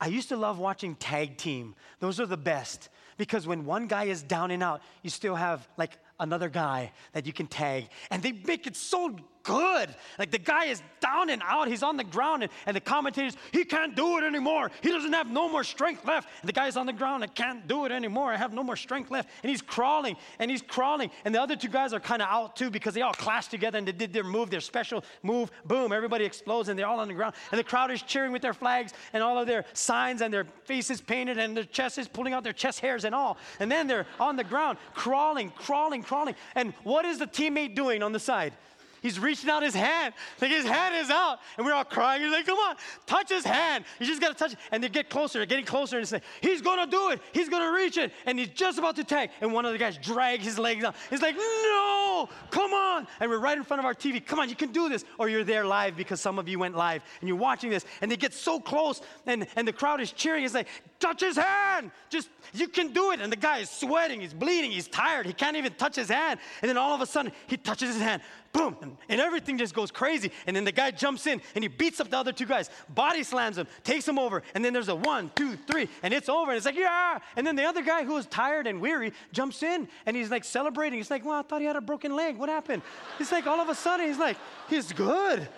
I 0.00 0.06
used 0.06 0.28
to 0.28 0.36
love 0.36 0.58
watching 0.58 0.94
tag 0.94 1.36
team. 1.36 1.74
Those 1.98 2.20
are 2.20 2.26
the 2.26 2.36
best 2.36 2.88
because 3.16 3.46
when 3.46 3.64
one 3.64 3.88
guy 3.88 4.04
is 4.04 4.22
down 4.22 4.50
and 4.50 4.62
out, 4.62 4.82
you 5.02 5.10
still 5.10 5.34
have 5.34 5.68
like 5.76 5.98
another 6.20 6.48
guy 6.48 6.92
that 7.12 7.26
you 7.26 7.32
can 7.32 7.46
tag. 7.46 7.88
And 8.10 8.22
they 8.22 8.32
make 8.32 8.66
it 8.66 8.76
so 8.76 9.16
good. 9.42 9.94
Like 10.18 10.30
the 10.30 10.38
guy 10.38 10.66
is 10.66 10.82
down 11.00 11.30
and 11.30 11.42
out, 11.44 11.68
he's 11.68 11.82
on 11.82 11.96
the 11.96 12.04
ground, 12.04 12.42
and, 12.42 12.52
and 12.66 12.76
the 12.76 12.80
commentators, 12.80 13.36
he 13.52 13.64
can't 13.64 13.94
do 13.94 14.18
it 14.18 14.24
anymore. 14.24 14.70
He 14.82 14.90
doesn't 14.90 15.12
have 15.12 15.30
no 15.30 15.48
more 15.48 15.64
strength 15.64 16.04
left. 16.04 16.28
And 16.40 16.48
the 16.48 16.52
guy's 16.52 16.76
on 16.76 16.86
the 16.86 16.92
ground, 16.92 17.24
I 17.24 17.26
can't 17.26 17.66
do 17.66 17.84
it 17.84 17.92
anymore. 17.92 18.32
I 18.32 18.36
have 18.36 18.52
no 18.52 18.62
more 18.62 18.76
strength 18.76 19.10
left. 19.10 19.28
And 19.42 19.50
he's 19.50 19.62
crawling 19.62 20.16
and 20.38 20.50
he's 20.50 20.62
crawling. 20.62 21.10
And 21.24 21.34
the 21.34 21.40
other 21.40 21.56
two 21.56 21.68
guys 21.68 21.92
are 21.92 22.00
kind 22.00 22.22
of 22.22 22.28
out 22.28 22.56
too 22.56 22.70
because 22.70 22.94
they 22.94 23.02
all 23.02 23.12
clashed 23.12 23.50
together 23.50 23.78
and 23.78 23.86
they 23.86 23.92
did 23.92 24.12
their 24.12 24.24
move, 24.24 24.50
their 24.50 24.60
special 24.60 25.04
move. 25.22 25.50
Boom, 25.64 25.92
everybody 25.92 26.24
explodes 26.24 26.68
and 26.68 26.78
they're 26.78 26.86
all 26.86 27.00
on 27.00 27.08
the 27.08 27.14
ground. 27.14 27.34
And 27.50 27.58
the 27.58 27.64
crowd 27.64 27.90
is 27.90 28.02
cheering 28.02 28.32
with 28.32 28.42
their 28.42 28.54
flags 28.54 28.92
and 29.12 29.22
all 29.22 29.38
of 29.38 29.46
their 29.46 29.64
signs 29.72 30.22
and 30.22 30.32
their 30.32 30.44
faces 30.64 31.00
painted 31.00 31.38
and 31.38 31.56
their 31.56 31.64
chests 31.64 31.98
is 31.98 32.08
pulling 32.08 32.32
out 32.32 32.44
their 32.44 32.52
chest 32.52 32.80
hairs 32.80 33.04
and 33.04 33.14
all. 33.14 33.38
And 33.60 33.70
then 33.70 33.86
they're 33.86 34.06
on 34.20 34.36
the 34.36 34.44
ground, 34.44 34.78
crawling, 34.94 35.50
crawling, 35.50 36.02
crawling. 36.02 36.34
And 36.54 36.72
what 36.82 37.04
is 37.04 37.18
the 37.18 37.26
teammate 37.26 37.74
doing 37.74 38.02
on 38.02 38.12
the 38.12 38.20
side? 38.20 38.54
He's 39.02 39.18
reaching 39.18 39.50
out 39.50 39.62
his 39.62 39.74
hand. 39.74 40.14
Like 40.40 40.52
his 40.52 40.64
hand 40.64 40.94
is 40.94 41.10
out. 41.10 41.40
And 41.56 41.66
we're 41.66 41.74
all 41.74 41.84
crying. 41.84 42.22
He's 42.22 42.30
like, 42.30 42.46
come 42.46 42.58
on, 42.58 42.76
touch 43.06 43.30
his 43.30 43.44
hand. 43.44 43.84
You 43.98 44.06
just 44.06 44.20
got 44.20 44.28
to 44.28 44.34
touch 44.34 44.52
it. 44.52 44.58
And 44.70 44.82
they 44.82 44.88
get 44.88 45.10
closer, 45.10 45.40
they're 45.40 45.46
getting 45.46 45.64
closer 45.64 45.98
and 45.98 46.06
say, 46.06 46.22
he's 46.40 46.62
going 46.62 46.78
to 46.78 46.90
do 46.90 47.10
it. 47.10 47.20
He's 47.32 47.48
going 47.48 47.62
to 47.62 47.76
reach 47.76 47.96
it. 47.98 48.12
And 48.26 48.38
he's 48.38 48.48
just 48.48 48.78
about 48.78 48.96
to 48.96 49.04
tag. 49.04 49.30
And 49.40 49.52
one 49.52 49.66
of 49.66 49.72
the 49.72 49.78
guys 49.78 49.98
drags 49.98 50.44
his 50.44 50.58
legs 50.58 50.84
out. 50.84 50.94
He's 51.10 51.20
like, 51.20 51.36
no, 51.36 52.28
come 52.50 52.72
on. 52.72 53.08
And 53.20 53.28
we're 53.28 53.38
right 53.38 53.58
in 53.58 53.64
front 53.64 53.80
of 53.80 53.84
our 53.84 53.94
TV. 53.94 54.24
Come 54.24 54.38
on, 54.38 54.48
you 54.48 54.54
can 54.54 54.70
do 54.70 54.88
this. 54.88 55.04
Or 55.18 55.28
you're 55.28 55.44
there 55.44 55.66
live 55.66 55.96
because 55.96 56.20
some 56.20 56.38
of 56.38 56.48
you 56.48 56.60
went 56.60 56.76
live 56.76 57.02
and 57.20 57.28
you're 57.28 57.36
watching 57.36 57.70
this. 57.70 57.84
And 58.00 58.10
they 58.10 58.16
get 58.16 58.32
so 58.32 58.60
close 58.60 59.00
and, 59.26 59.46
and 59.56 59.66
the 59.66 59.72
crowd 59.72 60.00
is 60.00 60.12
cheering. 60.12 60.44
It's 60.44 60.54
like, 60.54 60.68
touch 61.00 61.20
his 61.20 61.36
hand. 61.36 61.90
Just, 62.08 62.28
you 62.54 62.68
can 62.68 62.92
do 62.92 63.10
it. 63.10 63.20
And 63.20 63.32
the 63.32 63.36
guy 63.36 63.58
is 63.58 63.70
sweating. 63.70 64.20
He's 64.20 64.32
bleeding. 64.32 64.70
He's 64.70 64.86
tired. 64.86 65.26
He 65.26 65.32
can't 65.32 65.56
even 65.56 65.72
touch 65.74 65.96
his 65.96 66.08
hand. 66.08 66.38
And 66.62 66.68
then 66.68 66.76
all 66.76 66.94
of 66.94 67.00
a 67.00 67.06
sudden, 67.06 67.32
he 67.48 67.56
touches 67.56 67.94
his 67.94 68.02
hand 68.02 68.22
boom, 68.52 68.76
and, 68.82 68.96
and, 69.08 69.20
everything 69.20 69.58
just 69.58 69.74
goes 69.74 69.90
crazy. 69.90 70.30
And 70.46 70.54
then 70.54 70.64
the 70.64 70.72
guy 70.72 70.90
jumps 70.90 71.26
in 71.26 71.40
and 71.54 71.64
he 71.64 71.68
beats 71.68 72.00
up 72.00 72.10
the 72.10 72.18
other 72.18 72.32
two 72.32 72.46
guys, 72.46 72.70
body 72.90 73.22
slams 73.22 73.56
them, 73.56 73.66
takes 73.82 74.04
them 74.04 74.18
over, 74.18 74.42
and 74.54 74.64
then 74.64 74.72
there's 74.72 74.88
a 74.88 74.94
one, 74.94 75.30
two, 75.34 75.56
three, 75.56 75.88
and 76.02 76.12
it's 76.12 76.28
over. 76.28 76.50
And 76.50 76.56
it's 76.56 76.66
like, 76.66 76.76
yeah. 76.76 77.18
And 77.36 77.46
then 77.46 77.56
the 77.56 77.64
other 77.64 77.82
guy 77.82 78.04
who 78.04 78.14
was 78.14 78.26
tired 78.26 78.66
and 78.66 78.80
weary 78.80 79.12
jumps 79.32 79.62
in 79.62 79.88
and 80.06 80.16
he's 80.16 80.30
like 80.30 80.44
celebrating. 80.44 80.98
He's 80.98 81.10
like, 81.10 81.24
well, 81.24 81.38
I 81.38 81.42
thought 81.42 81.60
he 81.60 81.66
had 81.66 81.76
a 81.76 81.80
broken 81.80 82.14
leg. 82.14 82.36
What 82.36 82.48
happened? 82.48 82.82
He's 83.18 83.32
like, 83.32 83.46
all 83.46 83.60
of 83.60 83.68
a 83.68 83.74
sudden, 83.74 84.06
he's 84.06 84.18
like, 84.18 84.36
he's 84.68 84.92
good. 84.92 85.48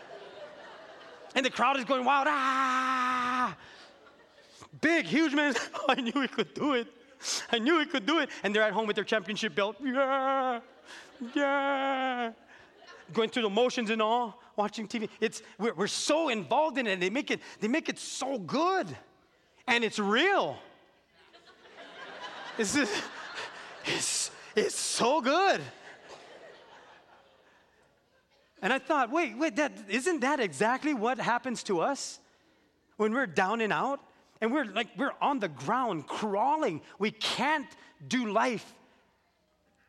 And 1.34 1.44
the 1.44 1.50
crowd 1.50 1.76
is 1.78 1.84
going 1.84 2.04
wild. 2.04 2.28
Ah! 2.30 3.56
Big, 4.80 5.06
huge 5.06 5.34
man. 5.34 5.54
I 5.88 5.96
knew 5.96 6.20
he 6.20 6.28
could 6.28 6.54
do 6.54 6.74
it. 6.74 6.86
I 7.50 7.58
knew 7.58 7.80
he 7.80 7.86
could 7.86 8.06
do 8.06 8.20
it. 8.20 8.28
And 8.42 8.54
they're 8.54 8.62
at 8.62 8.72
home 8.72 8.86
with 8.86 8.96
their 8.96 9.04
championship 9.04 9.54
belt. 9.54 9.76
Yeah, 9.82 10.60
yeah 11.34 12.32
going 13.12 13.28
through 13.28 13.42
the 13.42 13.50
motions 13.50 13.90
and 13.90 14.00
all, 14.00 14.40
watching 14.56 14.88
TV. 14.88 15.08
It's, 15.20 15.42
we're, 15.58 15.74
we're 15.74 15.86
so 15.86 16.28
involved 16.28 16.78
in 16.78 16.86
it. 16.86 17.00
They 17.00 17.10
make 17.10 17.30
it, 17.30 17.40
they 17.60 17.68
make 17.68 17.88
it 17.88 17.98
so 17.98 18.38
good. 18.38 18.86
And 19.66 19.84
it's 19.84 19.98
real. 19.98 20.56
It's, 22.58 22.74
just, 22.74 23.02
it's, 23.84 24.30
it's 24.54 24.76
so 24.76 25.20
good. 25.20 25.60
And 28.62 28.72
I 28.72 28.78
thought, 28.78 29.10
wait, 29.10 29.36
wait, 29.36 29.56
that, 29.56 29.72
isn't 29.88 30.20
that 30.20 30.40
exactly 30.40 30.94
what 30.94 31.18
happens 31.18 31.62
to 31.64 31.80
us 31.80 32.20
when 32.96 33.12
we're 33.12 33.26
down 33.26 33.60
and 33.60 33.72
out? 33.72 34.00
And 34.40 34.52
we're 34.52 34.64
like, 34.64 34.88
we're 34.96 35.12
on 35.20 35.38
the 35.38 35.48
ground 35.48 36.06
crawling. 36.06 36.80
We 36.98 37.10
can't 37.10 37.66
do 38.06 38.30
life 38.32 38.74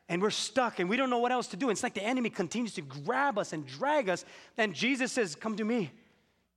and 0.07 0.21
we're 0.21 0.29
stuck 0.29 0.79
and 0.79 0.89
we 0.89 0.97
don't 0.97 1.09
know 1.09 1.17
what 1.17 1.31
else 1.31 1.47
to 1.47 1.57
do. 1.57 1.69
It's 1.69 1.83
like 1.83 1.93
the 1.93 2.03
enemy 2.03 2.29
continues 2.29 2.73
to 2.75 2.81
grab 2.81 3.39
us 3.39 3.53
and 3.53 3.65
drag 3.65 4.09
us. 4.09 4.23
And 4.57 4.73
Jesus 4.73 5.11
says, 5.11 5.35
Come 5.35 5.55
to 5.55 5.63
me, 5.63 5.91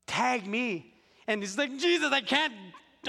tag 0.07 0.47
me. 0.47 0.93
And 1.27 1.43
he's 1.43 1.57
like, 1.57 1.77
Jesus, 1.79 2.11
I 2.13 2.21
can't, 2.21 2.53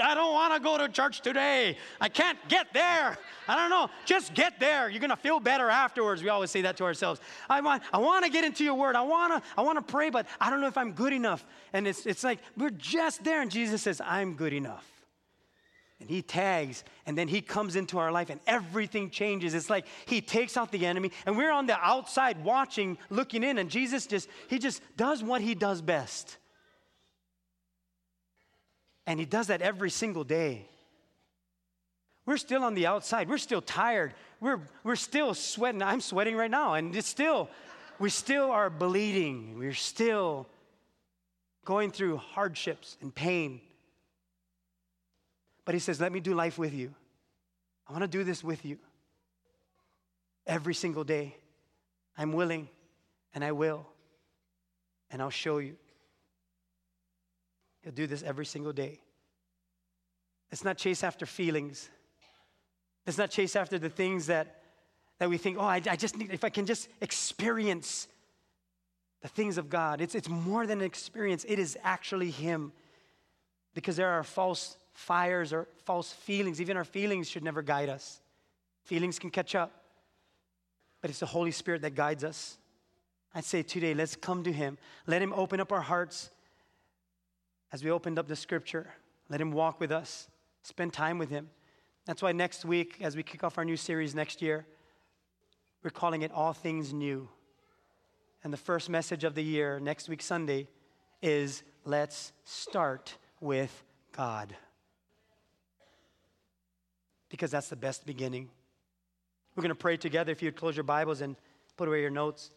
I 0.02 0.14
don't 0.14 0.32
want 0.32 0.54
to 0.54 0.60
go 0.60 0.78
to 0.78 0.88
church 0.88 1.20
today. 1.20 1.76
I 2.00 2.08
can't 2.08 2.38
get 2.48 2.72
there. 2.72 3.18
I 3.48 3.56
don't 3.56 3.70
know. 3.70 3.90
Just 4.06 4.34
get 4.34 4.60
there. 4.60 4.88
You're 4.88 5.00
gonna 5.00 5.16
feel 5.16 5.40
better 5.40 5.68
afterwards. 5.68 6.22
We 6.22 6.28
always 6.28 6.50
say 6.50 6.62
that 6.62 6.76
to 6.78 6.84
ourselves. 6.84 7.20
I 7.48 7.60
want, 7.60 7.82
I 7.92 7.98
want 7.98 8.24
to 8.24 8.30
get 8.30 8.44
into 8.44 8.64
your 8.64 8.74
word. 8.74 8.96
I 8.96 9.02
wanna, 9.02 9.42
I 9.58 9.62
wanna 9.62 9.82
pray, 9.82 10.10
but 10.10 10.26
I 10.40 10.50
don't 10.50 10.60
know 10.60 10.68
if 10.68 10.78
I'm 10.78 10.92
good 10.92 11.12
enough. 11.12 11.44
And 11.72 11.86
it's 11.86 12.06
it's 12.06 12.24
like 12.24 12.38
we're 12.56 12.70
just 12.70 13.24
there, 13.24 13.42
and 13.42 13.50
Jesus 13.50 13.82
says, 13.82 14.00
I'm 14.04 14.34
good 14.34 14.52
enough. 14.52 14.99
And 16.00 16.08
he 16.08 16.22
tags 16.22 16.82
and 17.06 17.16
then 17.16 17.28
he 17.28 17.40
comes 17.40 17.76
into 17.76 17.98
our 17.98 18.10
life 18.10 18.30
and 18.30 18.40
everything 18.46 19.10
changes. 19.10 19.54
It's 19.54 19.70
like 19.70 19.86
he 20.06 20.20
takes 20.20 20.56
out 20.56 20.72
the 20.72 20.86
enemy 20.86 21.12
and 21.26 21.36
we're 21.36 21.52
on 21.52 21.66
the 21.66 21.78
outside 21.78 22.42
watching 22.42 22.98
looking 23.10 23.44
in 23.44 23.58
and 23.58 23.70
jesus 23.70 24.06
just 24.06 24.28
he 24.48 24.58
just 24.58 24.82
does 24.96 25.22
what 25.22 25.40
he 25.42 25.54
does 25.54 25.82
best. 25.82 26.38
And 29.06 29.18
he 29.18 29.26
does 29.26 29.48
that 29.48 29.60
every 29.60 29.90
single 29.90 30.24
day. 30.24 30.66
We're 32.26 32.36
still 32.36 32.62
on 32.62 32.74
the 32.74 32.86
outside. 32.86 33.28
We're 33.28 33.38
still 33.38 33.62
tired. 33.62 34.14
We're, 34.40 34.60
we're 34.84 34.96
still 34.96 35.34
sweating. 35.34 35.82
I'm 35.82 36.00
sweating 36.00 36.36
right 36.36 36.50
now 36.50 36.74
and 36.74 36.94
it's 36.96 37.08
still 37.08 37.50
we 37.98 38.08
still 38.08 38.50
are 38.50 38.70
bleeding. 38.70 39.58
We're 39.58 39.74
still 39.74 40.46
going 41.66 41.90
through 41.90 42.16
hardships 42.16 42.96
and 43.02 43.14
pain 43.14 43.60
but 45.70 45.74
he 45.76 45.78
says, 45.78 46.00
Let 46.00 46.10
me 46.10 46.18
do 46.18 46.34
life 46.34 46.58
with 46.58 46.74
you. 46.74 46.92
I 47.88 47.92
want 47.92 48.02
to 48.02 48.08
do 48.08 48.24
this 48.24 48.42
with 48.42 48.64
you 48.64 48.76
every 50.44 50.74
single 50.74 51.04
day. 51.04 51.36
I'm 52.18 52.32
willing 52.32 52.68
and 53.36 53.44
I 53.44 53.52
will. 53.52 53.86
And 55.12 55.22
I'll 55.22 55.30
show 55.30 55.58
you. 55.58 55.76
He'll 57.84 57.92
do 57.92 58.08
this 58.08 58.24
every 58.24 58.46
single 58.46 58.72
day. 58.72 58.98
Let's 60.50 60.64
not 60.64 60.76
chase 60.76 61.04
after 61.04 61.24
feelings. 61.24 61.88
Let's 63.06 63.16
not 63.16 63.30
chase 63.30 63.54
after 63.54 63.78
the 63.78 63.90
things 63.90 64.26
that, 64.26 64.64
that 65.20 65.30
we 65.30 65.38
think, 65.38 65.56
oh, 65.56 65.60
I, 65.60 65.80
I 65.88 65.94
just 65.94 66.18
need, 66.18 66.32
if 66.32 66.42
I 66.42 66.48
can 66.48 66.66
just 66.66 66.88
experience 67.00 68.08
the 69.22 69.28
things 69.28 69.56
of 69.56 69.70
God. 69.70 70.00
It's, 70.00 70.16
it's 70.16 70.28
more 70.28 70.66
than 70.66 70.80
an 70.80 70.84
experience, 70.84 71.46
it 71.46 71.60
is 71.60 71.78
actually 71.84 72.32
Him. 72.32 72.72
Because 73.72 73.94
there 73.94 74.08
are 74.08 74.24
false 74.24 74.76
fires 75.00 75.52
or 75.52 75.66
false 75.84 76.12
feelings. 76.12 76.60
Even 76.60 76.76
our 76.76 76.84
feelings 76.84 77.28
should 77.28 77.42
never 77.42 77.62
guide 77.62 77.88
us. 77.88 78.20
Feelings 78.84 79.18
can 79.18 79.30
catch 79.30 79.54
up, 79.54 79.72
but 81.00 81.10
it's 81.10 81.20
the 81.20 81.26
Holy 81.26 81.50
Spirit 81.50 81.82
that 81.82 81.94
guides 81.94 82.22
us. 82.22 82.58
I'd 83.34 83.44
say 83.44 83.62
today, 83.62 83.94
let's 83.94 84.14
come 84.14 84.44
to 84.44 84.52
Him. 84.52 84.76
Let 85.06 85.22
Him 85.22 85.32
open 85.32 85.58
up 85.58 85.72
our 85.72 85.80
hearts 85.80 86.30
as 87.72 87.82
we 87.82 87.90
opened 87.90 88.18
up 88.18 88.28
the 88.28 88.36
scripture. 88.36 88.92
Let 89.28 89.40
Him 89.40 89.52
walk 89.52 89.80
with 89.80 89.90
us, 89.90 90.28
spend 90.62 90.92
time 90.92 91.18
with 91.18 91.30
Him. 91.30 91.48
That's 92.04 92.22
why 92.22 92.32
next 92.32 92.64
week, 92.64 92.98
as 93.00 93.16
we 93.16 93.22
kick 93.22 93.42
off 93.42 93.56
our 93.56 93.64
new 93.64 93.76
series 93.76 94.14
next 94.14 94.42
year, 94.42 94.66
we're 95.82 95.90
calling 95.90 96.22
it 96.22 96.32
All 96.32 96.52
Things 96.52 96.92
New. 96.92 97.28
And 98.44 98.52
the 98.52 98.58
first 98.58 98.90
message 98.90 99.24
of 99.24 99.34
the 99.34 99.44
year, 99.44 99.80
next 99.80 100.08
week, 100.08 100.20
Sunday, 100.20 100.68
is 101.22 101.62
Let's 101.84 102.32
Start 102.44 103.16
with 103.40 103.82
God 104.12 104.56
because 107.30 107.50
that's 107.50 107.68
the 107.68 107.76
best 107.76 108.04
beginning. 108.04 108.50
We're 109.56 109.62
going 109.62 109.70
to 109.70 109.74
pray 109.74 109.96
together. 109.96 110.30
If 110.30 110.42
you'd 110.42 110.56
close 110.56 110.76
your 110.76 110.84
Bibles 110.84 111.22
and 111.22 111.36
put 111.76 111.88
away 111.88 112.02
your 112.02 112.10
notes. 112.10 112.50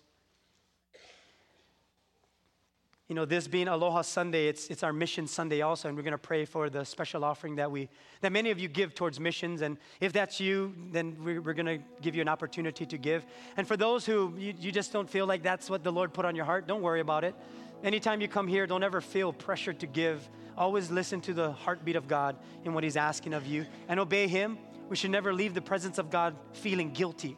You 3.10 3.16
know, 3.16 3.26
this 3.26 3.48
being 3.48 3.68
Aloha 3.68 4.02
Sunday, 4.02 4.48
it's, 4.48 4.68
it's 4.68 4.82
our 4.82 4.94
mission 4.94 5.28
Sunday 5.28 5.62
also, 5.62 5.88
and 5.88 5.96
we're 5.96 6.04
going 6.04 6.14
to 6.14 6.18
pray 6.18 6.46
for 6.46 6.70
the 6.70 6.84
special 6.84 7.24
offering 7.24 7.58
that 7.58 7.70
we 7.70 7.90
that 8.22 8.32
many 8.32 8.50
of 8.50 8.60
you 8.60 8.68
give 8.68 8.96
towards 8.96 9.20
missions. 9.20 9.62
And 9.62 9.78
if 10.00 10.14
that's 10.14 10.40
you, 10.40 10.74
then 10.92 11.18
we're, 11.24 11.42
we're 11.42 11.54
going 11.54 11.66
to 11.66 11.80
give 12.02 12.16
you 12.16 12.22
an 12.22 12.30
opportunity 12.30 12.86
to 12.86 12.98
give. 12.98 13.26
And 13.58 13.68
for 13.68 13.78
those 13.78 14.06
who 14.06 14.34
you, 14.38 14.54
you 14.58 14.72
just 14.72 14.94
don't 14.94 15.10
feel 15.10 15.28
like 15.28 15.44
that's 15.44 15.70
what 15.70 15.84
the 15.84 15.92
Lord 15.92 16.14
put 16.14 16.26
on 16.26 16.36
your 16.36 16.46
heart, 16.46 16.66
don't 16.66 16.82
worry 16.82 17.02
about 17.02 17.24
it. 17.24 17.36
Anytime 17.84 18.22
you 18.22 18.30
come 18.30 18.48
here, 18.48 18.66
don't 18.66 18.84
ever 18.84 19.02
feel 19.02 19.34
pressured 19.34 19.82
to 19.82 19.88
give. 19.88 20.30
Always 20.58 20.90
listen 20.90 21.20
to 21.22 21.34
the 21.34 21.52
heartbeat 21.52 21.98
of 21.98 22.08
God 22.08 22.38
in 22.64 22.74
what 22.74 22.84
He's 22.84 22.96
asking 22.96 23.34
of 23.34 23.46
you 23.46 23.66
and 23.90 24.00
obey 24.00 24.28
Him. 24.28 24.58
We 24.88 24.96
should 24.96 25.12
never 25.12 25.34
leave 25.34 25.54
the 25.54 25.62
presence 25.62 25.98
of 25.98 26.10
God 26.10 26.36
feeling 26.54 26.94
guilty. 26.94 27.38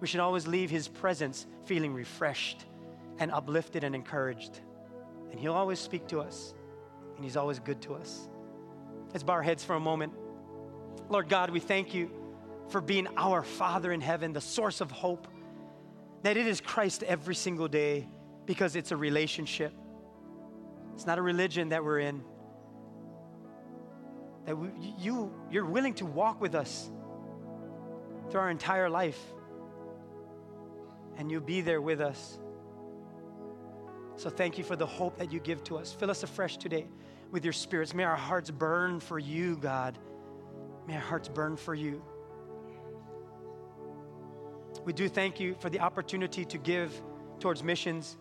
We 0.00 0.06
should 0.06 0.20
always 0.20 0.46
leave 0.46 0.70
His 0.70 0.88
presence 0.88 1.46
feeling 1.66 1.92
refreshed 1.92 2.64
and 3.18 3.30
uplifted 3.30 3.84
and 3.84 3.94
encouraged. 3.94 4.60
And 5.30 5.38
He'll 5.38 5.52
always 5.52 5.78
speak 5.78 6.06
to 6.08 6.20
us, 6.20 6.54
and 7.16 7.24
He's 7.24 7.36
always 7.36 7.58
good 7.58 7.82
to 7.82 7.94
us. 7.94 8.28
Let's 9.10 9.22
bow 9.22 9.34
our 9.34 9.42
heads 9.42 9.62
for 9.62 9.74
a 9.76 9.80
moment. 9.80 10.14
Lord 11.10 11.28
God, 11.28 11.50
we 11.50 11.60
thank 11.60 11.92
you 11.92 12.10
for 12.68 12.80
being 12.80 13.08
our 13.18 13.42
Father 13.42 13.92
in 13.92 14.00
heaven, 14.00 14.32
the 14.32 14.40
source 14.40 14.80
of 14.80 14.90
hope, 14.90 15.28
that 16.22 16.38
it 16.38 16.46
is 16.46 16.62
Christ 16.62 17.02
every 17.02 17.34
single 17.34 17.68
day 17.68 18.08
because 18.46 18.74
it's 18.74 18.90
a 18.90 18.96
relationship. 18.96 19.74
It's 20.94 21.06
not 21.06 21.18
a 21.18 21.22
religion 21.22 21.70
that 21.70 21.84
we're 21.84 22.00
in. 22.00 22.22
That 24.46 24.56
we, 24.56 24.68
you, 24.98 25.32
you're 25.50 25.66
willing 25.66 25.94
to 25.94 26.06
walk 26.06 26.40
with 26.40 26.54
us 26.54 26.90
through 28.30 28.40
our 28.40 28.50
entire 28.50 28.90
life. 28.90 29.20
And 31.16 31.30
you'll 31.30 31.40
be 31.40 31.60
there 31.60 31.80
with 31.80 32.00
us. 32.00 32.38
So 34.16 34.30
thank 34.30 34.58
you 34.58 34.64
for 34.64 34.76
the 34.76 34.86
hope 34.86 35.18
that 35.18 35.32
you 35.32 35.40
give 35.40 35.64
to 35.64 35.78
us. 35.78 35.92
Fill 35.92 36.10
us 36.10 36.22
afresh 36.22 36.56
today 36.56 36.86
with 37.30 37.44
your 37.44 37.52
spirits. 37.52 37.94
May 37.94 38.04
our 38.04 38.16
hearts 38.16 38.50
burn 38.50 39.00
for 39.00 39.18
you, 39.18 39.56
God. 39.56 39.98
May 40.86 40.94
our 40.94 41.00
hearts 41.00 41.28
burn 41.28 41.56
for 41.56 41.74
you. 41.74 42.02
We 44.84 44.92
do 44.92 45.08
thank 45.08 45.38
you 45.38 45.54
for 45.60 45.70
the 45.70 45.80
opportunity 45.80 46.44
to 46.44 46.58
give 46.58 46.92
towards 47.40 47.62
missions. 47.62 48.16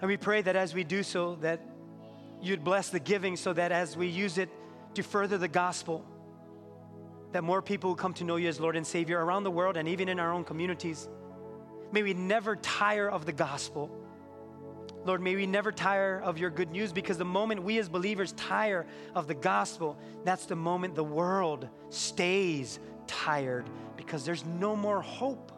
And 0.00 0.08
we 0.08 0.16
pray 0.16 0.42
that 0.42 0.56
as 0.56 0.74
we 0.74 0.84
do 0.84 1.02
so, 1.02 1.36
that 1.36 1.60
you'd 2.42 2.64
bless 2.64 2.90
the 2.90 3.00
giving 3.00 3.36
so 3.36 3.52
that 3.52 3.72
as 3.72 3.96
we 3.96 4.06
use 4.06 4.38
it 4.38 4.50
to 4.94 5.02
further 5.02 5.38
the 5.38 5.48
gospel, 5.48 6.04
that 7.32 7.42
more 7.42 7.62
people 7.62 7.90
will 7.90 7.96
come 7.96 8.14
to 8.14 8.24
know 8.24 8.36
you 8.36 8.48
as 8.48 8.60
Lord 8.60 8.76
and 8.76 8.86
Savior 8.86 9.24
around 9.24 9.44
the 9.44 9.50
world 9.50 9.76
and 9.76 9.88
even 9.88 10.08
in 10.08 10.20
our 10.20 10.32
own 10.32 10.44
communities. 10.44 11.08
May 11.90 12.02
we 12.02 12.14
never 12.14 12.56
tire 12.56 13.08
of 13.08 13.26
the 13.26 13.32
gospel. 13.32 13.90
Lord, 15.04 15.20
may 15.20 15.36
we 15.36 15.46
never 15.46 15.72
tire 15.72 16.20
of 16.24 16.38
your 16.38 16.50
good 16.50 16.70
news 16.70 16.92
because 16.92 17.18
the 17.18 17.24
moment 17.24 17.62
we 17.62 17.78
as 17.78 17.88
believers 17.88 18.32
tire 18.32 18.86
of 19.14 19.26
the 19.26 19.34
gospel, 19.34 19.98
that's 20.24 20.46
the 20.46 20.56
moment 20.56 20.94
the 20.94 21.04
world 21.04 21.68
stays 21.90 22.78
tired 23.06 23.68
because 23.96 24.24
there's 24.24 24.44
no 24.44 24.74
more 24.76 25.00
hope 25.00 25.52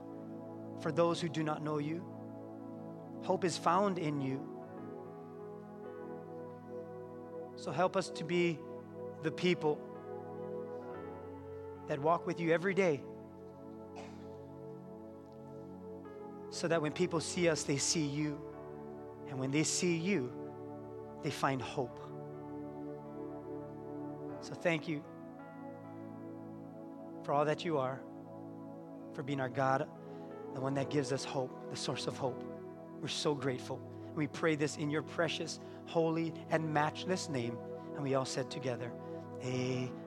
for 0.80 0.91
those 0.91 1.20
who 1.20 1.28
do 1.28 1.43
not 1.43 1.62
know 1.62 1.78
you. 1.78 2.05
Hope 3.23 3.45
is 3.45 3.57
found 3.57 3.99
in 3.99 4.21
you. 4.21 4.41
So 7.57 7.73
help 7.73 7.97
us 7.97 8.11
to 8.11 8.25
be 8.25 8.59
the 9.23 9.31
people 9.31 9.81
that 11.89 11.99
walk 11.99 12.27
with 12.27 12.41
you 12.41 12.53
every 12.53 12.75
day. 12.75 13.03
So 16.51 16.69
that 16.69 16.81
when 16.81 16.93
people 16.93 17.21
see 17.21 17.49
us, 17.49 17.64
they 17.64 17.77
see 17.77 18.05
you. 18.05 18.41
And 19.29 19.39
when 19.39 19.51
they 19.51 19.64
see 19.64 19.97
you, 19.97 20.33
they 21.23 21.31
find 21.31 21.61
hope. 21.61 21.99
So 24.41 24.55
thank 24.55 24.87
you 24.87 25.03
for 27.25 27.33
all 27.33 27.45
that 27.45 27.64
you 27.64 27.79
are, 27.79 28.01
for 29.12 29.25
being 29.25 29.41
our 29.41 29.49
God, 29.49 29.89
the 30.55 30.61
one 30.61 30.75
that 30.75 30.89
gives 30.89 31.12
us 31.12 31.25
hope, 31.25 31.51
the 31.71 31.77
source 31.77 32.07
of 32.07 32.17
hope. 32.17 32.55
We're 33.01 33.09
so 33.09 33.34
grateful. 33.34 33.80
And 34.09 34.16
We 34.16 34.26
pray 34.26 34.57
this 34.57 34.76
in 34.76 34.90
your 34.90 35.03
precious, 35.03 35.61
holy, 35.86 36.32
and 36.51 36.72
matchless 36.72 37.28
name. 37.28 37.59
And 37.94 38.03
we 38.03 38.14
all 38.14 38.24
said 38.24 38.51
together, 38.51 38.90
Amen. 39.44 40.05